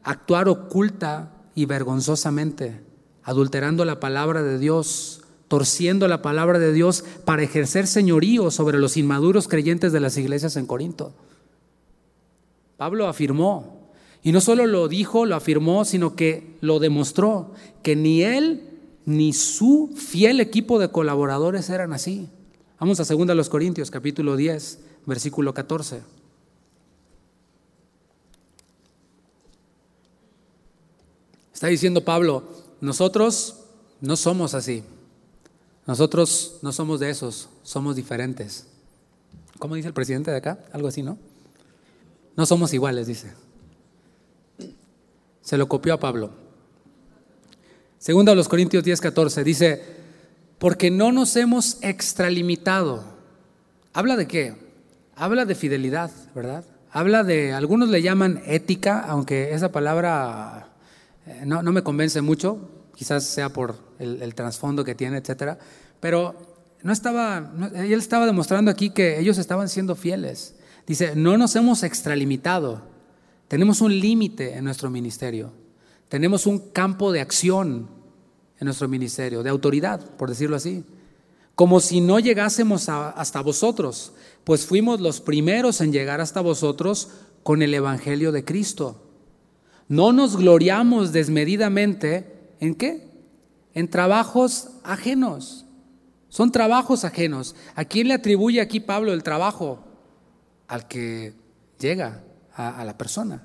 actuar 0.03 0.49
oculta 0.49 1.31
y 1.55 1.65
vergonzosamente, 1.65 2.83
adulterando 3.23 3.85
la 3.85 3.99
palabra 3.99 4.43
de 4.43 4.59
Dios, 4.59 5.20
torciendo 5.51 6.07
la 6.07 6.21
palabra 6.21 6.59
de 6.59 6.71
Dios 6.71 7.03
para 7.25 7.43
ejercer 7.43 7.85
señorío 7.85 8.51
sobre 8.51 8.79
los 8.79 8.95
inmaduros 8.95 9.49
creyentes 9.49 9.91
de 9.91 9.99
las 9.99 10.15
iglesias 10.17 10.55
en 10.55 10.65
Corinto. 10.65 11.11
Pablo 12.77 13.05
afirmó, 13.09 13.91
y 14.23 14.31
no 14.31 14.39
solo 14.39 14.65
lo 14.65 14.87
dijo, 14.87 15.25
lo 15.25 15.35
afirmó, 15.35 15.83
sino 15.83 16.15
que 16.15 16.55
lo 16.61 16.79
demostró, 16.79 17.51
que 17.83 17.97
ni 17.97 18.23
él 18.23 18.61
ni 19.05 19.33
su 19.33 19.93
fiel 19.93 20.39
equipo 20.39 20.79
de 20.79 20.87
colaboradores 20.87 21.69
eran 21.69 21.91
así. 21.91 22.29
Vamos 22.79 23.01
a 23.01 23.13
2 23.13 23.49
Corintios, 23.49 23.91
capítulo 23.91 24.37
10, 24.37 24.79
versículo 25.05 25.53
14. 25.53 25.99
Está 31.53 31.67
diciendo 31.67 32.05
Pablo, 32.05 32.43
nosotros 32.79 33.65
no 33.99 34.15
somos 34.15 34.53
así. 34.53 34.85
Nosotros 35.91 36.59
no 36.61 36.71
somos 36.71 37.01
de 37.01 37.09
esos, 37.09 37.49
somos 37.63 37.97
diferentes. 37.97 38.65
¿Cómo 39.59 39.75
dice 39.75 39.89
el 39.89 39.93
presidente 39.93 40.31
de 40.31 40.37
acá? 40.37 40.57
Algo 40.71 40.87
así, 40.87 41.03
¿no? 41.03 41.17
No 42.37 42.45
somos 42.45 42.73
iguales, 42.73 43.07
dice. 43.07 43.33
Se 45.41 45.57
lo 45.57 45.67
copió 45.67 45.93
a 45.93 45.99
Pablo. 45.99 46.31
Segundo 47.99 48.31
a 48.31 48.35
los 48.35 48.47
Corintios 48.47 48.85
10, 48.85 49.01
14, 49.01 49.43
dice, 49.43 49.83
porque 50.59 50.89
no 50.89 51.11
nos 51.11 51.35
hemos 51.35 51.77
extralimitado. 51.81 53.03
¿Habla 53.91 54.15
de 54.15 54.27
qué? 54.27 54.55
Habla 55.17 55.43
de 55.43 55.55
fidelidad, 55.55 56.09
¿verdad? 56.33 56.63
Habla 56.89 57.25
de, 57.25 57.51
algunos 57.51 57.89
le 57.89 58.01
llaman 58.01 58.41
ética, 58.45 59.01
aunque 59.01 59.53
esa 59.53 59.73
palabra 59.73 60.69
eh, 61.25 61.43
no, 61.45 61.61
me 61.63 61.83
convence 61.83 62.21
mucho, 62.21 62.69
quizás 63.01 63.23
sea 63.23 63.49
por 63.49 63.79
el, 63.97 64.35
trasfondo 64.35 64.83
que 64.83 64.93
tiene, 64.93 65.17
etcétera, 65.17 65.57
pero 65.99 66.35
no 66.83 66.93
estaba, 66.93 67.51
él 67.73 67.93
estaba 67.93 68.27
demostrando 68.27 68.69
aquí 68.69 68.91
que 68.91 69.19
ellos 69.19 69.39
estaban 69.39 69.69
siendo 69.69 69.95
fieles. 69.95 70.53
Dice, 70.85 71.15
no 71.15 71.35
nos 71.35 71.55
hemos 71.55 71.81
extralimitado, 71.81 72.83
tenemos 73.47 73.81
un 73.81 73.99
límite 73.99 74.53
en 74.55 74.65
nuestro 74.65 74.91
ministerio, 74.91 75.51
tenemos 76.09 76.45
un 76.45 76.59
campo 76.59 77.11
de 77.11 77.21
acción 77.21 77.89
en 78.59 78.65
nuestro 78.65 78.87
ministerio, 78.87 79.41
de 79.41 79.49
autoridad, 79.49 79.99
por 80.15 80.29
decirlo 80.29 80.55
así, 80.55 80.83
como 81.55 81.79
si 81.79 82.01
no 82.01 82.19
llegásemos 82.19 82.87
hasta 82.87 83.41
vosotros, 83.41 84.13
pues 84.43 84.67
fuimos 84.67 85.01
los 85.01 85.21
primeros 85.21 85.81
en 85.81 85.91
llegar 85.91 86.21
hasta 86.21 86.39
vosotros 86.41 87.09
con 87.41 87.63
el 87.63 87.73
Evangelio 87.73 88.31
de 88.31 88.45
Cristo. 88.45 89.01
No 89.87 90.13
nos 90.13 90.37
gloriamos 90.37 91.11
desmedidamente 91.13 92.30
en 92.61 92.75
qué? 92.75 93.09
En 93.73 93.89
trabajos 93.89 94.69
ajenos. 94.83 95.65
Son 96.29 96.51
trabajos 96.51 97.03
ajenos. 97.03 97.55
¿A 97.75 97.83
quién 97.83 98.07
le 98.07 98.13
atribuye 98.13 98.61
aquí 98.61 98.79
Pablo 98.79 99.11
el 99.11 99.23
trabajo? 99.23 99.83
Al 100.67 100.87
que 100.87 101.33
llega 101.79 102.23
a, 102.55 102.85
la 102.85 102.97
persona, 102.97 103.43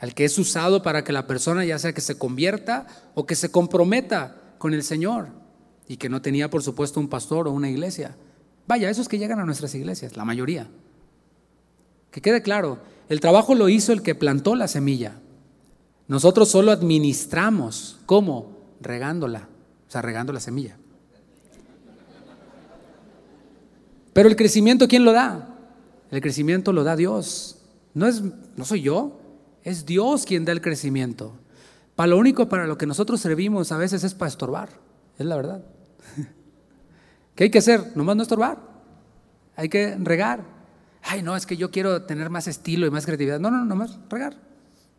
al 0.00 0.14
que 0.14 0.24
es 0.24 0.38
usado 0.38 0.82
para 0.82 1.04
que 1.04 1.12
la 1.12 1.26
persona 1.26 1.64
ya 1.64 1.78
sea 1.78 1.92
que 1.92 2.00
se 2.00 2.18
convierta 2.18 2.86
o 3.14 3.26
que 3.26 3.36
se 3.36 3.50
comprometa 3.50 4.54
con 4.58 4.72
el 4.72 4.82
Señor 4.82 5.28
y 5.86 5.98
que 5.98 6.08
no 6.08 6.22
tenía 6.22 6.50
por 6.50 6.62
supuesto 6.62 6.98
un 6.98 7.08
pastor 7.08 7.46
o 7.46 7.52
una 7.52 7.70
iglesia. 7.70 8.16
Vaya, 8.66 8.90
esos 8.90 9.08
que 9.08 9.18
llegan 9.18 9.38
a 9.38 9.44
nuestras 9.44 9.74
iglesias, 9.74 10.16
la 10.16 10.24
mayoría. 10.24 10.68
Que 12.10 12.22
quede 12.22 12.42
claro, 12.42 12.78
el 13.08 13.20
trabajo 13.20 13.54
lo 13.54 13.68
hizo 13.68 13.92
el 13.92 14.02
que 14.02 14.14
plantó 14.14 14.56
la 14.56 14.66
semilla. 14.66 15.20
Nosotros 16.08 16.48
solo 16.48 16.70
administramos, 16.70 17.98
¿cómo? 18.06 18.52
Regándola, 18.80 19.48
o 19.88 19.90
sea, 19.90 20.02
regando 20.02 20.32
la 20.32 20.40
semilla. 20.40 20.76
Pero 24.12 24.28
el 24.28 24.36
crecimiento, 24.36 24.86
¿quién 24.88 25.04
lo 25.04 25.12
da? 25.12 25.54
El 26.10 26.20
crecimiento 26.20 26.72
lo 26.72 26.84
da 26.84 26.96
Dios. 26.96 27.58
No, 27.92 28.06
es, 28.06 28.22
no 28.56 28.64
soy 28.64 28.82
yo, 28.82 29.20
es 29.64 29.84
Dios 29.84 30.24
quien 30.24 30.44
da 30.44 30.52
el 30.52 30.60
crecimiento. 30.60 31.32
Para 31.96 32.08
lo 32.08 32.18
único 32.18 32.48
para 32.48 32.66
lo 32.66 32.78
que 32.78 32.86
nosotros 32.86 33.20
servimos 33.20 33.72
a 33.72 33.78
veces 33.78 34.04
es 34.04 34.14
para 34.14 34.28
estorbar, 34.28 34.68
es 35.18 35.26
la 35.26 35.36
verdad. 35.36 35.64
¿Qué 37.34 37.44
hay 37.44 37.50
que 37.50 37.58
hacer? 37.58 37.96
Nomás 37.96 38.16
no 38.16 38.22
estorbar. 38.22 38.58
Hay 39.56 39.68
que 39.68 39.96
regar. 39.98 40.44
Ay, 41.02 41.22
no, 41.22 41.34
es 41.34 41.46
que 41.46 41.56
yo 41.56 41.70
quiero 41.70 42.02
tener 42.02 42.30
más 42.30 42.46
estilo 42.46 42.86
y 42.86 42.90
más 42.90 43.06
creatividad. 43.06 43.40
No, 43.40 43.50
no, 43.50 43.58
no, 43.58 43.64
nomás 43.64 43.98
regar, 44.08 44.36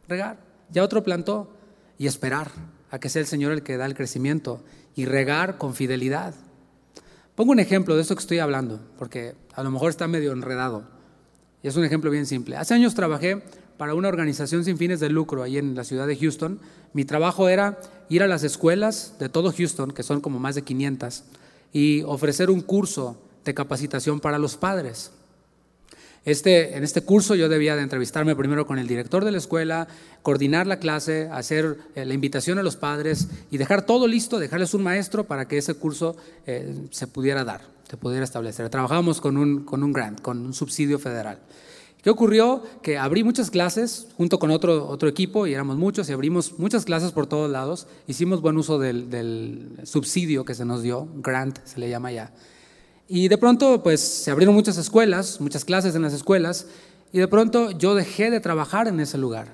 regar 0.08 0.47
ya 0.72 0.84
otro 0.84 1.03
plantó 1.03 1.49
y 1.97 2.07
esperar 2.07 2.51
a 2.91 2.99
que 2.99 3.09
sea 3.09 3.22
el 3.22 3.28
Señor 3.28 3.51
el 3.51 3.63
que 3.63 3.78
da 3.78 3.86
el 3.86 3.95
crecimiento 3.95 4.61
y 4.95 5.05
regar 5.05 5.57
con 5.57 5.74
fidelidad. 5.74 6.34
Pongo 7.36 7.51
un 7.51 7.59
ejemplo 7.59 7.95
de 7.95 8.01
esto 8.01 8.15
que 8.15 8.22
estoy 8.22 8.39
hablando, 8.39 8.80
porque 8.97 9.36
a 9.53 9.63
lo 9.63 9.72
mejor 9.72 9.89
está 9.89 10.07
medio 10.07 10.32
enredado. 10.32 10.84
Y 11.61 11.68
es 11.68 11.76
un 11.76 11.86
ejemplo 11.86 12.09
bien 12.09 12.26
simple. 12.26 12.57
Hace 12.57 12.74
años 12.74 12.95
trabajé 12.95 13.43
para 13.78 13.93
una 13.93 14.07
organización 14.07 14.65
sin 14.65 14.78
fines 14.78 14.99
de 14.99 15.09
lucro 15.09 15.43
ahí 15.43 15.57
en 15.57 15.76
la 15.76 15.84
ciudad 15.84 16.07
de 16.07 16.18
Houston. 16.18 16.59
Mi 16.93 17.05
trabajo 17.05 17.47
era 17.47 17.80
ir 18.09 18.24
a 18.24 18.28
las 18.28 18.43
escuelas 18.43 19.15
de 19.20 19.30
todo 19.30 19.53
Houston, 19.55 19.91
que 19.91 20.03
son 20.03 20.22
como 20.22 20.39
más 20.39 20.55
de 20.55 20.63
500, 20.63 21.24
y 21.74 22.01
ofrecer 22.03 22.49
un 22.49 22.61
curso 22.61 23.22
de 23.45 23.53
capacitación 23.53 24.20
para 24.20 24.39
los 24.39 24.57
padres. 24.57 25.11
Este, 26.28 26.75
en 26.75 26.84
este 26.84 27.03
curso 27.03 27.36
yo 27.36 27.47
debía 27.47 27.78
de 27.78 27.84
entrevistarme 27.84 28.36
primero 28.36 28.67
con 28.67 28.80
el 28.80 28.88
director 28.89 29.23
de 29.23 29.32
la 29.32 29.38
escuela, 29.38 29.88
coordinar 30.23 30.67
la 30.67 30.78
clase, 30.78 31.30
hacer 31.32 31.78
eh, 31.95 32.03
la 32.03 32.13
invitación 32.13 32.59
a 32.59 32.63
los 32.63 32.75
padres 32.75 33.30
y 33.49 33.57
dejar 33.57 33.86
todo 33.86 34.09
listo, 34.09 34.38
dejarles 34.38 34.73
un 34.73 34.84
maestro 34.84 35.23
para 35.23 35.47
que 35.47 35.57
ese 35.57 35.75
curso 35.75 36.17
eh, 36.45 36.75
se 36.91 37.07
pudiera 37.07 37.45
dar, 37.45 37.61
se 37.89 37.95
pudiera 37.95 38.25
establecer. 38.25 38.67
Trabajábamos 38.67 39.21
con 39.21 39.38
un, 39.38 39.63
con 39.63 39.84
un 39.84 39.93
grant, 39.93 40.19
con 40.19 40.45
un 40.45 40.53
subsidio 40.53 40.99
federal. 40.99 41.39
¿Qué 42.03 42.09
ocurrió? 42.09 42.61
Que 42.82 42.97
abrí 42.97 43.23
muchas 43.23 43.49
clases 43.49 44.09
junto 44.17 44.38
con 44.38 44.51
otro, 44.51 44.86
otro 44.86 45.07
equipo 45.07 45.47
y 45.47 45.53
éramos 45.53 45.78
muchos 45.78 46.09
y 46.09 46.11
abrimos 46.11 46.59
muchas 46.59 46.84
clases 46.84 47.13
por 47.13 47.28
todos 47.28 47.49
lados. 47.49 47.88
Hicimos 48.05 48.41
buen 48.41 48.57
uso 48.57 48.80
del 48.80 49.78
subsidio 49.86 50.43
que 50.43 50.55
se 50.55 50.65
nos 50.65 50.84
dio, 50.84 51.07
grant 51.23 51.57
se 51.63 51.80
le 51.80 51.89
llama 51.89 52.11
ya. 52.11 52.34
Y 53.08 53.30
de 53.30 53.38
pronto, 53.38 53.82
pues 53.84 54.01
se 54.01 54.32
abrieron 54.32 54.53
muchas 54.53 54.78
escuelas, 54.78 55.39
muchas 55.39 55.64
clases 55.64 55.95
en 55.95 56.01
las 56.01 56.14
escuelas, 56.14 56.68
y 57.14 57.20
de 57.20 57.28
pronto 57.28 57.72
yo 57.72 57.95
dejé 57.95 58.30
de 58.30 58.39
trabajar 58.39 58.88
en 58.88 58.99
ese 58.99 59.18
lugar. 59.18 59.47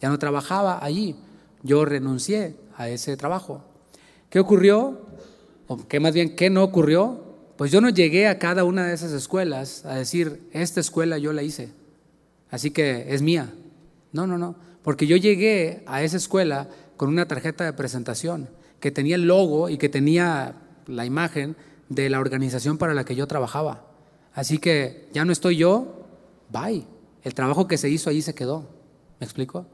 Ya 0.00 0.08
no 0.08 0.18
trabajaba 0.18 0.84
allí. 0.84 1.16
Yo 1.62 1.84
renuncié 1.84 2.56
a 2.76 2.88
ese 2.88 3.16
trabajo. 3.16 3.64
¿Qué 4.30 4.38
ocurrió? 4.40 5.00
O 5.66 5.86
qué 5.88 6.00
más 6.00 6.14
bien, 6.14 6.36
¿qué 6.36 6.50
no 6.50 6.62
ocurrió? 6.62 7.32
Pues 7.56 7.70
yo 7.70 7.80
no 7.80 7.90
llegué 7.90 8.28
a 8.28 8.38
cada 8.38 8.64
una 8.64 8.86
de 8.86 8.94
esas 8.94 9.12
escuelas 9.12 9.84
a 9.84 9.94
decir, 9.94 10.48
esta 10.52 10.80
escuela 10.80 11.18
yo 11.18 11.32
la 11.32 11.42
hice, 11.42 11.70
así 12.50 12.70
que 12.70 13.14
es 13.14 13.22
mía. 13.22 13.52
No, 14.12 14.26
no, 14.26 14.38
no, 14.38 14.56
porque 14.82 15.06
yo 15.06 15.16
llegué 15.16 15.82
a 15.86 16.02
esa 16.02 16.16
escuela 16.16 16.68
con 16.96 17.08
una 17.08 17.28
tarjeta 17.28 17.64
de 17.64 17.72
presentación 17.72 18.48
que 18.80 18.90
tenía 18.90 19.14
el 19.14 19.26
logo 19.26 19.68
y 19.68 19.78
que 19.78 19.88
tenía 19.88 20.56
la 20.86 21.06
imagen 21.06 21.56
de 21.94 22.10
la 22.10 22.20
organización 22.20 22.78
para 22.78 22.94
la 22.94 23.04
que 23.04 23.14
yo 23.14 23.26
trabajaba. 23.26 23.86
Así 24.34 24.58
que 24.58 25.08
ya 25.12 25.24
no 25.24 25.32
estoy 25.32 25.56
yo, 25.56 26.06
bye. 26.50 26.84
El 27.22 27.34
trabajo 27.34 27.68
que 27.68 27.78
se 27.78 27.88
hizo 27.88 28.10
allí 28.10 28.22
se 28.22 28.34
quedó. 28.34 28.66
¿Me 29.20 29.24
explico? 29.24 29.66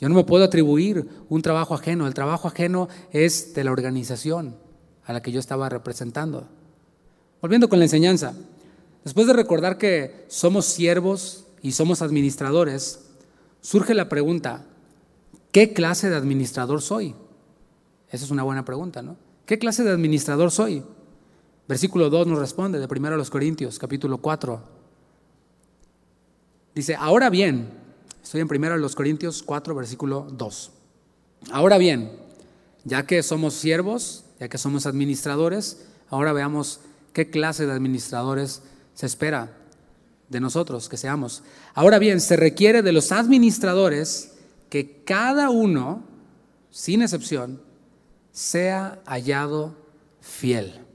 Yo 0.00 0.08
no 0.08 0.14
me 0.14 0.24
puedo 0.24 0.44
atribuir 0.44 1.08
un 1.28 1.42
trabajo 1.42 1.74
ajeno. 1.74 2.06
El 2.06 2.14
trabajo 2.14 2.48
ajeno 2.48 2.88
es 3.12 3.54
de 3.54 3.64
la 3.64 3.72
organización 3.72 4.56
a 5.04 5.12
la 5.12 5.22
que 5.22 5.32
yo 5.32 5.40
estaba 5.40 5.68
representando. 5.68 6.48
Volviendo 7.40 7.68
con 7.68 7.78
la 7.78 7.84
enseñanza. 7.84 8.34
Después 9.04 9.26
de 9.26 9.32
recordar 9.32 9.78
que 9.78 10.24
somos 10.28 10.66
siervos 10.66 11.46
y 11.62 11.72
somos 11.72 12.02
administradores, 12.02 13.06
surge 13.60 13.94
la 13.94 14.08
pregunta, 14.08 14.64
¿qué 15.52 15.72
clase 15.72 16.10
de 16.10 16.16
administrador 16.16 16.82
soy? 16.82 17.14
Esa 18.10 18.24
es 18.24 18.30
una 18.30 18.42
buena 18.42 18.64
pregunta, 18.64 19.02
¿no? 19.02 19.16
¿Qué 19.46 19.58
clase 19.58 19.82
de 19.82 19.90
administrador 19.90 20.50
soy? 20.50 20.82
Versículo 21.68 22.08
2 22.08 22.26
nos 22.26 22.38
responde 22.38 22.78
de 22.78 22.86
1 22.86 23.08
a 23.08 23.16
los 23.16 23.28
Corintios, 23.28 23.78
capítulo 23.78 24.18
4. 24.18 24.60
Dice, 26.74 26.96
ahora 26.96 27.28
bien, 27.28 27.68
estoy 28.22 28.40
en 28.40 28.48
1 28.50 28.72
a 28.72 28.76
los 28.78 28.96
Corintios 28.96 29.42
4, 29.42 29.74
versículo 29.74 30.26
2. 30.32 30.70
Ahora 31.50 31.76
bien, 31.76 32.12
ya 32.84 33.04
que 33.04 33.22
somos 33.22 33.52
siervos, 33.52 34.24
ya 34.40 34.48
que 34.48 34.56
somos 34.56 34.86
administradores, 34.86 35.84
ahora 36.08 36.32
veamos 36.32 36.80
qué 37.12 37.28
clase 37.28 37.66
de 37.66 37.72
administradores 37.72 38.62
se 38.94 39.04
espera 39.04 39.54
de 40.30 40.40
nosotros 40.40 40.88
que 40.88 40.96
seamos. 40.96 41.42
Ahora 41.74 41.98
bien, 41.98 42.22
se 42.22 42.36
requiere 42.36 42.80
de 42.80 42.92
los 42.92 43.12
administradores 43.12 44.32
que 44.70 45.02
cada 45.04 45.50
uno, 45.50 46.02
sin 46.70 47.02
excepción, 47.02 47.60
sea 48.32 49.02
hallado 49.04 49.74
fiel. 50.22 50.88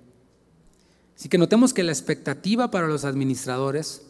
Así 1.23 1.29
que 1.29 1.37
notemos 1.37 1.73
que 1.73 1.83
la 1.83 1.93
expectativa 1.93 2.69
para 2.69 2.87
los 2.87 3.05
administradores, 3.05 4.01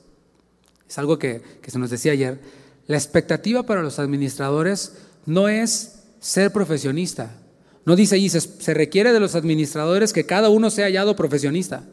es 0.89 0.97
algo 0.97 1.19
que, 1.19 1.43
se 1.63 1.77
nos 1.77 1.91
decía 1.91 2.11
ayer, 2.11 2.41
la 2.87 2.97
expectativa 2.97 3.61
para 3.61 3.83
los 3.83 3.99
administradores 3.99 4.93
no 5.27 5.47
es 5.47 6.05
ser 6.19 6.51
profesionista. 6.51 7.35
No 7.85 7.95
dice 7.95 8.15
allí, 8.15 8.29
se, 8.29 8.73
requiere 8.73 9.13
de 9.13 9.19
los 9.19 9.35
administradores 9.35 10.11
que 10.11 10.25
cada 10.25 10.49
uno 10.49 10.71
sea 10.71 10.87
hallado 10.87 11.15
profesionista. 11.15 11.83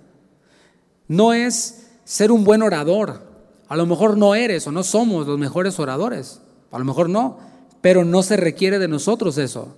No 1.07 1.35
es 1.35 1.89
ser 2.07 2.33
un 2.33 2.43
buen 2.43 2.63
orador. 2.63 3.21
A 3.69 3.77
lo 3.77 3.85
mejor 3.85 4.17
no 4.17 4.35
eres 4.35 4.67
o 4.69 4.73
no 4.73 4.83
somos 4.83 5.27
los 5.27 5.39
mejores 5.39 5.79
oradores. 5.79 6.41
A 6.71 6.79
lo 6.79 6.87
mejor 6.87 7.11
no. 7.11 7.41
Pero 7.83 8.07
no 8.07 8.23
se 8.23 8.39
requiere 8.39 8.79
de 8.79 8.89
nosotros 8.89 9.37
eso. 9.37 9.77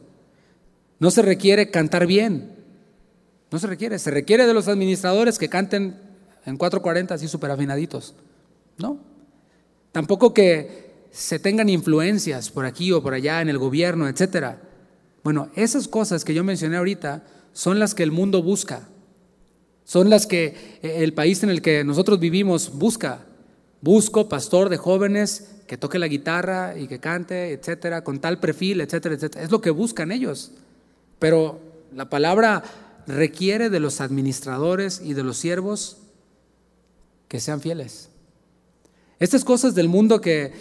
No 1.01 1.11
se 1.11 1.21
requiere 1.21 1.73
cantar 1.73 2.07
bien. 2.07 2.62
No 3.53 3.59
se 3.59 3.67
requiere, 3.67 3.99
se 3.99 4.11
requiere 4.11 4.47
de 4.47 4.55
los 4.55 4.67
administradores 4.67 5.39
que 5.39 5.51
canten 5.51 5.95
en 6.47 6.57
440 6.57 7.15
así 7.15 7.29
súper 7.29 7.51
afinaditos. 7.51 8.15
No. 8.79 8.99
Tampoco 9.93 10.33
que 10.33 11.07
se 11.11 11.39
tengan 11.39 11.69
influencias 11.69 12.51
por 12.51 12.65
aquí 12.65 12.91
o 12.93 13.03
por 13.03 13.13
allá 13.13 13.43
en 13.43 13.51
el 13.51 13.59
gobierno, 13.59 14.09
etcétera. 14.09 14.59
Bueno, 15.23 15.51
esas 15.55 15.87
cosas 15.87 16.25
que 16.25 16.33
yo 16.33 16.43
mencioné 16.43 16.79
ahorita 16.79 17.25
son 17.53 17.79
las 17.79 17.95
que 17.95 18.03
el 18.03 18.11
mundo 18.11 18.43
busca. 18.43 18.89
Son 19.85 20.09
las 20.09 20.27
que 20.27 20.79
eh, 20.83 21.03
el 21.03 21.13
país 21.13 21.43
en 21.43 21.51
el 21.51 21.61
que 21.61 21.85
nosotros 21.85 22.19
vivimos 22.19 22.73
busca. 22.79 23.27
Busco 23.83 24.29
pastor 24.31 24.71
de 24.71 24.79
jóvenes 24.79 25.57
que 25.67 25.77
toque 25.77 25.99
la 25.99 26.09
guitarra 26.09 26.79
y 26.79 26.87
que 26.87 27.01
cante, 27.01 27.53
etcétera, 27.53 28.03
con 28.03 28.19
tal 28.19 28.41
perfil, 28.41 28.81
etcétera, 28.81 29.15
etcétera. 29.15 29.45
Es 29.45 29.51
lo 29.51 29.61
que 29.61 29.71
buscan 29.71 30.11
ellos. 30.11 30.53
Pero 31.19 31.61
la 31.95 32.09
palabra 32.09 32.63
requiere 33.07 33.71
de 33.71 33.81
los 33.81 34.01
administradores 34.01 35.01
y 35.05 35.15
de 35.15 35.23
los 35.23 35.37
siervos 35.37 35.99
que 37.29 37.41
sean 37.41 37.61
fieles. 37.61 38.11
Estas 39.19 39.45
cosas 39.45 39.75
del 39.75 39.89
mundo 39.89 40.21
que, 40.21 40.53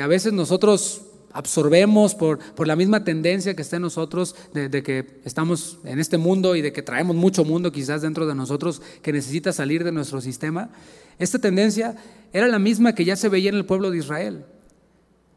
a 0.00 0.06
veces 0.06 0.32
nosotros 0.32 1.02
absorbemos 1.32 2.14
por, 2.14 2.38
por, 2.54 2.66
la 2.66 2.76
misma 2.76 3.04
tendencia 3.04 3.56
que 3.56 3.62
está 3.62 3.76
en 3.76 3.82
nosotros, 3.82 4.36
de, 4.52 4.82
que 4.82 5.20
estamos 5.24 5.78
en 5.84 5.98
este 5.98 6.18
mundo 6.18 6.54
y 6.54 6.60
de 6.60 6.72
que 6.72 6.82
traemos 6.82 7.16
mucho 7.16 7.44
mundo 7.44 7.72
quizás 7.72 8.02
dentro 8.02 8.26
de 8.26 8.34
nosotros 8.34 8.82
que 9.00 9.12
necesita 9.12 9.52
salir 9.52 9.82
de 9.82 9.92
nuestro 9.92 10.20
sistema, 10.20 10.70
esta 11.18 11.38
tendencia 11.38 11.96
era 12.32 12.48
la 12.48 12.58
misma 12.58 12.94
que 12.94 13.04
ya 13.04 13.16
se 13.16 13.30
veía 13.30 13.48
en 13.48 13.56
el 13.56 13.64
pueblo 13.64 13.90
de 13.90 13.98
Israel. 13.98 14.44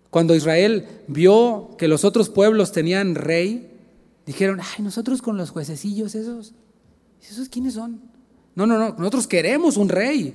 Cuando 0.10 0.36
Israel 0.36 0.88
vio 1.08 1.76
que 1.78 1.88
los 1.88 2.06
otros 2.06 2.30
pueblos 2.30 2.72
tenían 2.72 3.16
rey, 3.16 3.75
Dijeron, 4.26 4.60
ay, 4.60 4.84
nosotros 4.84 5.22
con 5.22 5.38
los 5.38 5.52
juececillos 5.52 6.16
esos, 6.16 6.54
¿esos 7.22 7.50
quiénes 7.50 7.76
son? 7.76 8.02
No, 8.56 8.66
no, 8.66 8.80
no, 8.80 8.96
nosotros 8.98 9.28
queremos 9.28 9.78
un 9.78 9.90
rey. 9.90 10.34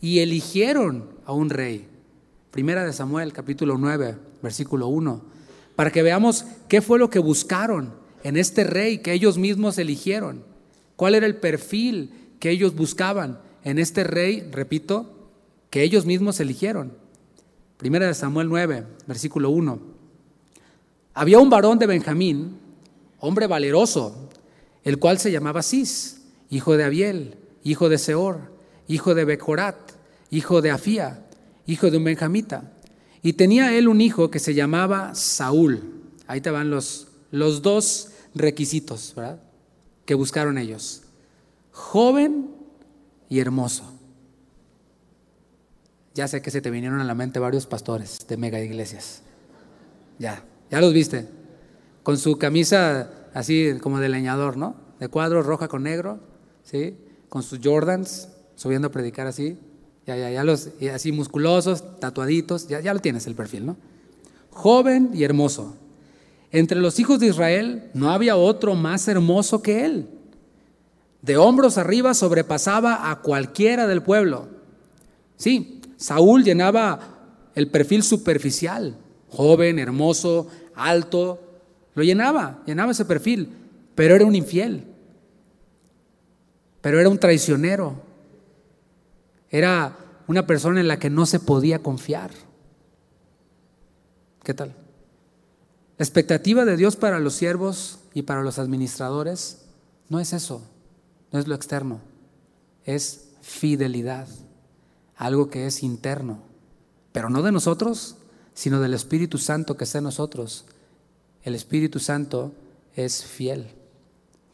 Y 0.00 0.18
eligieron 0.18 1.08
a 1.24 1.32
un 1.32 1.48
rey. 1.48 1.86
Primera 2.50 2.84
de 2.84 2.92
Samuel, 2.92 3.32
capítulo 3.32 3.78
9, 3.78 4.16
versículo 4.42 4.88
1. 4.88 5.22
Para 5.76 5.90
que 5.90 6.02
veamos 6.02 6.44
qué 6.68 6.82
fue 6.82 6.98
lo 6.98 7.08
que 7.08 7.18
buscaron 7.18 7.94
en 8.22 8.36
este 8.36 8.64
rey 8.64 8.98
que 8.98 9.12
ellos 9.12 9.38
mismos 9.38 9.78
eligieron. 9.78 10.44
¿Cuál 10.96 11.14
era 11.14 11.26
el 11.26 11.36
perfil 11.36 12.10
que 12.38 12.50
ellos 12.50 12.74
buscaban 12.74 13.38
en 13.64 13.78
este 13.78 14.04
rey, 14.04 14.46
repito, 14.52 15.30
que 15.70 15.82
ellos 15.82 16.04
mismos 16.04 16.38
eligieron? 16.40 16.92
Primera 17.78 18.06
de 18.06 18.14
Samuel 18.14 18.48
9, 18.48 18.84
versículo 19.06 19.50
1. 19.50 19.78
Había 21.14 21.38
un 21.38 21.50
varón 21.50 21.78
de 21.78 21.86
Benjamín 21.86 22.58
hombre 23.24 23.46
valeroso, 23.46 24.28
el 24.84 24.98
cual 24.98 25.18
se 25.18 25.32
llamaba 25.32 25.62
Cis, 25.62 26.20
hijo 26.50 26.76
de 26.76 26.84
Abiel, 26.84 27.36
hijo 27.62 27.88
de 27.88 27.98
Seor, 27.98 28.52
hijo 28.86 29.14
de 29.14 29.24
Becorat, 29.24 29.92
hijo 30.30 30.60
de 30.60 30.70
Afía, 30.70 31.24
hijo 31.66 31.90
de 31.90 31.96
un 31.96 32.04
benjamita. 32.04 32.72
Y 33.22 33.32
tenía 33.32 33.76
él 33.76 33.88
un 33.88 34.02
hijo 34.02 34.30
que 34.30 34.38
se 34.38 34.54
llamaba 34.54 35.14
Saúl. 35.14 36.02
Ahí 36.26 36.42
te 36.42 36.50
van 36.50 36.68
los, 36.68 37.08
los 37.30 37.62
dos 37.62 38.10
requisitos, 38.34 39.14
¿verdad? 39.16 39.40
Que 40.04 40.14
buscaron 40.14 40.58
ellos. 40.58 41.02
Joven 41.72 42.50
y 43.30 43.40
hermoso. 43.40 43.90
Ya 46.14 46.28
sé 46.28 46.42
que 46.42 46.50
se 46.50 46.60
te 46.60 46.70
vinieron 46.70 47.00
a 47.00 47.04
la 47.04 47.14
mente 47.14 47.38
varios 47.38 47.66
pastores 47.66 48.26
de 48.28 48.36
mega 48.36 48.60
iglesias. 48.60 49.22
Ya, 50.18 50.44
ya 50.70 50.80
los 50.80 50.92
viste 50.92 51.43
con 52.04 52.18
su 52.18 52.38
camisa 52.38 53.10
así 53.34 53.72
como 53.82 53.98
de 53.98 54.08
leñador, 54.08 54.56
¿no? 54.56 54.76
De 55.00 55.08
cuadro 55.08 55.42
roja 55.42 55.66
con 55.66 55.82
negro, 55.82 56.20
¿sí? 56.62 56.96
Con 57.28 57.42
sus 57.42 57.58
Jordans, 57.62 58.28
subiendo 58.54 58.88
a 58.88 58.92
predicar 58.92 59.26
así, 59.26 59.58
ya, 60.06 60.16
ya, 60.16 60.30
ya 60.30 60.44
los, 60.44 60.68
así 60.94 61.10
musculosos, 61.10 61.98
tatuaditos, 61.98 62.68
ya, 62.68 62.80
ya 62.80 62.94
lo 62.94 63.00
tienes 63.00 63.26
el 63.26 63.34
perfil, 63.34 63.66
¿no? 63.66 63.76
Joven 64.50 65.10
y 65.14 65.24
hermoso. 65.24 65.74
Entre 66.52 66.78
los 66.78 67.00
hijos 67.00 67.18
de 67.18 67.26
Israel 67.26 67.90
no 67.94 68.10
había 68.10 68.36
otro 68.36 68.74
más 68.74 69.08
hermoso 69.08 69.62
que 69.62 69.84
él. 69.84 70.08
De 71.22 71.36
hombros 71.38 71.78
arriba 71.78 72.14
sobrepasaba 72.14 73.10
a 73.10 73.22
cualquiera 73.22 73.86
del 73.86 74.02
pueblo. 74.02 74.48
Sí, 75.36 75.80
Saúl 75.96 76.44
llenaba 76.44 77.00
el 77.54 77.70
perfil 77.70 78.02
superficial, 78.02 78.96
joven, 79.30 79.78
hermoso, 79.78 80.48
alto, 80.76 81.40
lo 81.94 82.02
llenaba, 82.02 82.62
llenaba 82.66 82.92
ese 82.92 83.04
perfil, 83.04 83.50
pero 83.94 84.14
era 84.14 84.24
un 84.24 84.34
infiel, 84.34 84.84
pero 86.80 87.00
era 87.00 87.08
un 87.08 87.18
traicionero, 87.18 88.02
era 89.48 89.96
una 90.26 90.46
persona 90.46 90.80
en 90.80 90.88
la 90.88 90.98
que 90.98 91.10
no 91.10 91.26
se 91.26 91.40
podía 91.40 91.78
confiar. 91.78 92.30
¿Qué 94.42 94.54
tal? 94.54 94.74
La 95.96 96.04
expectativa 96.04 96.64
de 96.64 96.76
Dios 96.76 96.96
para 96.96 97.20
los 97.20 97.34
siervos 97.34 98.00
y 98.12 98.22
para 98.22 98.42
los 98.42 98.58
administradores 98.58 99.64
no 100.08 100.18
es 100.18 100.32
eso, 100.32 100.62
no 101.32 101.38
es 101.38 101.46
lo 101.46 101.54
externo, 101.54 102.00
es 102.84 103.28
fidelidad, 103.42 104.26
algo 105.16 105.48
que 105.48 105.66
es 105.66 105.82
interno, 105.84 106.38
pero 107.12 107.30
no 107.30 107.42
de 107.42 107.52
nosotros, 107.52 108.16
sino 108.54 108.80
del 108.80 108.94
Espíritu 108.94 109.38
Santo 109.38 109.76
que 109.76 109.84
está 109.84 109.98
en 109.98 110.04
nosotros. 110.04 110.66
El 111.44 111.54
Espíritu 111.54 112.00
Santo 112.00 112.52
es 112.96 113.24
fiel. 113.24 113.66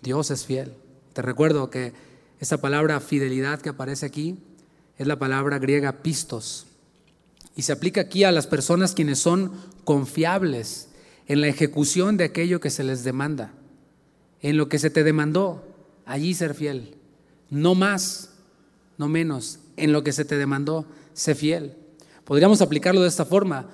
Dios 0.03 0.30
es 0.30 0.45
fiel. 0.45 0.74
Te 1.12 1.22
recuerdo 1.22 1.70
que 1.70 1.93
esa 2.41 2.61
palabra 2.61 3.01
fidelidad 3.01 3.61
que 3.61 3.70
aparece 3.70 4.07
aquí 4.07 4.38
es 4.99 5.07
la 5.07 5.18
palabra 5.18 5.59
griega 5.59 6.03
pistos. 6.03 6.66
Y 7.55 7.62
se 7.62 7.72
aplica 7.72 8.03
aquí 8.03 8.24
a 8.24 8.32
las 8.32 8.47
personas 8.47 8.93
quienes 8.95 9.18
son 9.18 9.53
confiables 9.84 10.88
en 11.26 11.41
la 11.41 11.49
ejecución 11.49 12.16
de 12.16 12.24
aquello 12.24 12.61
que 12.61 12.70
se 12.70 12.82
les 12.82 13.05
demanda, 13.05 13.53
en 14.43 14.57
lo 14.57 14.68
que 14.68 14.78
se 14.78 14.91
te 14.91 15.05
demandó, 15.05 15.64
allí 16.07 16.34
ser 16.34 16.55
fiel. 16.55 16.97
No 17.51 17.74
más, 17.74 18.30
no 18.99 19.09
menos, 19.09 19.61
en 19.76 19.93
lo 19.93 20.03
que 20.03 20.12
se 20.12 20.24
te 20.24 20.36
demandó, 20.36 20.86
sé 21.12 21.34
fiel. 21.34 21.76
Podríamos 22.24 22.61
aplicarlo 22.62 23.03
de 23.03 23.09
esta 23.09 23.24
forma. 23.24 23.68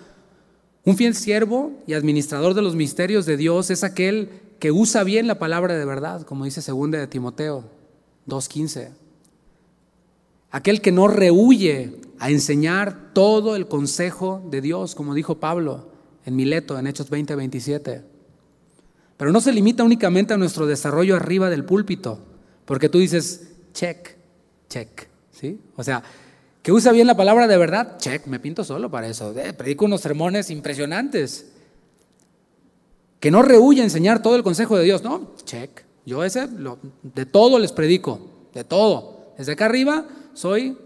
Un 0.87 0.97
fiel 0.97 1.17
siervo 1.17 1.73
y 1.89 1.95
administrador 1.95 2.55
de 2.55 2.63
los 2.63 2.77
misterios 2.77 3.27
de 3.27 3.37
Dios 3.37 3.71
es 3.71 3.83
aquel 3.83 4.31
que 4.61 4.71
usa 4.71 5.03
bien 5.03 5.27
la 5.27 5.41
palabra 5.41 5.77
de 5.77 5.85
verdad, 5.85 6.23
como 6.23 6.45
dice 6.45 6.63
2 6.65 6.93
de 6.93 7.07
Timoteo 7.09 7.65
2.15. 8.29 8.91
Aquel 10.53 10.81
que 10.81 10.93
no 10.93 11.09
rehuye 11.09 11.97
a 12.21 12.31
enseñar 12.31 13.13
todo 13.13 13.57
el 13.57 13.67
consejo 13.67 14.47
de 14.49 14.61
Dios, 14.61 14.95
como 14.95 15.13
dijo 15.13 15.41
Pablo 15.41 15.91
en 16.25 16.37
Mileto, 16.37 16.79
en 16.79 16.87
Hechos 16.87 17.11
20.27. 17.11 18.03
Pero 19.17 19.33
no 19.33 19.41
se 19.41 19.53
limita 19.53 19.83
únicamente 19.83 20.35
a 20.35 20.39
nuestro 20.39 20.69
desarrollo 20.69 21.17
arriba 21.17 21.51
del 21.51 21.65
púlpito, 21.65 22.21
porque 22.65 22.89
tú 22.89 23.01
dices, 23.01 23.57
check, 23.73 24.17
check, 24.69 25.09
¿sí? 25.33 25.59
O 25.75 25.83
sea, 25.83 26.05
que 26.67 26.73
usa 26.73 26.91
bien 26.91 27.07
la 27.07 27.17
palabra 27.17 27.47
de 27.47 27.57
verdad, 27.57 27.97
check, 27.99 28.27
me 28.27 28.41
pinto 28.41 28.65
solo 28.65 28.91
para 28.91 29.07
eso. 29.07 29.33
Eh, 29.39 29.53
predico 29.53 29.85
unos 29.85 30.01
sermones 30.01 30.51
impresionantes. 30.51 31.53
Que 33.21 33.31
no 33.31 33.43
rehuye 33.43 33.85
enseñar 33.85 34.21
todo 34.21 34.35
el 34.35 34.43
consejo 34.43 34.77
de 34.77 34.83
Dios, 34.83 35.05
no, 35.05 35.37
check. 35.45 35.85
Yo 36.05 36.25
ese, 36.25 36.49
de 36.49 37.25
todo 37.25 37.61
les 37.61 37.71
predico, 37.71 38.49
de 38.53 38.65
todo. 38.65 39.33
Desde 39.39 39.53
acá 39.53 39.67
arriba 39.67 40.09
soy 40.35 40.77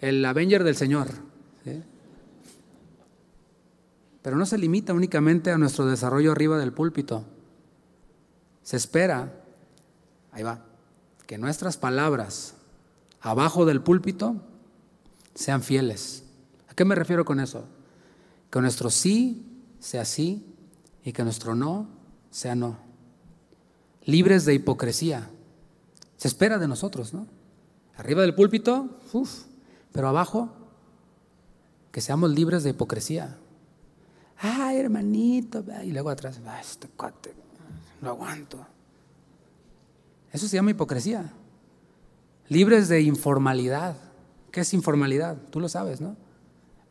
el 0.00 0.24
Avenger 0.24 0.64
del 0.64 0.74
Señor. 0.74 1.08
Pero 4.22 4.36
no 4.38 4.46
se 4.46 4.56
limita 4.56 4.94
únicamente 4.94 5.50
a 5.50 5.58
nuestro 5.58 5.84
desarrollo 5.84 6.32
arriba 6.32 6.56
del 6.56 6.72
púlpito. 6.72 7.26
Se 8.62 8.78
espera, 8.78 9.34
ahí 10.32 10.42
va, 10.42 10.64
que 11.26 11.36
nuestras 11.36 11.76
palabras 11.76 12.54
abajo 13.20 13.66
del 13.66 13.82
púlpito 13.82 14.40
sean 15.36 15.62
fieles. 15.62 16.24
¿A 16.68 16.74
qué 16.74 16.84
me 16.84 16.94
refiero 16.94 17.24
con 17.24 17.38
eso? 17.38 17.66
Que 18.50 18.60
nuestro 18.60 18.90
sí 18.90 19.46
sea 19.78 20.04
sí 20.04 20.44
y 21.04 21.12
que 21.12 21.22
nuestro 21.22 21.54
no 21.54 21.86
sea 22.30 22.54
no. 22.56 22.78
Libres 24.04 24.44
de 24.44 24.54
hipocresía. 24.54 25.30
Se 26.16 26.26
espera 26.26 26.58
de 26.58 26.66
nosotros, 26.66 27.12
¿no? 27.12 27.26
Arriba 27.96 28.22
del 28.22 28.34
púlpito, 28.34 28.98
uff, 29.12 29.44
pero 29.92 30.08
abajo, 30.08 30.50
que 31.92 32.00
seamos 32.00 32.30
libres 32.30 32.64
de 32.64 32.70
hipocresía. 32.70 33.36
Ay, 34.38 34.78
hermanito, 34.78 35.64
y 35.82 35.92
luego 35.92 36.10
atrás, 36.10 36.40
Ay, 36.46 36.60
este 36.60 36.88
cuate, 36.88 37.34
lo 38.02 38.10
aguanto. 38.10 38.66
Eso 40.32 40.48
se 40.48 40.56
llama 40.56 40.72
hipocresía. 40.72 41.32
Libres 42.48 42.88
de 42.88 43.00
informalidad. 43.02 43.96
¿Qué 44.56 44.62
es 44.62 44.72
informalidad? 44.72 45.36
Tú 45.50 45.60
lo 45.60 45.68
sabes, 45.68 46.00
¿no? 46.00 46.16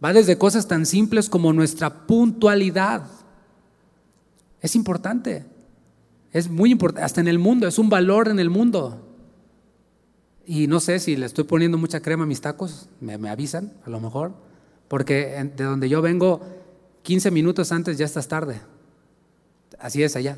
Va 0.04 0.14
desde 0.14 0.38
cosas 0.38 0.68
tan 0.68 0.86
simples 0.86 1.32
como 1.32 1.52
nuestra 1.52 2.06
puntualidad. 2.06 3.08
Es 4.62 4.76
importante. 4.76 5.48
Es 6.32 6.48
muy 6.48 6.70
importante. 6.70 7.04
Hasta 7.04 7.22
en 7.22 7.28
el 7.28 7.40
mundo, 7.40 7.68
es 7.68 7.80
un 7.80 7.90
valor 7.90 8.28
en 8.28 8.38
el 8.38 8.52
mundo. 8.52 9.02
Y 10.46 10.68
no 10.68 10.80
sé 10.80 11.00
si 11.00 11.16
le 11.16 11.26
estoy 11.26 11.46
poniendo 11.46 11.80
mucha 11.80 12.02
crema 12.02 12.26
a 12.26 12.28
mis 12.28 12.40
tacos, 12.40 12.88
me, 13.02 13.18
me 13.18 13.30
avisan, 13.30 13.74
a 13.84 13.90
lo 13.90 14.00
mejor. 14.00 14.34
Porque 14.88 15.52
de 15.58 15.64
donde 15.64 15.90
yo 15.90 16.04
vengo, 16.04 16.42
15 17.02 17.32
minutos 17.32 17.72
antes 17.72 17.98
ya 17.98 18.06
estás 18.06 18.28
tarde. 18.28 18.62
Así 19.80 20.04
es 20.04 20.16
allá. 20.16 20.38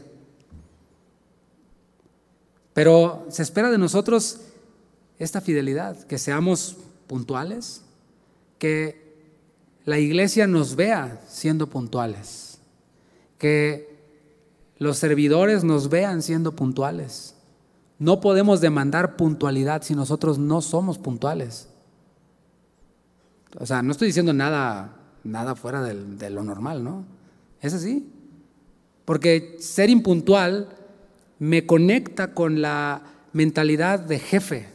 Pero 2.73 3.25
se 3.27 3.43
espera 3.43 3.69
de 3.69 3.77
nosotros 3.77 4.39
esta 5.19 5.41
fidelidad, 5.41 6.01
que 6.03 6.17
seamos 6.17 6.77
puntuales, 7.07 7.83
que 8.59 9.07
la 9.85 9.99
iglesia 9.99 10.47
nos 10.47 10.75
vea 10.75 11.21
siendo 11.27 11.67
puntuales, 11.67 12.59
que 13.37 13.97
los 14.77 14.97
servidores 14.97 15.63
nos 15.63 15.89
vean 15.89 16.21
siendo 16.21 16.55
puntuales. 16.55 17.35
No 17.99 18.21
podemos 18.21 18.61
demandar 18.61 19.15
puntualidad 19.15 19.81
si 19.81 19.95
nosotros 19.95 20.37
no 20.37 20.61
somos 20.61 20.97
puntuales. 20.97 21.69
O 23.59 23.65
sea, 23.65 23.81
no 23.81 23.91
estoy 23.91 24.07
diciendo 24.07 24.33
nada, 24.33 24.93
nada 25.23 25.55
fuera 25.55 25.81
de 25.81 26.29
lo 26.29 26.43
normal, 26.43 26.83
¿no? 26.83 27.05
Es 27.61 27.73
así. 27.73 28.11
Porque 29.05 29.55
ser 29.59 29.89
impuntual 29.89 30.69
me 31.39 31.65
conecta 31.65 32.33
con 32.33 32.61
la 32.61 33.01
mentalidad 33.33 33.99
de 33.99 34.19
jefe, 34.19 34.69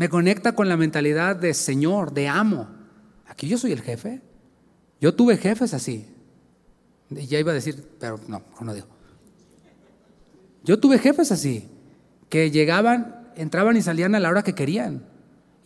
me 0.00 0.08
conecta 0.08 0.52
con 0.52 0.66
la 0.66 0.78
mentalidad 0.78 1.36
de 1.36 1.52
señor, 1.52 2.14
de 2.14 2.26
amo. 2.26 2.70
Aquí 3.26 3.46
yo 3.46 3.58
soy 3.58 3.72
el 3.72 3.82
jefe. 3.82 4.22
Yo 4.98 5.14
tuve 5.14 5.36
jefes 5.36 5.74
así. 5.74 6.06
Y 7.10 7.26
ya 7.26 7.38
iba 7.38 7.52
a 7.52 7.54
decir, 7.54 7.86
pero 7.98 8.18
no, 8.26 8.42
no 8.62 8.72
digo. 8.72 8.86
Yo 10.64 10.80
tuve 10.80 10.98
jefes 10.98 11.30
así, 11.32 11.68
que 12.30 12.50
llegaban, 12.50 13.30
entraban 13.36 13.76
y 13.76 13.82
salían 13.82 14.14
a 14.14 14.20
la 14.20 14.30
hora 14.30 14.42
que 14.42 14.54
querían. 14.54 15.04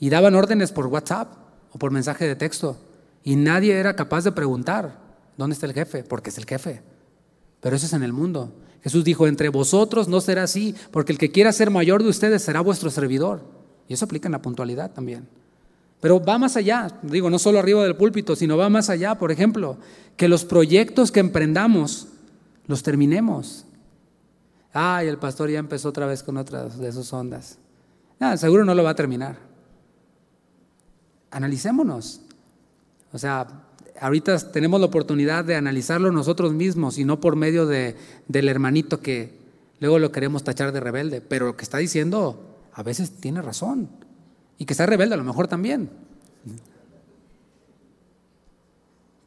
Y 0.01 0.11
daban 0.11 0.35
órdenes 0.35 0.73
por 0.73 0.89
WhatsApp 0.89 1.33
o 1.71 1.79
por 1.79 1.93
mensaje 1.93 2.27
de 2.27 2.35
texto. 2.35 2.77
Y 3.23 3.37
nadie 3.37 3.79
era 3.79 3.95
capaz 3.95 4.25
de 4.25 4.33
preguntar, 4.33 4.99
¿dónde 5.37 5.55
está 5.55 5.67
el 5.67 5.75
jefe? 5.75 6.03
Porque 6.03 6.31
es 6.31 6.39
el 6.39 6.47
jefe. 6.47 6.83
Pero 7.61 7.77
eso 7.77 7.87
es 7.87 7.93
en 7.93 8.03
el 8.03 8.13
mundo. 8.13 8.53
Jesús 8.83 9.05
dijo, 9.05 9.29
entre 9.29 9.49
vosotros 9.49 10.09
no 10.09 10.21
será 10.21 10.43
así, 10.43 10.75
porque 10.91 11.13
el 11.13 11.19
que 11.19 11.31
quiera 11.31 11.53
ser 11.53 11.71
mayor 11.71 12.03
de 12.03 12.09
ustedes 12.09 12.43
será 12.43 12.63
vuestro 12.63 12.91
servidor. 12.91 13.63
Y 13.89 13.95
eso 13.95 14.05
aplica 14.05 14.29
en 14.29 14.33
la 14.33 14.43
puntualidad 14.43 14.93
también. 14.93 15.27
Pero 16.01 16.23
va 16.23 16.39
más 16.39 16.57
allá, 16.57 16.89
digo, 17.03 17.31
no 17.31 17.39
solo 17.39 17.59
arriba 17.59 17.83
del 17.83 17.97
púlpito, 17.97 18.37
sino 18.37 18.57
va 18.57 18.69
más 18.69 18.91
allá, 18.91 19.15
por 19.15 19.33
ejemplo, 19.33 19.79
que 20.17 20.29
los 20.29 20.45
proyectos 20.45 21.11
que 21.11 21.21
emprendamos 21.21 22.09
los 22.67 22.83
terminemos. 22.83 23.65
Ay, 24.73 25.09
el 25.09 25.19
pastor 25.19 25.51
ya 25.51 25.59
empezó 25.59 25.89
otra 25.89 26.07
vez 26.07 26.23
con 26.23 26.37
otras 26.37 26.79
de 26.79 26.93
sus 26.93 27.13
ondas. 27.13 27.59
Ah, 28.21 28.37
seguro 28.37 28.65
no 28.65 28.75
lo 28.75 28.85
va 28.85 28.91
a 28.91 28.95
terminar. 28.95 29.39
Analicémonos. 31.31 32.21
O 33.13 33.19
sea, 33.19 33.47
ahorita 34.01 34.37
tenemos 34.51 34.81
la 34.81 34.87
oportunidad 34.87 35.45
de 35.45 35.57
analizarlo 35.57 36.11
nosotros 36.13 36.53
mismos 36.53 36.99
y 36.99 37.05
no 37.05 37.21
por 37.21 37.37
medio 37.37 37.67
de, 37.67 37.97
del 38.29 38.49
hermanito 38.49 39.01
que 39.01 39.39
luego 39.81 39.99
lo 39.99 40.13
queremos 40.13 40.45
tachar 40.45 40.73
de 40.73 40.81
rebelde. 40.81 41.21
Pero 41.21 41.47
lo 41.47 41.57
que 41.57 41.65
está 41.65 41.79
diciendo 41.79 42.54
a 42.75 42.83
veces 42.83 43.17
tiene 43.21 43.41
razón. 43.41 43.89
Y 44.59 44.67
que 44.67 44.75
está 44.75 44.85
rebelde 44.85 45.15
a 45.15 45.19
lo 45.19 45.25
mejor 45.25 45.49
también. 45.49 45.91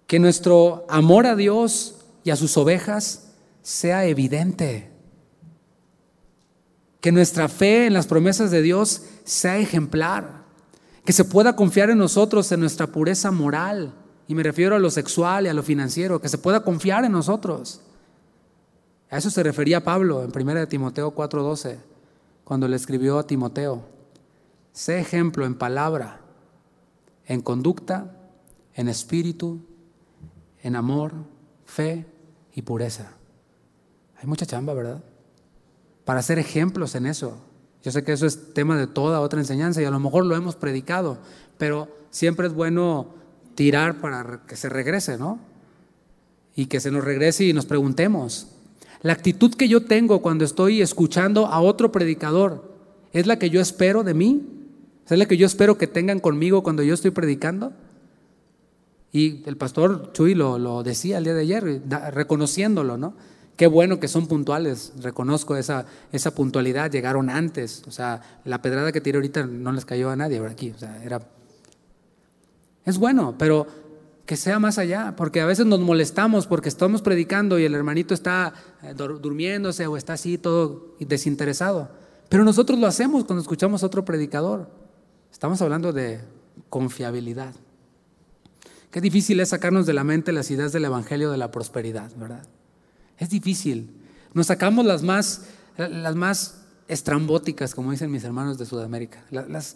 Que 0.06 0.20
nuestro 0.20 0.86
amor 0.90 1.26
a 1.26 1.36
Dios 1.36 2.06
y 2.24 2.30
a 2.30 2.36
sus 2.36 2.56
ovejas 2.58 3.34
sea 3.62 4.06
evidente. 4.06 4.92
Que 7.02 7.12
nuestra 7.12 7.50
fe 7.50 7.88
en 7.88 7.94
las 7.94 8.08
promesas 8.08 8.52
de 8.52 8.62
Dios 8.62 9.04
sea 9.24 9.58
ejemplar. 9.58 10.44
Que 11.04 11.14
se 11.14 11.26
pueda 11.26 11.56
confiar 11.56 11.90
en 11.90 11.98
nosotros 11.98 12.52
en 12.52 12.60
nuestra 12.60 12.88
pureza 12.88 13.32
moral 13.32 13.94
y 14.28 14.36
me 14.36 14.44
refiero 14.44 14.76
a 14.76 14.80
lo 14.80 14.92
sexual 14.92 15.46
y 15.46 15.50
a 15.50 15.54
lo 15.54 15.64
financiero, 15.64 16.20
que 16.20 16.30
se 16.30 16.38
pueda 16.38 16.64
confiar 16.64 17.06
en 17.06 17.14
nosotros. 17.14 17.82
A 19.10 19.18
eso 19.18 19.30
se 19.30 19.42
refería 19.42 19.86
Pablo 19.86 20.24
en 20.24 20.32
1 20.36 20.68
Timoteo 20.68 21.16
4:12, 21.16 21.78
cuando 22.48 22.70
le 22.70 22.78
escribió 22.78 23.20
a 23.20 23.28
Timoteo, 23.28 23.84
sé 24.72 25.00
ejemplo 25.00 25.46
en 25.46 25.56
palabra, 25.56 26.22
en 27.26 27.42
conducta, 27.42 28.16
en 28.74 28.88
espíritu, 28.88 29.60
en 30.64 30.78
amor, 30.78 31.12
fe 31.66 32.06
y 32.56 32.62
pureza. 32.62 33.12
Hay 34.22 34.28
mucha 34.28 34.46
chamba, 34.46 34.74
¿verdad? 34.74 35.04
Para 36.06 36.22
ser 36.22 36.40
ejemplos 36.40 36.96
en 36.96 37.08
eso. 37.08 37.38
Yo 37.84 37.92
sé 37.92 38.06
que 38.06 38.14
eso 38.14 38.26
es 38.26 38.54
tema 38.54 38.78
de 38.78 38.88
toda 38.88 39.20
otra 39.20 39.42
enseñanza 39.42 39.82
y 39.82 39.86
a 39.86 39.92
lo 39.92 40.00
mejor 40.00 40.26
lo 40.26 40.34
hemos 40.34 40.56
predicado, 40.56 41.18
pero 41.58 41.90
siempre 42.12 42.48
es 42.48 42.54
bueno 42.54 43.08
tirar 43.56 44.00
para 44.00 44.46
que 44.48 44.56
se 44.56 44.70
regrese, 44.70 45.18
¿no? 45.18 45.38
Y 46.56 46.68
que 46.68 46.80
se 46.80 46.92
nos 46.92 47.04
regrese 47.04 47.44
y 47.44 47.52
nos 47.52 47.66
preguntemos. 47.66 48.57
La 49.02 49.14
actitud 49.14 49.54
que 49.54 49.68
yo 49.68 49.84
tengo 49.84 50.22
cuando 50.22 50.46
estoy 50.46 50.82
escuchando 50.82 51.48
a 51.48 51.62
otro 51.62 51.92
predicador, 51.92 52.72
¿es 53.14 53.28
la 53.28 53.40
que 53.40 53.50
yo 53.50 53.62
espero 53.62 54.04
de 54.04 54.14
mí? 54.14 54.42
¿Es 55.08 55.18
la 55.18 55.26
que 55.26 55.38
yo 55.38 55.46
espero 55.46 55.78
que 55.78 55.88
tengan 55.88 56.20
conmigo 56.20 56.64
cuando 56.64 56.84
yo 56.84 56.94
estoy 56.94 57.12
predicando? 57.12 57.74
Y 59.12 59.44
el 59.48 59.58
pastor 59.58 60.12
Chuy 60.14 60.36
lo, 60.36 60.84
decía 60.84 61.18
el 61.18 61.24
día 61.24 61.34
de 61.34 61.42
ayer, 61.42 61.82
reconociéndolo, 62.12 62.98
¿no? 62.98 63.14
Qué 63.56 63.66
bueno 63.66 64.00
que 64.00 64.08
son 64.08 64.28
puntuales, 64.28 64.94
reconozco 65.02 65.56
esa, 65.56 65.86
esa 66.12 66.36
puntualidad, 66.36 66.92
llegaron 66.92 67.30
antes, 67.30 67.84
o 67.88 67.92
sea, 67.92 68.22
la 68.46 68.62
pedrada 68.62 68.92
que 68.92 69.02
tiré 69.02 69.18
ahorita 69.18 69.48
no 69.48 69.72
les 69.72 69.84
cayó 69.84 70.12
a 70.12 70.16
nadie 70.16 70.40
por 70.40 70.50
aquí, 70.50 70.72
o 70.76 70.78
sea, 70.78 71.04
era... 71.04 71.22
Es 72.86 73.00
bueno, 73.00 73.36
pero 73.38 73.66
que 74.28 74.36
sea 74.36 74.60
más 74.60 74.78
allá, 74.78 75.16
porque 75.16 75.40
a 75.40 75.46
veces 75.46 75.66
nos 75.66 75.80
molestamos 75.80 76.48
porque 76.48 76.68
estamos 76.68 77.02
predicando 77.02 77.58
y 77.58 77.64
el 77.64 77.74
hermanito 77.74 78.14
está 78.14 78.54
eh, 78.84 78.94
durmiéndose 78.94 79.88
o 79.88 79.96
está 79.96 80.14
así 80.14 80.38
todo 80.38 80.96
desinteresado, 81.00 81.90
pero 82.28 82.44
nosotros 82.44 82.78
lo 82.78 82.88
hacemos 82.88 83.24
cuando 83.24 83.42
escuchamos 83.42 83.82
a 83.82 83.86
otro 83.86 84.04
predicador. 84.04 84.70
Estamos 85.32 85.62
hablando 85.62 85.94
de 85.94 86.20
confiabilidad. 86.70 87.54
Qué 88.92 89.00
difícil 89.00 89.40
es 89.40 89.50
sacarnos 89.50 89.86
de 89.86 89.94
la 89.94 90.04
mente 90.04 90.34
las 90.34 90.52
ideas 90.52 90.74
del 90.74 90.86
Evangelio 90.86 91.32
de 91.32 91.38
la 91.38 91.50
prosperidad, 91.50 92.12
¿verdad? 92.18 92.46
Es 93.18 93.30
difícil. 93.30 93.90
Nos 94.34 94.48
sacamos 94.48 94.86
las 94.86 95.04
más, 95.04 95.46
las 95.78 96.16
más 96.16 96.66
estrambóticas, 96.90 97.74
como 97.74 97.92
dicen 97.92 98.12
mis 98.12 98.26
hermanos 98.26 98.58
de 98.58 98.66
Sudamérica, 98.66 99.24
las, 99.32 99.76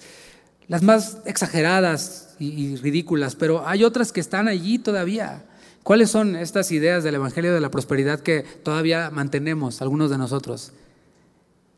las 0.72 0.84
más 0.84 1.18
exageradas 1.26 2.34
y, 2.40 2.78
ridículas, 2.78 3.36
pero 3.36 3.68
hay 3.68 3.84
otras 3.84 4.14
que 4.14 4.22
están 4.22 4.48
allí 4.48 4.80
todavía. 4.80 5.44
¿Cuáles 5.84 6.10
son 6.10 6.38
estas 6.38 6.72
ideas 6.72 7.04
del 7.04 7.16
Evangelio 7.16 7.54
de 7.54 7.60
la 7.60 7.70
Prosperidad 7.70 8.22
que 8.22 8.44
todavía 8.44 9.10
mantenemos 9.10 9.82
algunos 9.82 10.10
de 10.10 10.18
nosotros? 10.18 10.72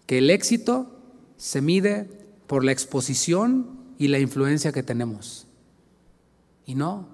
Que 0.06 0.20
el 0.20 0.30
éxito 0.30 0.96
se 1.38 1.60
mide 1.60 2.08
por 2.46 2.64
la 2.64 2.72
exposición 2.72 3.66
y 3.98 4.10
la 4.10 4.20
influencia 4.20 4.72
que 4.72 4.84
tenemos. 4.84 5.48
Y 6.68 6.76
no, 6.76 7.08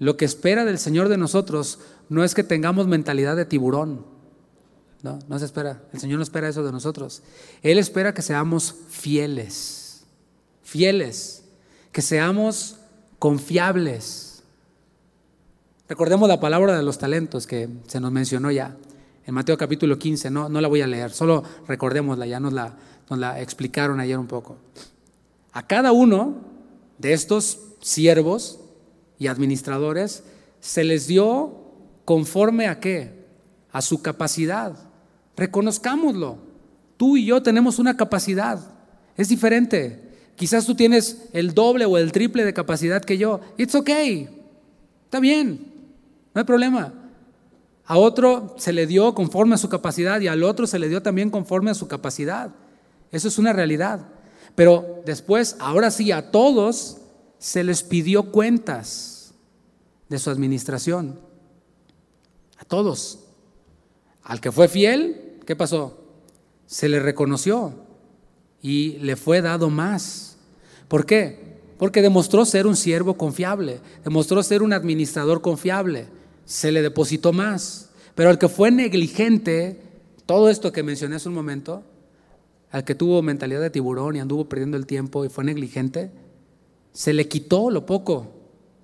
lo 0.00 0.16
que 0.16 0.24
espera 0.24 0.64
del 0.64 0.80
Señor 0.80 1.08
de 1.08 1.18
nosotros 1.18 1.78
no 2.08 2.24
es 2.24 2.34
que 2.34 2.42
tengamos 2.42 2.88
mentalidad 2.88 3.36
de 3.36 3.44
tiburón. 3.44 4.04
No, 5.04 5.20
no 5.28 5.38
se 5.38 5.44
espera. 5.44 5.84
El 5.92 6.00
Señor 6.00 6.16
no 6.16 6.24
espera 6.24 6.48
eso 6.48 6.64
de 6.64 6.72
nosotros. 6.72 7.22
Él 7.62 7.78
espera 7.78 8.12
que 8.12 8.22
seamos 8.22 8.74
fieles. 8.88 9.83
Fieles. 10.64 11.44
Que 11.92 12.02
seamos 12.02 12.78
confiables. 13.20 14.42
Recordemos 15.88 16.28
la 16.28 16.40
palabra 16.40 16.76
de 16.76 16.82
los 16.82 16.98
talentos 16.98 17.46
que 17.46 17.68
se 17.86 18.00
nos 18.00 18.10
mencionó 18.10 18.50
ya 18.50 18.76
en 19.26 19.34
Mateo 19.34 19.56
capítulo 19.56 19.98
15. 19.98 20.30
No, 20.30 20.48
no 20.48 20.60
la 20.60 20.68
voy 20.68 20.82
a 20.82 20.86
leer, 20.86 21.10
solo 21.10 21.42
recordémosla, 21.66 22.26
ya 22.26 22.40
nos 22.40 22.52
la, 22.52 22.74
nos 23.08 23.18
la 23.18 23.40
explicaron 23.40 24.00
ayer 24.00 24.18
un 24.18 24.26
poco. 24.26 24.56
A 25.52 25.66
cada 25.66 25.92
uno 25.92 26.34
de 26.98 27.12
estos 27.12 27.58
siervos 27.80 28.60
y 29.18 29.28
administradores 29.28 30.24
se 30.60 30.84
les 30.84 31.06
dio 31.06 31.54
conforme 32.04 32.66
a 32.66 32.80
qué? 32.80 33.24
A 33.72 33.82
su 33.82 34.02
capacidad. 34.02 34.76
Reconozcámoslo. 35.36 36.38
Tú 36.96 37.16
y 37.16 37.26
yo 37.26 37.42
tenemos 37.42 37.78
una 37.78 37.96
capacidad. 37.96 38.60
Es 39.16 39.28
diferente. 39.28 40.03
Quizás 40.36 40.66
tú 40.66 40.74
tienes 40.74 41.28
el 41.32 41.54
doble 41.54 41.84
o 41.84 41.96
el 41.96 42.12
triple 42.12 42.44
de 42.44 42.52
capacidad 42.52 43.04
que 43.04 43.18
yo. 43.18 43.40
It's 43.56 43.74
okay. 43.74 44.28
Está 45.04 45.20
bien. 45.20 45.72
No 46.34 46.40
hay 46.40 46.44
problema. 46.44 46.92
A 47.86 47.98
otro 47.98 48.54
se 48.58 48.72
le 48.72 48.86
dio 48.86 49.14
conforme 49.14 49.54
a 49.54 49.58
su 49.58 49.68
capacidad 49.68 50.20
y 50.20 50.26
al 50.26 50.42
otro 50.42 50.66
se 50.66 50.78
le 50.78 50.88
dio 50.88 51.02
también 51.02 51.30
conforme 51.30 51.70
a 51.70 51.74
su 51.74 51.86
capacidad. 51.86 52.50
Eso 53.12 53.28
es 53.28 53.38
una 53.38 53.52
realidad. 53.52 54.08
Pero 54.54 55.02
después, 55.04 55.56
ahora 55.60 55.90
sí, 55.90 56.10
a 56.10 56.30
todos 56.30 56.98
se 57.38 57.62
les 57.62 57.82
pidió 57.82 58.32
cuentas 58.32 59.34
de 60.08 60.18
su 60.18 60.30
administración. 60.30 61.20
A 62.58 62.64
todos. 62.64 63.20
Al 64.22 64.40
que 64.40 64.50
fue 64.50 64.68
fiel, 64.68 65.40
¿qué 65.46 65.54
pasó? 65.54 65.98
Se 66.66 66.88
le 66.88 66.98
reconoció 66.98 67.83
y 68.64 68.96
le 69.00 69.14
fue 69.14 69.42
dado 69.42 69.68
más. 69.68 70.38
¿Por 70.88 71.04
qué? 71.04 71.58
Porque 71.76 72.00
demostró 72.00 72.46
ser 72.46 72.66
un 72.66 72.76
siervo 72.76 73.12
confiable, 73.18 73.80
demostró 74.02 74.42
ser 74.42 74.62
un 74.62 74.72
administrador 74.72 75.42
confiable, 75.42 76.06
se 76.46 76.72
le 76.72 76.80
depositó 76.80 77.34
más. 77.34 77.90
Pero 78.14 78.30
al 78.30 78.38
que 78.38 78.48
fue 78.48 78.70
negligente, 78.70 79.82
todo 80.24 80.48
esto 80.48 80.72
que 80.72 80.82
mencioné 80.82 81.16
hace 81.16 81.28
un 81.28 81.34
momento, 81.34 81.82
al 82.70 82.84
que 82.84 82.94
tuvo 82.94 83.20
mentalidad 83.20 83.60
de 83.60 83.68
tiburón 83.68 84.16
y 84.16 84.20
anduvo 84.20 84.48
perdiendo 84.48 84.78
el 84.78 84.86
tiempo 84.86 85.26
y 85.26 85.28
fue 85.28 85.44
negligente, 85.44 86.10
se 86.94 87.12
le 87.12 87.28
quitó 87.28 87.70
lo 87.70 87.84
poco 87.84 88.28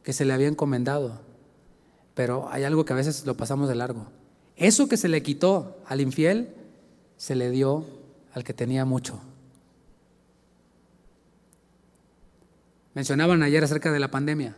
que 0.03 0.13
se 0.13 0.27
le 0.27 0.35
había 0.35 0.49
encomendado. 0.49 1.23
Pero 2.13 2.51
hay 2.51 2.65
algo 2.65 2.85
que 2.85 2.93
a 2.93 2.97
veces 2.97 3.25
lo 3.25 3.35
pasamos 3.35 3.67
de 3.67 3.77
largo. 3.77 4.09
Eso 4.57 4.91
que 4.91 4.99
se 4.99 5.09
le 5.09 5.23
quitó 5.23 5.79
al 5.87 6.03
infiel, 6.03 6.53
se 7.17 7.35
le 7.35 7.49
dio 7.49 7.87
al 8.35 8.45
que 8.45 8.53
tenía 8.53 8.85
mucho. 8.85 9.23
Mencionaban 12.95 13.43
ayer 13.43 13.63
acerca 13.63 13.93
de 13.93 14.01
la 14.01 14.11
pandemia. 14.11 14.57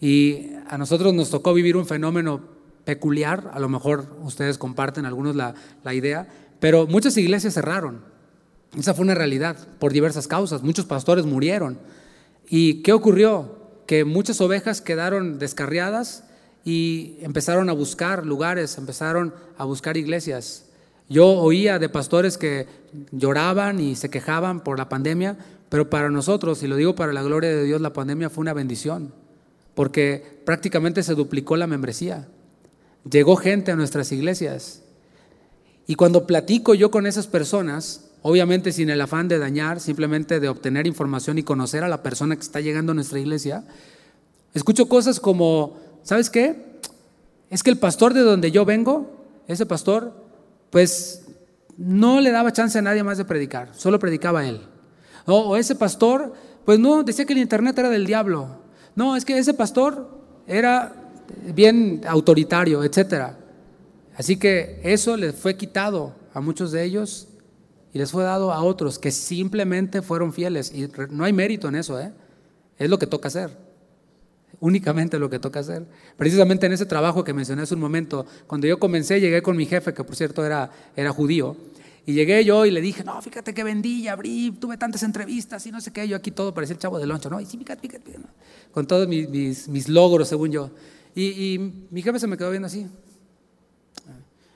Y 0.00 0.50
a 0.68 0.78
nosotros 0.78 1.12
nos 1.12 1.30
tocó 1.30 1.52
vivir 1.52 1.76
un 1.76 1.86
fenómeno 1.86 2.40
peculiar, 2.84 3.50
a 3.52 3.60
lo 3.60 3.68
mejor 3.68 4.16
ustedes 4.22 4.56
comparten 4.56 5.04
algunos 5.04 5.36
la, 5.36 5.54
la 5.84 5.94
idea, 5.94 6.26
pero 6.58 6.86
muchas 6.86 7.16
iglesias 7.16 7.54
cerraron. 7.54 8.02
Esa 8.78 8.94
fue 8.94 9.04
una 9.04 9.14
realidad 9.14 9.56
por 9.78 9.92
diversas 9.92 10.28
causas. 10.28 10.62
Muchos 10.62 10.86
pastores 10.86 11.26
murieron. 11.26 11.78
¿Y 12.48 12.82
qué 12.82 12.92
ocurrió? 12.92 13.58
Que 13.86 14.04
muchas 14.04 14.40
ovejas 14.40 14.80
quedaron 14.80 15.38
descarriadas 15.38 16.24
y 16.64 17.16
empezaron 17.20 17.68
a 17.68 17.72
buscar 17.72 18.26
lugares, 18.26 18.78
empezaron 18.78 19.34
a 19.58 19.64
buscar 19.64 19.96
iglesias. 19.96 20.66
Yo 21.08 21.26
oía 21.26 21.78
de 21.78 21.88
pastores 21.88 22.38
que 22.38 22.66
lloraban 23.10 23.80
y 23.80 23.96
se 23.96 24.10
quejaban 24.10 24.62
por 24.62 24.78
la 24.78 24.88
pandemia, 24.88 25.38
pero 25.70 25.88
para 25.88 26.10
nosotros, 26.10 26.62
y 26.62 26.66
lo 26.66 26.76
digo 26.76 26.96
para 26.96 27.12
la 27.12 27.22
gloria 27.22 27.48
de 27.48 27.62
Dios, 27.62 27.80
la 27.80 27.92
pandemia 27.92 28.28
fue 28.28 28.42
una 28.42 28.52
bendición, 28.52 29.14
porque 29.74 30.42
prácticamente 30.44 31.04
se 31.04 31.14
duplicó 31.14 31.56
la 31.56 31.68
membresía. 31.68 32.28
Llegó 33.08 33.36
gente 33.36 33.70
a 33.70 33.76
nuestras 33.76 34.10
iglesias. 34.10 34.82
Y 35.86 35.94
cuando 35.94 36.26
platico 36.26 36.74
yo 36.74 36.90
con 36.90 37.06
esas 37.06 37.28
personas, 37.28 38.10
obviamente 38.22 38.72
sin 38.72 38.90
el 38.90 39.00
afán 39.00 39.28
de 39.28 39.38
dañar, 39.38 39.78
simplemente 39.78 40.40
de 40.40 40.48
obtener 40.48 40.88
información 40.88 41.38
y 41.38 41.44
conocer 41.44 41.84
a 41.84 41.88
la 41.88 42.02
persona 42.02 42.34
que 42.34 42.42
está 42.42 42.60
llegando 42.60 42.90
a 42.90 42.96
nuestra 42.96 43.20
iglesia, 43.20 43.64
escucho 44.52 44.88
cosas 44.88 45.20
como, 45.20 45.78
¿sabes 46.02 46.30
qué? 46.30 46.80
Es 47.48 47.62
que 47.62 47.70
el 47.70 47.78
pastor 47.78 48.12
de 48.12 48.20
donde 48.22 48.50
yo 48.50 48.64
vengo, 48.64 49.24
ese 49.46 49.66
pastor, 49.66 50.12
pues 50.70 51.26
no 51.76 52.20
le 52.20 52.32
daba 52.32 52.52
chance 52.52 52.76
a 52.76 52.82
nadie 52.82 53.04
más 53.04 53.18
de 53.18 53.24
predicar, 53.24 53.70
solo 53.72 54.00
predicaba 54.00 54.46
él. 54.48 54.62
O, 55.26 55.56
ese 55.56 55.74
pastor, 55.74 56.34
pues 56.64 56.78
no, 56.78 57.02
decía 57.02 57.24
que 57.24 57.32
el 57.32 57.38
internet 57.38 57.78
era 57.78 57.90
del 57.90 58.06
diablo. 58.06 58.48
No, 58.94 59.16
es 59.16 59.24
que 59.24 59.38
ese 59.38 59.54
pastor 59.54 60.08
era 60.46 60.94
bien 61.54 62.02
autoritario, 62.06 62.82
etc. 62.84 63.34
Así 64.16 64.36
que 64.36 64.80
eso 64.82 65.16
le 65.16 65.32
fue 65.32 65.56
quitado 65.56 66.14
a 66.34 66.40
muchos 66.40 66.72
de 66.72 66.84
ellos 66.84 67.28
y 67.92 67.98
les 67.98 68.10
fue 68.10 68.24
dado 68.24 68.52
a 68.52 68.62
otros 68.62 68.98
que 68.98 69.10
simplemente 69.10 70.02
fueron 70.02 70.32
fieles. 70.32 70.72
Y 70.74 70.88
no 71.10 71.24
hay 71.24 71.32
mérito 71.32 71.68
en 71.68 71.76
eso, 71.76 72.00
¿eh? 72.00 72.12
es 72.78 72.88
lo 72.88 72.98
que 72.98 73.06
toca 73.06 73.28
hacer. 73.28 73.50
Únicamente 74.58 75.18
lo 75.18 75.30
que 75.30 75.38
toca 75.38 75.60
hacer. 75.60 75.86
Precisamente 76.16 76.66
en 76.66 76.72
ese 76.72 76.86
trabajo 76.86 77.24
que 77.24 77.32
mencioné 77.32 77.62
hace 77.62 77.74
un 77.74 77.80
momento, 77.80 78.26
cuando 78.46 78.66
yo 78.66 78.78
comencé, 78.78 79.20
llegué 79.20 79.42
con 79.42 79.56
mi 79.56 79.66
jefe, 79.66 79.94
que 79.94 80.04
por 80.04 80.16
cierto 80.16 80.44
era, 80.44 80.70
era 80.96 81.12
judío, 81.12 81.56
y 82.10 82.14
llegué 82.14 82.44
yo 82.44 82.66
y 82.66 82.70
le 82.70 82.80
dije, 82.80 83.04
no, 83.04 83.20
fíjate 83.20 83.54
que 83.54 83.64
vendí, 83.64 84.08
abrí, 84.08 84.52
tuve 84.52 84.76
tantas 84.76 85.02
entrevistas 85.02 85.66
y 85.66 85.72
no 85.72 85.80
sé 85.80 85.92
qué, 85.92 86.06
yo 86.06 86.16
aquí 86.16 86.30
todo 86.30 86.54
parecía 86.54 86.74
el 86.74 86.80
chavo 86.80 86.98
de 86.98 87.06
loncho, 87.06 87.30
¿no? 87.30 87.40
Y 87.40 87.46
sí, 87.46 87.58
fíjate, 87.58 87.80
fíjate, 87.80 88.16
con 88.72 88.86
todos 88.86 89.08
mis, 89.08 89.68
mis, 89.68 89.88
logros, 89.88 90.28
según 90.28 90.52
yo. 90.52 90.70
Y, 91.14 91.24
y, 91.24 91.86
mi 91.90 92.02
jefe 92.02 92.18
se 92.18 92.26
me 92.26 92.36
quedó 92.36 92.50
viendo 92.50 92.66
así. 92.66 92.86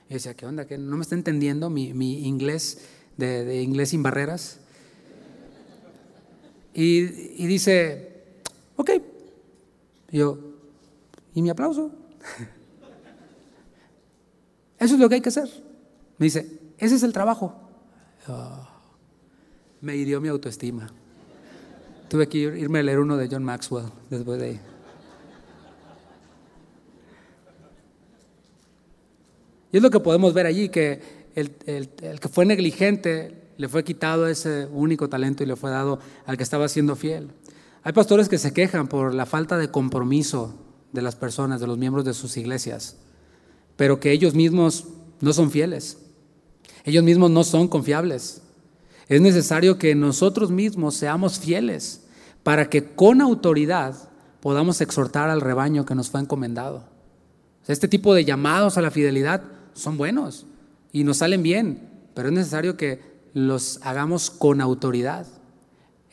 Y 0.09 0.13
decía, 0.13 0.33
¿qué 0.33 0.45
onda? 0.45 0.65
¿Que 0.65 0.77
no 0.77 0.95
me 0.95 1.01
está 1.01 1.15
entendiendo 1.15 1.69
mi, 1.69 1.93
mi 1.93 2.27
inglés? 2.27 2.77
de, 3.17 3.61
inglés 3.61 3.89
sin 3.89 4.03
barreras. 4.03 4.59
Y, 6.73 7.01
dice, 7.47 8.23
ok. 8.75 8.91
Y 10.11 10.17
yo, 10.17 10.37
¿y 11.33 11.41
mi 11.41 11.49
aplauso? 11.49 11.91
Eso 14.79 14.95
es 14.95 14.99
lo 14.99 15.07
que 15.07 15.15
hay 15.15 15.21
que 15.21 15.29
hacer. 15.29 15.49
Me 16.17 16.25
dice, 16.25 16.59
ese 16.77 16.95
es 16.95 17.03
el 17.03 17.13
trabajo. 17.13 17.55
Oh, 18.27 18.67
me 19.81 19.95
hirió 19.95 20.19
mi 20.19 20.27
autoestima. 20.27 20.87
Tuve 22.09 22.27
que 22.27 22.37
irme 22.37 22.79
a 22.79 22.83
leer 22.83 22.99
uno 22.99 23.17
de 23.17 23.27
John 23.29 23.43
Maxwell 23.43 23.85
después 24.09 24.39
de 24.39 24.45
ahí. 24.45 24.59
Y 29.71 29.77
es 29.77 29.83
lo 29.83 29.89
que 29.89 29.99
podemos 29.99 30.33
ver 30.33 30.45
allí, 30.45 30.69
que 30.69 31.01
el, 31.35 31.49
que 31.51 32.29
fue 32.29 32.45
negligente 32.45 33.51
le 33.57 33.67
fue 33.67 33.83
quitado 33.83 34.27
ese 34.27 34.67
único 34.71 35.09
talento 35.09 35.43
y 35.43 35.45
le 35.45 35.57
fue 35.57 35.69
dado 35.69 35.99
al 36.25 36.37
que 36.37 36.43
estaba 36.43 36.69
siendo 36.69 36.95
fiel. 36.95 37.31
Hay 37.83 37.91
pastores 37.91 38.29
que 38.29 38.37
se 38.37 38.53
quejan 38.53 38.87
por 38.87 39.13
la 39.13 39.25
falta 39.25 39.57
de 39.57 39.69
compromiso 39.69 40.55
de 40.93 41.01
las 41.01 41.15
personas, 41.15 41.59
de 41.59 41.67
los 41.67 41.77
miembros 41.77 42.05
de 42.05 42.13
sus 42.13 42.37
iglesias, 42.37 42.95
pero 43.75 43.99
que 43.99 44.11
ellos 44.11 44.33
mismos 44.33 44.85
no 45.19 45.33
son 45.33 45.51
fieles. 45.51 46.04
Ellos 46.85 47.03
mismos 47.03 47.31
no 47.31 47.43
son 47.43 47.67
confiables. 47.67 48.41
Es 49.07 49.19
necesario 49.19 49.77
que 49.77 49.95
nosotros 49.95 50.51
mismos 50.51 50.95
seamos 50.95 51.39
fieles 51.39 52.05
para 52.43 52.69
que 52.69 52.85
con 52.85 53.21
autoridad 53.21 53.95
podamos 54.39 54.79
exhortar 54.81 55.29
al 55.29 55.41
rebaño 55.41 55.85
que 55.85 55.95
nos 55.95 56.11
fue 56.11 56.21
encomendado. 56.21 56.87
Este 57.67 57.87
tipo 57.87 58.13
de 58.13 58.23
llamados 58.23 58.77
a 58.77 58.81
la 58.81 58.91
fidelidad 58.91 59.41
son 59.73 59.97
buenos 59.97 60.45
y 60.91 61.03
nos 61.03 61.17
salen 61.17 61.41
bien, 61.41 61.89
pero 62.13 62.29
es 62.29 62.33
necesario 62.33 62.77
que 62.77 63.01
los 63.33 63.79
hagamos 63.81 64.29
con 64.29 64.61
autoridad. 64.61 65.25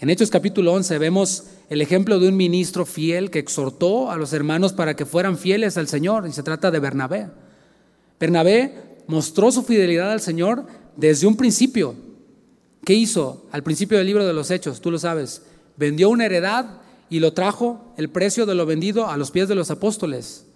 En 0.01 0.09
Hechos 0.09 0.31
capítulo 0.31 0.73
11 0.73 0.99
vemos 0.99 1.45
el 1.69 1.83
ejemplo 1.83 2.19
de 2.19 2.29
un 2.29 2.37
ministro 2.37 2.87
fiel 2.87 3.31
que 3.31 3.39
exhortó 3.39 4.11
a 4.11 4.17
los 4.17 4.33
hermanos 4.33 4.73
para 4.73 4.97
que 4.97 5.07
fueran 5.07 5.37
fieles 5.37 5.77
al 5.77 5.87
Señor, 5.87 6.27
y 6.27 6.33
se 6.33 6.43
trata 6.43 6.71
de 6.71 6.81
Bernabé. 6.81 7.29
Bernabé 8.19 8.92
mostró 9.07 9.51
su 9.53 9.63
fidelidad 9.63 10.13
al 10.13 10.21
Señor 10.21 10.67
desde 10.97 11.27
un 11.27 11.37
principio. 11.37 11.95
¿Qué 12.85 12.95
hizo 12.95 13.47
al 13.53 13.63
principio 13.63 13.99
del 13.99 14.07
libro 14.07 14.27
de 14.27 14.33
los 14.33 14.51
Hechos? 14.51 14.81
Tú 14.81 14.91
lo 14.91 14.99
sabes. 14.99 15.43
Vendió 15.77 16.11
una 16.11 16.27
heredad 16.27 16.81
y 17.09 17.21
lo 17.21 17.33
trajo 17.33 17.93
el 17.97 18.09
precio 18.09 18.47
de 18.47 18.55
lo 18.55 18.67
vendido 18.67 19.09
a 19.09 19.17
los 19.17 19.31
pies 19.31 19.49
de 19.49 19.55
los 19.55 19.71
apóstoles. 19.71 20.47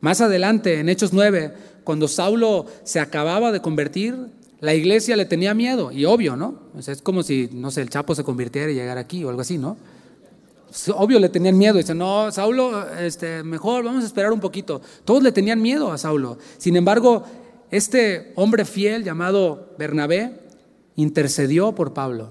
Más 0.00 0.20
adelante, 0.20 0.80
en 0.80 0.88
Hechos 0.88 1.12
9, 1.12 1.54
cuando 1.84 2.08
Saulo 2.08 2.66
se 2.82 3.00
acababa 3.00 3.52
de 3.52 3.60
convertir, 3.60 4.16
la 4.60 4.74
iglesia 4.74 5.16
le 5.16 5.24
tenía 5.24 5.54
miedo, 5.54 5.92
y 5.92 6.04
obvio, 6.04 6.36
¿no? 6.36 6.56
es 6.78 7.02
como 7.02 7.22
si, 7.22 7.48
no 7.52 7.70
sé, 7.70 7.82
el 7.82 7.90
Chapo 7.90 8.14
se 8.14 8.24
convirtiera 8.24 8.70
y 8.70 8.74
llegara 8.74 9.00
aquí 9.00 9.22
o 9.24 9.28
algo 9.28 9.40
así, 9.40 9.58
¿no? 9.58 9.76
Obvio 10.96 11.20
le 11.20 11.28
tenían 11.28 11.56
miedo, 11.56 11.78
dicen, 11.78 11.98
no, 11.98 12.32
Saulo, 12.32 12.90
este, 12.98 13.44
mejor 13.44 13.84
vamos 13.84 14.02
a 14.02 14.06
esperar 14.06 14.32
un 14.32 14.40
poquito. 14.40 14.82
Todos 15.04 15.22
le 15.22 15.30
tenían 15.30 15.62
miedo 15.62 15.92
a 15.92 15.98
Saulo. 15.98 16.36
Sin 16.58 16.74
embargo, 16.74 17.24
este 17.76 18.32
hombre 18.36 18.64
fiel 18.64 19.02
llamado 19.02 19.74
Bernabé 19.76 20.38
intercedió 20.94 21.74
por 21.74 21.92
Pablo, 21.92 22.30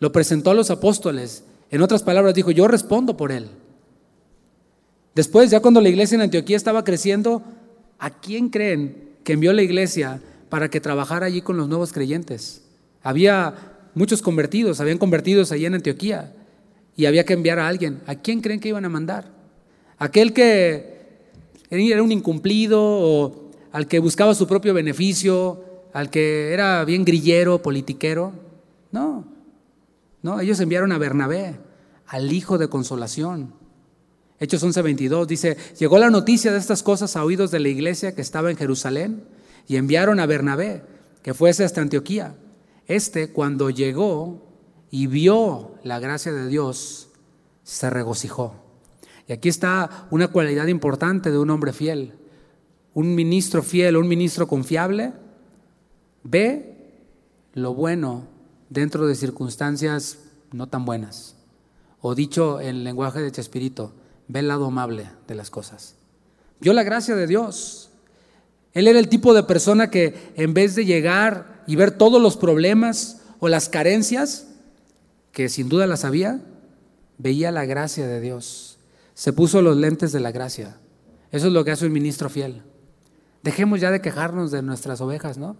lo 0.00 0.12
presentó 0.12 0.50
a 0.50 0.54
los 0.54 0.70
apóstoles. 0.70 1.44
En 1.70 1.82
otras 1.82 2.02
palabras, 2.02 2.32
dijo, 2.32 2.50
yo 2.52 2.66
respondo 2.68 3.14
por 3.14 3.30
él. 3.30 3.48
Después, 5.14 5.50
ya 5.50 5.60
cuando 5.60 5.82
la 5.82 5.90
iglesia 5.90 6.14
en 6.14 6.22
Antioquía 6.22 6.56
estaba 6.56 6.84
creciendo, 6.84 7.42
¿a 7.98 8.08
quién 8.20 8.48
creen 8.48 9.10
que 9.24 9.34
envió 9.34 9.52
la 9.52 9.62
iglesia 9.62 10.22
para 10.48 10.70
que 10.70 10.80
trabajara 10.80 11.26
allí 11.26 11.42
con 11.42 11.58
los 11.58 11.68
nuevos 11.68 11.92
creyentes? 11.92 12.62
Había 13.02 13.54
muchos 13.94 14.22
convertidos, 14.22 14.80
habían 14.80 14.96
convertidos 14.96 15.52
allí 15.52 15.66
en 15.66 15.74
Antioquía 15.74 16.32
y 16.96 17.04
había 17.04 17.26
que 17.26 17.34
enviar 17.34 17.58
a 17.58 17.68
alguien. 17.68 18.00
¿A 18.06 18.14
quién 18.14 18.40
creen 18.40 18.60
que 18.60 18.70
iban 18.70 18.86
a 18.86 18.88
mandar? 18.88 19.30
¿Aquel 19.98 20.32
que 20.32 20.96
era 21.68 22.02
un 22.02 22.12
incumplido 22.12 22.80
o 22.80 23.47
al 23.78 23.86
que 23.86 24.00
buscaba 24.00 24.34
su 24.34 24.48
propio 24.48 24.74
beneficio, 24.74 25.62
al 25.92 26.10
que 26.10 26.52
era 26.52 26.84
bien 26.84 27.04
grillero, 27.04 27.62
politiquero? 27.62 28.32
No, 28.90 29.24
no, 30.20 30.40
ellos 30.40 30.58
enviaron 30.58 30.90
a 30.90 30.98
Bernabé, 30.98 31.60
al 32.08 32.32
hijo 32.32 32.58
de 32.58 32.66
consolación. 32.66 33.54
Hechos 34.40 34.64
11:22 34.64 35.26
dice, 35.26 35.56
llegó 35.78 36.00
la 36.00 36.10
noticia 36.10 36.50
de 36.50 36.58
estas 36.58 36.82
cosas 36.82 37.14
a 37.14 37.22
oídos 37.22 37.52
de 37.52 37.60
la 37.60 37.68
iglesia 37.68 38.16
que 38.16 38.20
estaba 38.20 38.50
en 38.50 38.56
Jerusalén 38.56 39.22
y 39.68 39.76
enviaron 39.76 40.18
a 40.18 40.26
Bernabé, 40.26 40.82
que 41.22 41.32
fuese 41.32 41.62
hasta 41.62 41.80
Antioquía. 41.80 42.34
Este, 42.88 43.30
cuando 43.30 43.70
llegó 43.70 44.42
y 44.90 45.06
vio 45.06 45.76
la 45.84 46.00
gracia 46.00 46.32
de 46.32 46.48
Dios, 46.48 47.10
se 47.62 47.90
regocijó. 47.90 48.56
Y 49.28 49.34
aquí 49.34 49.48
está 49.48 50.08
una 50.10 50.26
cualidad 50.26 50.66
importante 50.66 51.30
de 51.30 51.38
un 51.38 51.50
hombre 51.50 51.72
fiel. 51.72 52.14
Un 52.94 53.14
ministro 53.14 53.62
fiel, 53.62 53.96
un 53.96 54.08
ministro 54.08 54.48
confiable, 54.48 55.12
ve 56.22 56.76
lo 57.54 57.74
bueno 57.74 58.26
dentro 58.70 59.06
de 59.06 59.14
circunstancias 59.14 60.18
no 60.52 60.68
tan 60.68 60.84
buenas. 60.84 61.36
O 62.00 62.14
dicho 62.14 62.60
en 62.60 62.84
lenguaje 62.84 63.20
de 63.20 63.32
Chespirito, 63.32 63.92
ve 64.28 64.40
el 64.40 64.48
lado 64.48 64.66
amable 64.66 65.10
de 65.26 65.34
las 65.34 65.50
cosas. 65.50 65.96
Vio 66.60 66.72
la 66.72 66.82
gracia 66.82 67.14
de 67.14 67.26
Dios. 67.26 67.90
Él 68.72 68.88
era 68.88 68.98
el 68.98 69.08
tipo 69.08 69.34
de 69.34 69.42
persona 69.42 69.90
que 69.90 70.32
en 70.36 70.54
vez 70.54 70.74
de 70.74 70.84
llegar 70.84 71.64
y 71.66 71.76
ver 71.76 71.92
todos 71.92 72.20
los 72.20 72.36
problemas 72.36 73.22
o 73.40 73.48
las 73.48 73.68
carencias, 73.68 74.48
que 75.32 75.48
sin 75.48 75.68
duda 75.68 75.86
las 75.86 76.04
había, 76.04 76.40
veía 77.18 77.50
la 77.50 77.64
gracia 77.64 78.06
de 78.06 78.20
Dios. 78.20 78.78
Se 79.14 79.32
puso 79.32 79.62
los 79.62 79.76
lentes 79.76 80.12
de 80.12 80.20
la 80.20 80.32
gracia. 80.32 80.76
Eso 81.30 81.48
es 81.48 81.52
lo 81.52 81.64
que 81.64 81.72
hace 81.72 81.86
un 81.86 81.92
ministro 81.92 82.30
fiel. 82.30 82.62
Dejemos 83.42 83.80
ya 83.80 83.90
de 83.90 84.00
quejarnos 84.00 84.50
de 84.50 84.62
nuestras 84.62 85.00
ovejas, 85.00 85.38
¿no? 85.38 85.56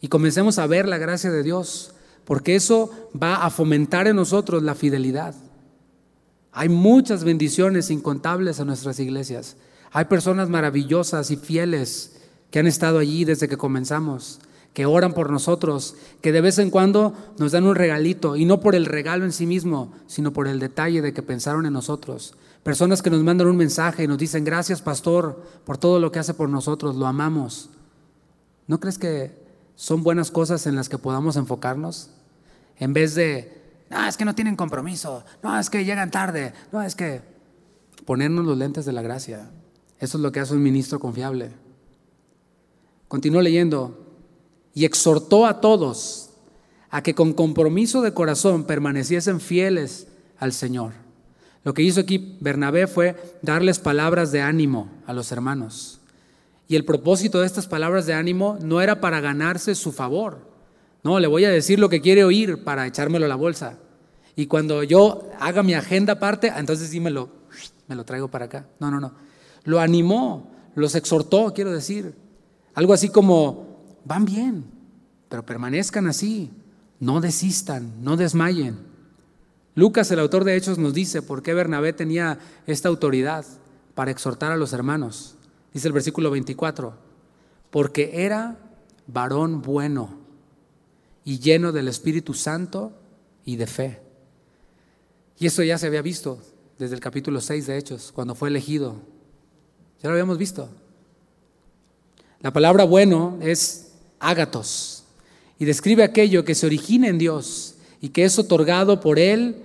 Y 0.00 0.08
comencemos 0.08 0.58
a 0.58 0.66
ver 0.66 0.88
la 0.88 0.98
gracia 0.98 1.30
de 1.30 1.42
Dios, 1.42 1.94
porque 2.24 2.56
eso 2.56 2.90
va 3.20 3.44
a 3.44 3.50
fomentar 3.50 4.06
en 4.06 4.16
nosotros 4.16 4.62
la 4.62 4.74
fidelidad. 4.74 5.34
Hay 6.52 6.68
muchas 6.68 7.24
bendiciones 7.24 7.90
incontables 7.90 8.58
en 8.60 8.66
nuestras 8.66 8.98
iglesias. 9.00 9.56
Hay 9.92 10.06
personas 10.06 10.48
maravillosas 10.48 11.30
y 11.30 11.36
fieles 11.36 12.16
que 12.50 12.58
han 12.58 12.66
estado 12.66 12.98
allí 12.98 13.24
desde 13.24 13.48
que 13.48 13.56
comenzamos 13.56 14.40
que 14.74 14.86
oran 14.86 15.14
por 15.14 15.30
nosotros, 15.30 15.94
que 16.20 16.32
de 16.32 16.40
vez 16.40 16.58
en 16.58 16.70
cuando 16.70 17.14
nos 17.38 17.52
dan 17.52 17.64
un 17.64 17.76
regalito, 17.76 18.36
y 18.36 18.44
no 18.44 18.58
por 18.58 18.74
el 18.74 18.86
regalo 18.86 19.24
en 19.24 19.32
sí 19.32 19.46
mismo, 19.46 19.92
sino 20.08 20.32
por 20.32 20.48
el 20.48 20.58
detalle 20.58 21.00
de 21.00 21.14
que 21.14 21.22
pensaron 21.22 21.64
en 21.64 21.72
nosotros. 21.72 22.34
Personas 22.64 23.02
que 23.02 23.10
nos 23.10 23.22
mandan 23.22 23.46
un 23.46 23.58
mensaje 23.58 24.04
y 24.04 24.08
nos 24.08 24.16
dicen, 24.16 24.42
gracias 24.42 24.80
pastor 24.80 25.44
por 25.66 25.76
todo 25.76 26.00
lo 26.00 26.10
que 26.10 26.18
hace 26.18 26.32
por 26.32 26.48
nosotros, 26.48 26.96
lo 26.96 27.06
amamos. 27.06 27.68
¿No 28.66 28.80
crees 28.80 28.96
que 28.96 29.38
son 29.76 30.02
buenas 30.02 30.30
cosas 30.30 30.66
en 30.66 30.74
las 30.74 30.88
que 30.88 30.96
podamos 30.96 31.36
enfocarnos? 31.36 32.08
En 32.78 32.94
vez 32.94 33.14
de, 33.14 33.62
no, 33.90 34.06
es 34.06 34.16
que 34.16 34.24
no 34.24 34.34
tienen 34.34 34.56
compromiso, 34.56 35.24
no, 35.42 35.58
es 35.60 35.68
que 35.68 35.84
llegan 35.84 36.10
tarde, 36.10 36.54
no, 36.72 36.80
es 36.80 36.94
que 36.94 37.20
ponernos 38.06 38.46
los 38.46 38.56
lentes 38.56 38.86
de 38.86 38.92
la 38.92 39.02
gracia. 39.02 39.50
Eso 40.00 40.16
es 40.16 40.22
lo 40.22 40.32
que 40.32 40.40
hace 40.40 40.54
un 40.54 40.62
ministro 40.62 40.98
confiable. 40.98 41.50
Continúo 43.08 43.42
leyendo 43.42 44.06
y 44.72 44.86
exhortó 44.86 45.44
a 45.44 45.60
todos 45.60 46.30
a 46.88 47.02
que 47.02 47.14
con 47.14 47.34
compromiso 47.34 48.00
de 48.00 48.14
corazón 48.14 48.64
permaneciesen 48.64 49.38
fieles 49.38 50.08
al 50.38 50.54
Señor. 50.54 51.03
Lo 51.64 51.72
que 51.72 51.82
hizo 51.82 52.00
aquí 52.00 52.36
Bernabé 52.40 52.86
fue 52.86 53.16
darles 53.42 53.78
palabras 53.78 54.30
de 54.32 54.42
ánimo 54.42 54.90
a 55.06 55.14
los 55.14 55.32
hermanos. 55.32 56.00
Y 56.68 56.76
el 56.76 56.84
propósito 56.84 57.40
de 57.40 57.46
estas 57.46 57.66
palabras 57.66 58.06
de 58.06 58.14
ánimo 58.14 58.58
no 58.62 58.80
era 58.80 59.00
para 59.00 59.20
ganarse 59.20 59.74
su 59.74 59.92
favor. 59.92 60.38
No, 61.02 61.18
le 61.18 61.26
voy 61.26 61.44
a 61.44 61.50
decir 61.50 61.78
lo 61.78 61.88
que 61.88 62.00
quiere 62.00 62.24
oír 62.24 62.64
para 62.64 62.86
echármelo 62.86 63.26
a 63.26 63.28
la 63.28 63.34
bolsa. 63.34 63.78
Y 64.36 64.46
cuando 64.46 64.82
yo 64.82 65.30
haga 65.38 65.62
mi 65.62 65.74
agenda 65.74 66.14
aparte, 66.14 66.52
entonces 66.56 66.88
sí 66.90 67.00
me 67.00 67.10
lo, 67.10 67.30
me 67.88 67.94
lo 67.94 68.04
traigo 68.04 68.28
para 68.28 68.46
acá. 68.46 68.66
No, 68.80 68.90
no, 68.90 69.00
no. 69.00 69.12
Lo 69.64 69.80
animó, 69.80 70.50
los 70.74 70.94
exhortó, 70.94 71.52
quiero 71.54 71.72
decir. 71.72 72.14
Algo 72.74 72.92
así 72.92 73.08
como, 73.08 73.98
van 74.04 74.24
bien, 74.24 74.64
pero 75.28 75.44
permanezcan 75.44 76.06
así, 76.06 76.50
no 76.98 77.20
desistan, 77.20 78.02
no 78.02 78.16
desmayen. 78.16 78.93
Lucas, 79.74 80.10
el 80.10 80.20
autor 80.20 80.44
de 80.44 80.56
Hechos, 80.56 80.78
nos 80.78 80.94
dice 80.94 81.22
por 81.22 81.42
qué 81.42 81.52
Bernabé 81.52 81.92
tenía 81.92 82.38
esta 82.66 82.88
autoridad 82.88 83.44
para 83.94 84.10
exhortar 84.10 84.52
a 84.52 84.56
los 84.56 84.72
hermanos. 84.72 85.34
Dice 85.72 85.88
el 85.88 85.92
versículo 85.92 86.30
24, 86.30 86.94
porque 87.70 88.24
era 88.24 88.56
varón 89.06 89.62
bueno 89.62 90.18
y 91.24 91.40
lleno 91.40 91.72
del 91.72 91.88
Espíritu 91.88 92.34
Santo 92.34 92.92
y 93.44 93.56
de 93.56 93.66
fe. 93.66 94.00
Y 95.38 95.46
eso 95.46 95.62
ya 95.64 95.76
se 95.78 95.88
había 95.88 96.02
visto 96.02 96.38
desde 96.78 96.94
el 96.94 97.00
capítulo 97.00 97.40
6 97.40 97.66
de 97.66 97.76
Hechos, 97.76 98.12
cuando 98.12 98.36
fue 98.36 98.48
elegido. 98.48 98.96
Ya 100.00 100.08
lo 100.08 100.12
habíamos 100.12 100.38
visto. 100.38 100.68
La 102.40 102.52
palabra 102.52 102.84
bueno 102.84 103.38
es 103.40 103.92
ágatos, 104.20 105.04
y 105.58 105.64
describe 105.64 106.04
aquello 106.04 106.44
que 106.44 106.54
se 106.54 106.66
origina 106.66 107.08
en 107.08 107.18
Dios 107.18 107.73
y 108.04 108.10
que 108.10 108.24
es 108.24 108.38
otorgado 108.38 109.00
por 109.00 109.18
Él 109.18 109.56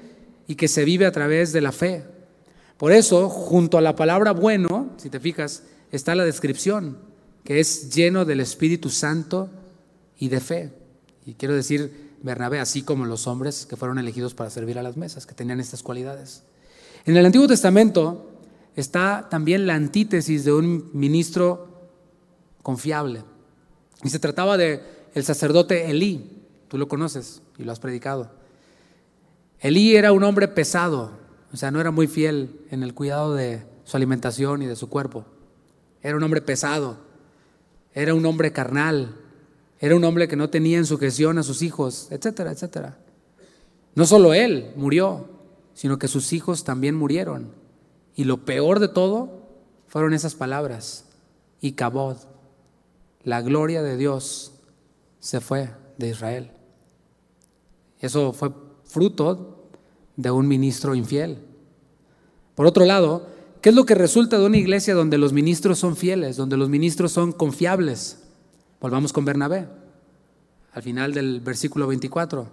y 0.48 0.56
que 0.56 0.70
se 0.70 0.86
vive 0.86 1.06
a 1.06 1.12
través 1.12 1.52
de 1.52 1.60
la 1.60 1.74
fe. 1.74 2.06
Por 2.78 2.94
eso, 2.94 3.28
junto 3.28 3.78
a 3.78 3.82
la 3.82 3.98
palabra 3.98 4.32
bueno, 4.32 4.92
si 4.96 5.10
te 5.10 5.20
fijas, 5.20 5.64
está 5.92 6.16
la 6.16 6.24
descripción, 6.24 7.00
que 7.44 7.60
es 7.60 7.94
lleno 7.94 8.24
del 8.24 8.40
Espíritu 8.40 8.90
Santo 8.90 9.50
y 10.18 10.30
de 10.30 10.40
fe. 10.40 10.72
Y 11.26 11.34
quiero 11.34 11.54
decir, 11.54 12.14
Bernabé, 12.24 12.62
así 12.62 12.82
como 12.82 13.06
los 13.06 13.28
hombres 13.28 13.66
que 13.66 13.76
fueron 13.76 14.00
elegidos 14.00 14.34
para 14.36 14.50
servir 14.50 14.80
a 14.80 14.84
las 14.84 14.96
mesas, 14.96 15.26
que 15.26 15.36
tenían 15.36 15.60
estas 15.60 15.84
cualidades. 15.84 16.44
En 17.04 17.18
el 17.18 17.26
Antiguo 17.26 17.46
Testamento 17.46 18.40
está 18.74 19.28
también 19.30 19.68
la 19.68 19.76
antítesis 19.76 20.46
de 20.46 20.54
un 20.54 20.92
ministro 20.94 21.90
confiable. 22.64 23.22
Y 24.02 24.08
se 24.08 24.20
trataba 24.20 24.56
de 24.56 24.82
el 25.14 25.26
sacerdote 25.26 25.92
Elí, 25.92 26.38
tú 26.70 26.78
lo 26.78 26.88
conoces 26.88 27.42
y 27.60 27.64
lo 27.64 27.72
has 27.72 27.80
predicado. 27.80 28.32
Elí 29.60 29.96
era 29.96 30.14
un 30.14 30.24
hombre 30.24 30.48
pesado, 30.48 31.12
o 31.54 31.58
sea, 31.58 31.70
no 31.70 31.82
era 31.82 31.92
muy 31.92 32.08
fiel 32.08 32.62
en 32.72 32.82
el 32.82 32.94
cuidado 32.94 33.36
de 33.36 33.64
su 33.84 33.98
alimentación 33.98 34.62
y 34.62 34.66
de 34.66 34.78
su 34.78 34.90
cuerpo. 34.90 35.26
Era 36.02 36.16
un 36.16 36.24
hombre 36.24 36.42
pesado, 36.42 36.98
era 37.94 38.14
un 38.14 38.26
hombre 38.26 38.54
carnal, 38.54 39.18
era 39.80 39.96
un 39.96 40.04
hombre 40.06 40.30
que 40.30 40.38
no 40.38 40.50
tenía 40.50 40.78
en 40.78 40.86
sujeción 40.86 41.38
a 41.38 41.44
sus 41.44 41.62
hijos, 41.62 42.08
etcétera, 42.12 42.52
etcétera. 42.52 42.98
No 43.96 44.06
solo 44.06 44.34
él 44.34 44.72
murió, 44.78 45.28
sino 45.74 46.00
que 46.00 46.08
sus 46.08 46.32
hijos 46.32 46.64
también 46.64 46.96
murieron. 46.96 47.52
Y 48.16 48.24
lo 48.24 48.46
peor 48.46 48.80
de 48.80 48.88
todo 48.88 49.48
fueron 49.88 50.14
esas 50.14 50.36
palabras. 50.36 51.06
Y 51.60 51.74
Cabod, 51.74 52.18
la 53.24 53.42
gloria 53.42 53.82
de 53.82 53.98
Dios, 53.98 54.54
se 55.20 55.42
fue 55.42 55.70
de 55.98 56.10
Israel. 56.10 56.52
Eso 58.00 58.34
fue 58.34 58.52
fruto 58.86 59.68
de 60.16 60.32
un 60.32 60.48
ministro 60.48 60.96
infiel. 60.96 61.40
Por 62.56 62.66
otro 62.66 62.86
lado, 62.86 63.28
¿qué 63.62 63.70
es 63.70 63.76
lo 63.76 63.86
que 63.86 63.96
resulta 63.96 64.38
de 64.38 64.46
una 64.46 64.58
iglesia 64.58 64.94
donde 64.94 65.18
los 65.18 65.34
ministros 65.34 65.80
son 65.80 65.96
fieles, 65.96 66.36
donde 66.36 66.58
los 66.58 66.70
ministros 66.70 67.12
son 67.12 67.32
confiables? 67.32 68.24
Volvamos 68.82 69.14
con 69.14 69.26
Bernabé, 69.26 69.68
al 70.74 70.84
final 70.84 71.14
del 71.14 71.42
versículo 71.42 71.88
24. 71.88 72.48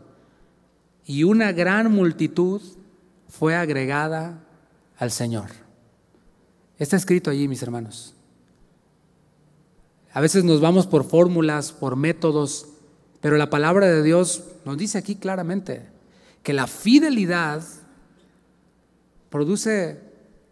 Y 1.07 1.25
una 1.25 1.53
gran 1.53 1.93
multitud 1.93 2.61
fue 3.29 3.55
agregada 3.55 4.45
al 4.99 5.11
Señor. 5.11 5.51
Está 6.79 6.97
escrito 6.97 7.31
allí, 7.31 7.49
mis 7.49 7.63
hermanos. 7.63 8.15
A 10.13 10.21
veces 10.21 10.45
nos 10.45 10.61
vamos 10.61 10.87
por 10.87 11.05
fórmulas, 11.05 11.73
por 11.73 11.97
métodos, 11.97 12.69
pero 13.27 13.39
la 13.39 13.51
palabra 13.51 13.89
de 13.89 14.05
Dios 14.05 14.45
nos 14.65 14.79
dice 14.79 14.99
aquí 14.99 15.17
claramente 15.17 15.83
que 16.45 16.53
la 16.53 16.69
fidelidad 16.69 17.61
produce 19.31 19.99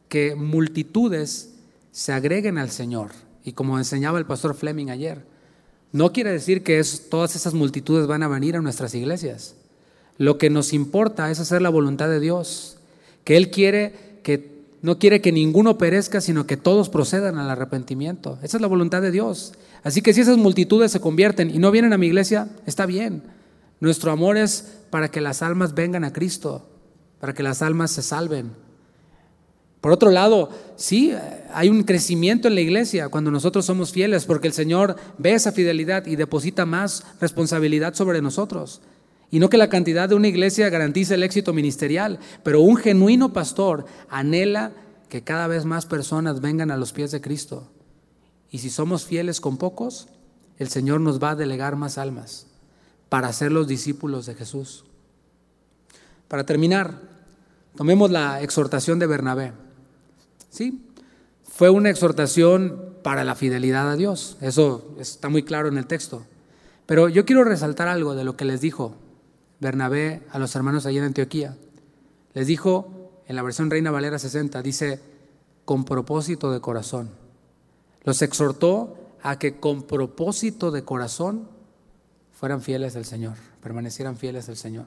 que 0.09 0.35
multitudes 0.35 1.55
se 1.93 2.13
agreguen 2.13 2.59
al 2.59 2.71
Señor. 2.71 3.13
Y 3.45 3.53
como 3.53 3.79
enseñaba 3.79 4.19
el 4.19 4.27
pastor 4.27 4.57
Fleming 4.57 4.89
ayer, 4.89 5.25
no 5.93 6.13
quiere 6.13 6.33
decir 6.33 6.65
que 6.65 6.83
todas 7.09 7.37
esas 7.37 7.55
multitudes 7.55 8.09
van 8.09 8.25
a 8.25 8.29
venir 8.29 8.57
a 8.57 8.61
nuestras 8.61 8.93
iglesias. 8.97 9.55
Lo 10.19 10.37
que 10.37 10.51
nos 10.51 10.73
importa 10.73 11.31
es 11.31 11.39
hacer 11.39 11.63
la 11.63 11.71
voluntad 11.71 12.09
de 12.09 12.19
Dios, 12.19 12.79
que 13.23 13.37
Él 13.37 13.53
quiere 13.53 14.19
que 14.25 14.53
no 14.83 14.99
quiere 14.99 15.21
que 15.21 15.31
ninguno 15.31 15.79
perezca, 15.79 16.21
sino 16.21 16.45
que 16.45 16.57
todos 16.57 16.89
procedan 16.89 17.39
al 17.39 17.51
arrepentimiento. 17.51 18.37
Esa 18.43 18.57
es 18.57 18.61
la 18.61 18.67
voluntad 18.67 19.01
de 19.01 19.13
Dios. 19.13 19.53
Así 19.85 20.01
que 20.01 20.15
si 20.15 20.23
esas 20.23 20.39
multitudes 20.39 20.91
se 20.91 21.01
convierten 21.01 21.55
y 21.55 21.59
no 21.59 21.71
vienen 21.71 21.93
a 21.93 21.99
mi 21.99 22.07
iglesia, 22.07 22.49
está 22.67 22.87
bien. 22.87 23.23
Nuestro 23.81 24.11
amor 24.11 24.39
es 24.39 24.79
para 24.91 25.11
que 25.11 25.21
las 25.21 25.43
almas 25.43 25.75
vengan 25.75 26.05
a 26.05 26.13
Cristo, 26.13 26.67
para 27.21 27.35
que 27.35 27.43
las 27.43 27.61
almas 27.61 27.91
se 27.91 28.03
salven. 28.03 28.53
Por 29.83 29.93
otro 29.93 30.11
lado, 30.11 30.49
sí, 30.77 31.13
hay 31.53 31.69
un 31.69 31.83
crecimiento 31.83 32.49
en 32.49 32.55
la 32.55 32.63
iglesia 32.63 33.11
cuando 33.11 33.31
nosotros 33.31 33.67
somos 33.67 33.93
fieles, 33.93 34.25
porque 34.25 34.49
el 34.49 34.55
Señor 34.55 34.97
ve 35.19 35.35
esa 35.35 35.53
fidelidad 35.53 36.07
y 36.07 36.17
deposita 36.17 36.65
más 36.65 37.05
responsabilidad 37.21 37.93
sobre 37.93 38.23
nosotros. 38.23 38.81
Y 39.31 39.41
no 39.41 39.51
que 39.51 39.59
la 39.59 39.69
cantidad 39.69 40.09
de 40.09 40.15
una 40.15 40.29
iglesia 40.29 40.71
garantice 40.71 41.13
el 41.13 41.23
éxito 41.23 41.53
ministerial, 41.53 42.19
pero 42.43 42.63
un 42.63 42.79
genuino 42.79 43.35
pastor 43.35 43.85
anhela 44.09 44.73
que 45.11 45.23
cada 45.23 45.47
vez 45.47 45.67
más 45.67 45.85
personas 45.85 46.41
vengan 46.41 46.71
a 46.71 46.79
los 46.79 46.95
pies 46.95 47.11
de 47.11 47.21
Cristo. 47.21 47.71
Y 48.55 48.61
si 48.61 48.71
somos 48.71 49.05
fieles 49.05 49.41
con 49.41 49.57
pocos, 49.57 50.07
el 50.59 50.69
Señor 50.69 51.01
nos 51.01 51.21
va 51.21 51.31
a 51.31 51.35
delegar 51.35 51.75
más 51.75 51.99
almas 51.99 52.47
para 53.09 53.33
ser 53.33 53.51
los 53.51 53.67
discípulos 53.67 54.27
de 54.27 54.37
Jesús. 54.37 54.85
Para 56.29 56.47
terminar, 56.47 57.01
tomemos 57.75 58.13
la 58.13 58.43
exhortación 58.43 59.01
de 59.01 59.09
Bernabé. 59.09 59.55
¿Sí? 60.51 60.87
Fue 61.43 61.69
una 61.69 61.91
exhortación 61.91 62.95
para 63.03 63.25
la 63.25 63.35
fidelidad 63.35 63.91
a 63.91 63.97
Dios. 63.97 64.37
Eso 64.41 64.95
está 65.01 65.29
muy 65.29 65.43
claro 65.43 65.67
en 65.67 65.77
el 65.77 65.89
texto. 65.89 66.25
Pero 66.87 67.09
yo 67.09 67.25
quiero 67.25 67.43
resaltar 67.43 67.89
algo 67.89 68.15
de 68.15 68.23
lo 68.23 68.37
que 68.37 68.45
les 68.45 68.61
dijo 68.61 68.95
Bernabé 69.59 70.23
a 70.31 70.39
los 70.39 70.55
hermanos 70.55 70.87
allí 70.87 70.99
en 70.99 71.07
Antioquía. 71.07 71.57
Les 72.35 72.47
dijo, 72.47 73.11
en 73.27 73.35
la 73.35 73.43
versión 73.43 73.69
Reina 73.69 73.91
Valera 73.91 74.21
60, 74.21 74.63
dice, 74.63 75.01
con 75.65 75.85
propósito 75.85 76.53
de 76.53 76.61
corazón. 76.61 77.24
Los 78.05 78.23
exhortó 78.23 78.97
a 79.23 79.39
que 79.39 79.59
con 79.59 79.83
propósito 79.83 80.71
de 80.71 80.85
corazón 80.85 81.49
fueran 82.33 82.61
fieles 82.61 82.97
al 82.97 83.05
Señor, 83.05 83.37
permanecieran 83.63 84.17
fieles 84.17 84.49
al 84.49 84.57
Señor. 84.57 84.87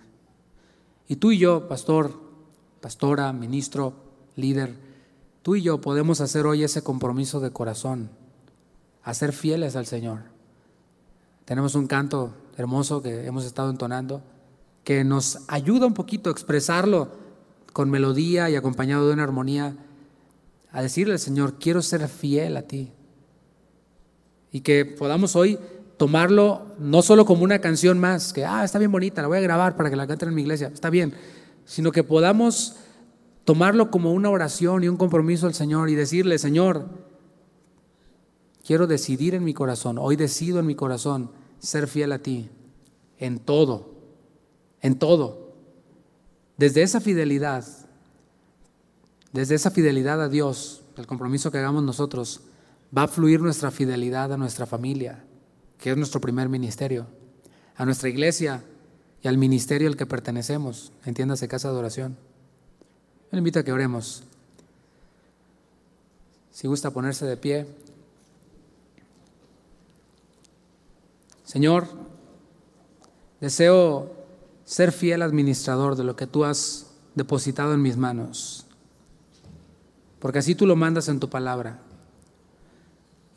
Y 1.07 1.15
tú 1.15 1.31
y 1.31 1.39
yo, 1.39 1.67
pastor, 1.67 2.13
pastora, 2.81 3.33
ministro, 3.33 3.93
líder, 4.35 4.75
tú 5.41 5.55
y 5.55 5.63
yo 5.63 5.81
podemos 5.81 6.21
hacer 6.21 6.45
hoy 6.45 6.63
ese 6.63 6.83
compromiso 6.83 7.39
de 7.39 7.51
corazón, 7.51 8.09
a 9.03 9.13
ser 9.13 9.33
fieles 9.33 9.75
al 9.75 9.85
Señor. 9.85 10.19
Tenemos 11.45 11.75
un 11.75 11.87
canto 11.87 12.33
hermoso 12.57 13.01
que 13.01 13.25
hemos 13.25 13.45
estado 13.45 13.69
entonando 13.69 14.21
que 14.83 15.03
nos 15.03 15.39
ayuda 15.47 15.85
un 15.85 15.93
poquito 15.93 16.29
a 16.29 16.31
expresarlo 16.31 17.09
con 17.73 17.89
melodía 17.89 18.49
y 18.49 18.55
acompañado 18.55 19.07
de 19.07 19.13
una 19.13 19.23
armonía, 19.23 19.75
a 20.71 20.81
decirle 20.81 21.13
al 21.13 21.19
Señor, 21.19 21.55
quiero 21.59 21.81
ser 21.81 22.07
fiel 22.07 22.55
a 22.55 22.61
ti. 22.61 22.93
Y 24.51 24.61
que 24.61 24.85
podamos 24.85 25.35
hoy 25.35 25.59
tomarlo 25.97 26.75
no 26.79 27.01
solo 27.01 27.25
como 27.25 27.43
una 27.43 27.59
canción 27.59 27.99
más, 27.99 28.33
que, 28.33 28.45
ah, 28.45 28.63
está 28.63 28.79
bien 28.79 28.91
bonita, 28.91 29.21
la 29.21 29.27
voy 29.27 29.37
a 29.37 29.41
grabar 29.41 29.75
para 29.75 29.89
que 29.89 29.95
la 29.95 30.07
canten 30.07 30.29
en 30.29 30.35
mi 30.35 30.41
iglesia, 30.43 30.71
está 30.73 30.89
bien, 30.89 31.13
sino 31.65 31.91
que 31.91 32.03
podamos 32.03 32.75
tomarlo 33.45 33.89
como 33.89 34.13
una 34.13 34.29
oración 34.29 34.83
y 34.83 34.87
un 34.87 34.97
compromiso 34.97 35.47
al 35.47 35.53
Señor 35.53 35.89
y 35.89 35.95
decirle, 35.95 36.37
Señor, 36.37 36.85
quiero 38.65 38.87
decidir 38.87 39.33
en 39.33 39.43
mi 39.43 39.53
corazón, 39.53 39.97
hoy 39.97 40.15
decido 40.15 40.59
en 40.59 40.65
mi 40.65 40.75
corazón 40.75 41.31
ser 41.59 41.87
fiel 41.87 42.11
a 42.11 42.19
ti, 42.19 42.49
en 43.17 43.39
todo 43.39 43.97
en 44.81 44.99
todo. 44.99 45.53
Desde 46.57 46.81
esa 46.81 46.99
fidelidad, 47.01 47.65
desde 49.31 49.55
esa 49.55 49.71
fidelidad 49.71 50.21
a 50.21 50.29
Dios, 50.29 50.83
el 50.97 51.07
compromiso 51.07 51.51
que 51.51 51.59
hagamos 51.59 51.83
nosotros, 51.83 52.41
va 52.95 53.03
a 53.03 53.07
fluir 53.07 53.41
nuestra 53.41 53.71
fidelidad 53.71 54.31
a 54.33 54.37
nuestra 54.37 54.65
familia, 54.65 55.23
que 55.77 55.91
es 55.91 55.97
nuestro 55.97 56.21
primer 56.21 56.49
ministerio, 56.49 57.07
a 57.75 57.85
nuestra 57.85 58.09
iglesia 58.09 58.63
y 59.21 59.27
al 59.27 59.37
ministerio 59.37 59.87
al 59.87 59.97
que 59.97 60.05
pertenecemos, 60.05 60.91
entiéndase 61.05 61.47
casa 61.47 61.71
de 61.71 61.77
oración. 61.77 62.17
Me 63.31 63.39
invito 63.39 63.59
a 63.59 63.63
que 63.63 63.73
oremos. 63.73 64.23
Si 66.51 66.67
gusta 66.67 66.91
ponerse 66.91 67.25
de 67.25 67.37
pie. 67.37 67.67
Señor, 71.43 71.87
deseo 73.41 74.11
ser 74.65 74.91
fiel 74.91 75.21
administrador 75.21 75.95
de 75.95 76.03
lo 76.03 76.15
que 76.15 76.27
tú 76.27 76.45
has 76.45 76.87
depositado 77.15 77.73
en 77.73 77.81
mis 77.81 77.97
manos, 77.97 78.65
porque 80.19 80.39
así 80.39 80.55
tú 80.55 80.65
lo 80.65 80.75
mandas 80.75 81.07
en 81.07 81.19
tu 81.19 81.29
palabra. 81.29 81.79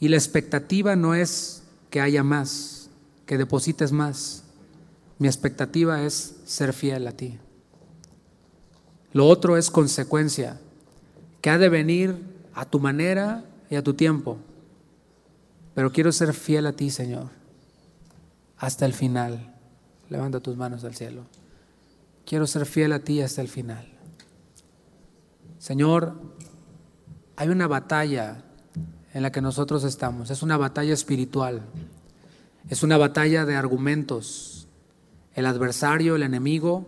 Y 0.01 0.09
la 0.09 0.17
expectativa 0.17 0.97
no 0.97 1.15
es 1.15 1.63
que 1.91 2.01
haya 2.01 2.25
más, 2.25 2.89
que 3.27 3.37
deposites 3.37 3.93
más. 3.93 4.45
Mi 5.19 5.29
expectativa 5.29 6.03
es 6.03 6.37
ser 6.47 6.73
fiel 6.73 7.07
a 7.07 7.13
ti. 7.13 7.39
Lo 9.13 9.27
otro 9.27 9.59
es 9.59 9.71
consecuencia, 9.71 10.59
que 11.43 11.51
ha 11.51 11.59
de 11.59 11.69
venir 11.69 12.17
a 12.55 12.65
tu 12.65 12.81
manera 12.81 13.45
y 13.69 13.77
a 13.77 13.85
tu 13.85 13.95
tiempo. 13.95 14.39
Pero 15.75 15.93
quiero 15.93 16.13
ser 16.13 16.33
fiel 16.33 16.67
a 16.67 16.73
ti, 16.73 16.91
Señor, 16.91 17.29
hasta 18.57 18.87
el 18.87 18.95
final. 18.95 19.55
Levanta 20.09 20.41
tus 20.41 20.57
manos 20.57 20.85
al 20.85 20.95
cielo. 20.95 21.25
Quiero 22.25 22.47
ser 22.47 22.67
fiel 22.67 22.93
a 22.93 23.01
ti 23.01 23.21
hasta 23.21 23.43
el 23.43 23.49
final. 23.49 23.87
Señor, 25.59 26.15
hay 27.37 27.49
una 27.49 27.67
batalla 27.67 28.45
en 29.13 29.23
la 29.23 29.33
que 29.33 29.41
nosotros 29.41 29.85
estamos. 29.85 30.31
Es 30.31 30.43
una 30.43 30.57
batalla 30.57 30.95
espiritual. 30.95 31.63
Es 32.69 32.83
una 32.83 32.97
batalla 32.97 33.45
de 33.45 33.57
argumentos. 33.57 34.67
El 35.35 35.47
adversario, 35.47 36.17
el 36.17 36.23
enemigo, 36.23 36.87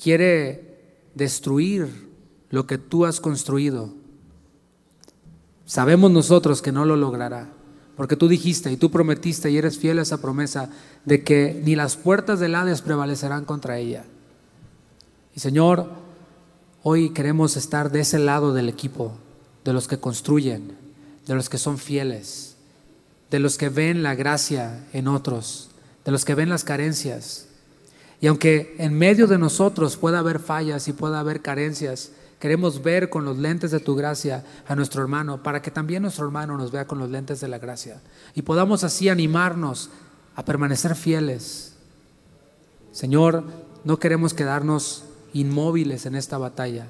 quiere 0.00 0.76
destruir 1.14 2.08
lo 2.50 2.66
que 2.66 2.78
tú 2.78 3.04
has 3.04 3.20
construido. 3.20 3.94
Sabemos 5.64 6.10
nosotros 6.10 6.62
que 6.62 6.72
no 6.72 6.84
lo 6.84 6.96
logrará. 6.96 7.48
Porque 7.96 8.16
tú 8.16 8.28
dijiste 8.28 8.70
y 8.70 8.76
tú 8.76 8.90
prometiste 8.90 9.50
y 9.50 9.56
eres 9.56 9.78
fiel 9.78 9.98
a 9.98 10.02
esa 10.02 10.20
promesa 10.20 10.68
de 11.06 11.24
que 11.24 11.60
ni 11.64 11.74
las 11.74 11.96
puertas 11.96 12.38
del 12.38 12.54
Hades 12.54 12.82
prevalecerán 12.82 13.46
contra 13.46 13.78
ella. 13.78 14.04
Y 15.34 15.40
Señor, 15.40 15.90
hoy 16.82 17.10
queremos 17.10 17.56
estar 17.56 17.90
de 17.90 18.00
ese 18.00 18.18
lado 18.18 18.52
del 18.52 18.68
equipo, 18.68 19.12
de 19.66 19.72
los 19.72 19.88
que 19.88 19.98
construyen, 19.98 20.76
de 21.26 21.34
los 21.34 21.50
que 21.50 21.58
son 21.58 21.76
fieles, 21.76 22.54
de 23.30 23.40
los 23.40 23.58
que 23.58 23.68
ven 23.68 24.04
la 24.04 24.14
gracia 24.14 24.86
en 24.92 25.08
otros, 25.08 25.70
de 26.04 26.12
los 26.12 26.24
que 26.24 26.36
ven 26.36 26.48
las 26.48 26.62
carencias 26.62 27.48
Y 28.20 28.28
aunque 28.28 28.76
en 28.78 28.94
medio 28.94 29.26
de 29.26 29.36
nosotros 29.36 29.96
pueda 29.96 30.20
haber 30.20 30.38
fallas 30.38 30.86
y 30.86 30.92
pueda 30.92 31.18
haber 31.18 31.42
carencias, 31.42 32.12
queremos 32.38 32.82
ver 32.82 33.10
con 33.10 33.24
los 33.24 33.38
lentes 33.38 33.72
de 33.72 33.80
tu 33.80 33.96
gracia 33.96 34.44
a 34.68 34.76
nuestro 34.76 35.02
hermano 35.02 35.42
para 35.42 35.60
que 35.60 35.72
también 35.72 36.02
nuestro 36.02 36.24
hermano 36.24 36.56
nos 36.56 36.70
vea 36.70 36.86
con 36.86 36.98
los 36.98 37.10
lentes 37.10 37.40
de 37.40 37.48
la 37.48 37.58
gracia 37.58 38.00
y 38.34 38.42
podamos 38.42 38.84
así 38.84 39.08
animarnos 39.08 39.90
a 40.36 40.44
permanecer 40.44 40.94
fieles. 40.94 41.74
Señor, 42.92 43.42
no 43.84 43.98
queremos 43.98 44.32
quedarnos 44.32 45.02
inmóviles 45.34 46.06
en 46.06 46.14
esta 46.14 46.38
batalla. 46.38 46.86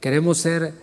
Queremos 0.00 0.38
ser 0.38 0.74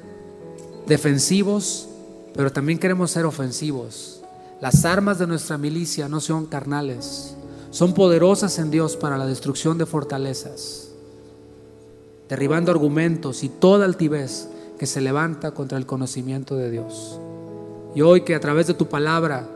defensivos, 0.88 1.88
pero 2.34 2.52
también 2.52 2.80
queremos 2.80 3.12
ser 3.12 3.26
ofensivos. 3.26 4.22
Las 4.62 4.86
armas 4.86 5.20
de 5.20 5.28
nuestra 5.28 5.58
milicia 5.58 6.08
no 6.08 6.20
son 6.20 6.46
carnales, 6.46 7.36
son 7.72 7.94
poderosas 7.94 8.60
en 8.60 8.70
Dios 8.70 8.96
para 8.96 9.18
la 9.18 9.26
destrucción 9.26 9.78
de 9.78 9.86
fortalezas, 9.86 10.90
derribando 12.30 12.72
argumentos 12.72 13.44
y 13.44 13.50
toda 13.50 13.86
altivez 13.86 14.48
que 14.78 14.86
se 14.86 15.02
levanta 15.02 15.52
contra 15.52 15.78
el 15.78 15.86
conocimiento 15.86 16.56
de 16.56 16.70
Dios. 16.70 17.20
Y 17.96 18.02
hoy 18.02 18.22
que 18.22 18.36
a 18.36 18.40
través 18.40 18.68
de 18.68 18.74
tu 18.74 18.88
palabra, 18.88 19.48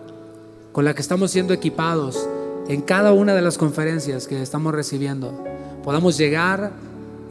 con 0.72 0.86
la 0.86 0.94
que 0.94 1.02
estamos 1.02 1.32
siendo 1.32 1.54
equipados 1.54 2.28
en 2.68 2.82
cada 2.82 3.14
una 3.14 3.34
de 3.36 3.42
las 3.42 3.58
conferencias 3.58 4.28
que 4.28 4.42
estamos 4.42 4.74
recibiendo, 4.74 5.44
podamos 5.84 6.18
llegar 6.18 6.72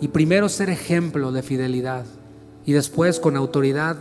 y 0.00 0.08
primero 0.08 0.48
ser 0.48 0.70
ejemplo 0.70 1.32
de 1.32 1.42
fidelidad 1.42 2.04
y 2.66 2.72
después 2.72 3.20
con 3.20 3.36
autoridad 3.36 3.96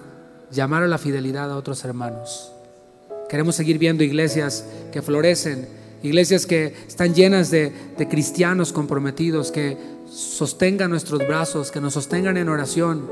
llamar 0.52 0.84
a 0.84 0.88
la 0.88 0.98
fidelidad 0.98 1.52
a 1.52 1.58
otros 1.58 1.84
hermanos. 1.84 2.52
Queremos 3.30 3.56
seguir 3.56 3.78
viendo 3.78 4.04
iglesias 4.04 4.66
que 4.92 5.02
florecen, 5.02 5.68
iglesias 6.04 6.46
que 6.46 6.76
están 6.88 7.14
llenas 7.14 7.50
de, 7.50 7.74
cristianos 8.10 8.72
comprometidos, 8.72 9.52
que 9.52 9.78
sostengan 10.10 10.92
nuestros 10.92 11.28
brazos, 11.28 11.72
que 11.72 11.82
nos 11.82 11.94
sostengan 11.94 12.38
en 12.38 12.50
oración 12.50 13.10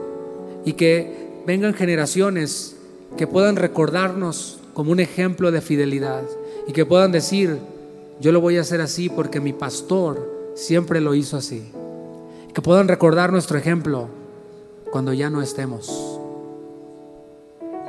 y 0.64 0.74
que 0.74 1.42
vengan 1.48 1.74
generaciones 1.74 2.76
que 3.18 3.28
puedan 3.28 3.56
recordarnos 3.56 4.60
como 4.74 4.92
un 4.92 5.00
ejemplo 5.00 5.52
de 5.52 5.62
fidelidad 5.62 6.24
y 6.68 6.72
que 6.72 6.86
puedan 6.86 7.12
decir, 7.12 7.58
yo 8.20 8.32
lo 8.32 8.40
voy 8.40 8.58
a 8.58 8.62
hacer 8.62 8.80
así 8.82 9.10
porque 9.10 9.40
mi 9.40 9.54
pastor 9.54 10.54
siempre 10.56 11.02
lo 11.02 11.16
hizo 11.16 11.38
así. 11.38 11.72
Que 12.54 12.62
puedan 12.62 12.88
recordar 12.88 13.32
nuestro 13.32 13.58
ejemplo 13.58 14.21
cuando 14.92 15.14
ya 15.14 15.30
no 15.30 15.42
estemos. 15.42 16.20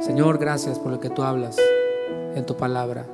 Señor, 0.00 0.38
gracias 0.38 0.78
por 0.78 0.92
lo 0.92 1.00
que 1.00 1.10
tú 1.10 1.22
hablas 1.22 1.56
en 2.34 2.46
tu 2.46 2.56
palabra. 2.56 3.06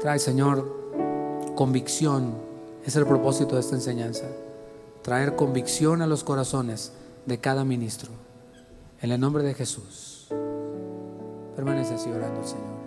Trae, 0.00 0.18
Señor, 0.18 1.54
convicción. 1.54 2.34
Es 2.84 2.96
el 2.96 3.06
propósito 3.06 3.54
de 3.54 3.60
esta 3.60 3.76
enseñanza. 3.76 4.26
Traer 5.02 5.36
convicción 5.36 6.02
a 6.02 6.06
los 6.06 6.24
corazones 6.24 6.92
de 7.26 7.38
cada 7.38 7.64
ministro. 7.64 8.10
En 9.00 9.12
el 9.12 9.20
nombre 9.20 9.42
de 9.42 9.54
Jesús. 9.54 10.28
Permanece 11.56 11.94
así 11.94 12.10
orando, 12.10 12.44
Señor. 12.44 12.83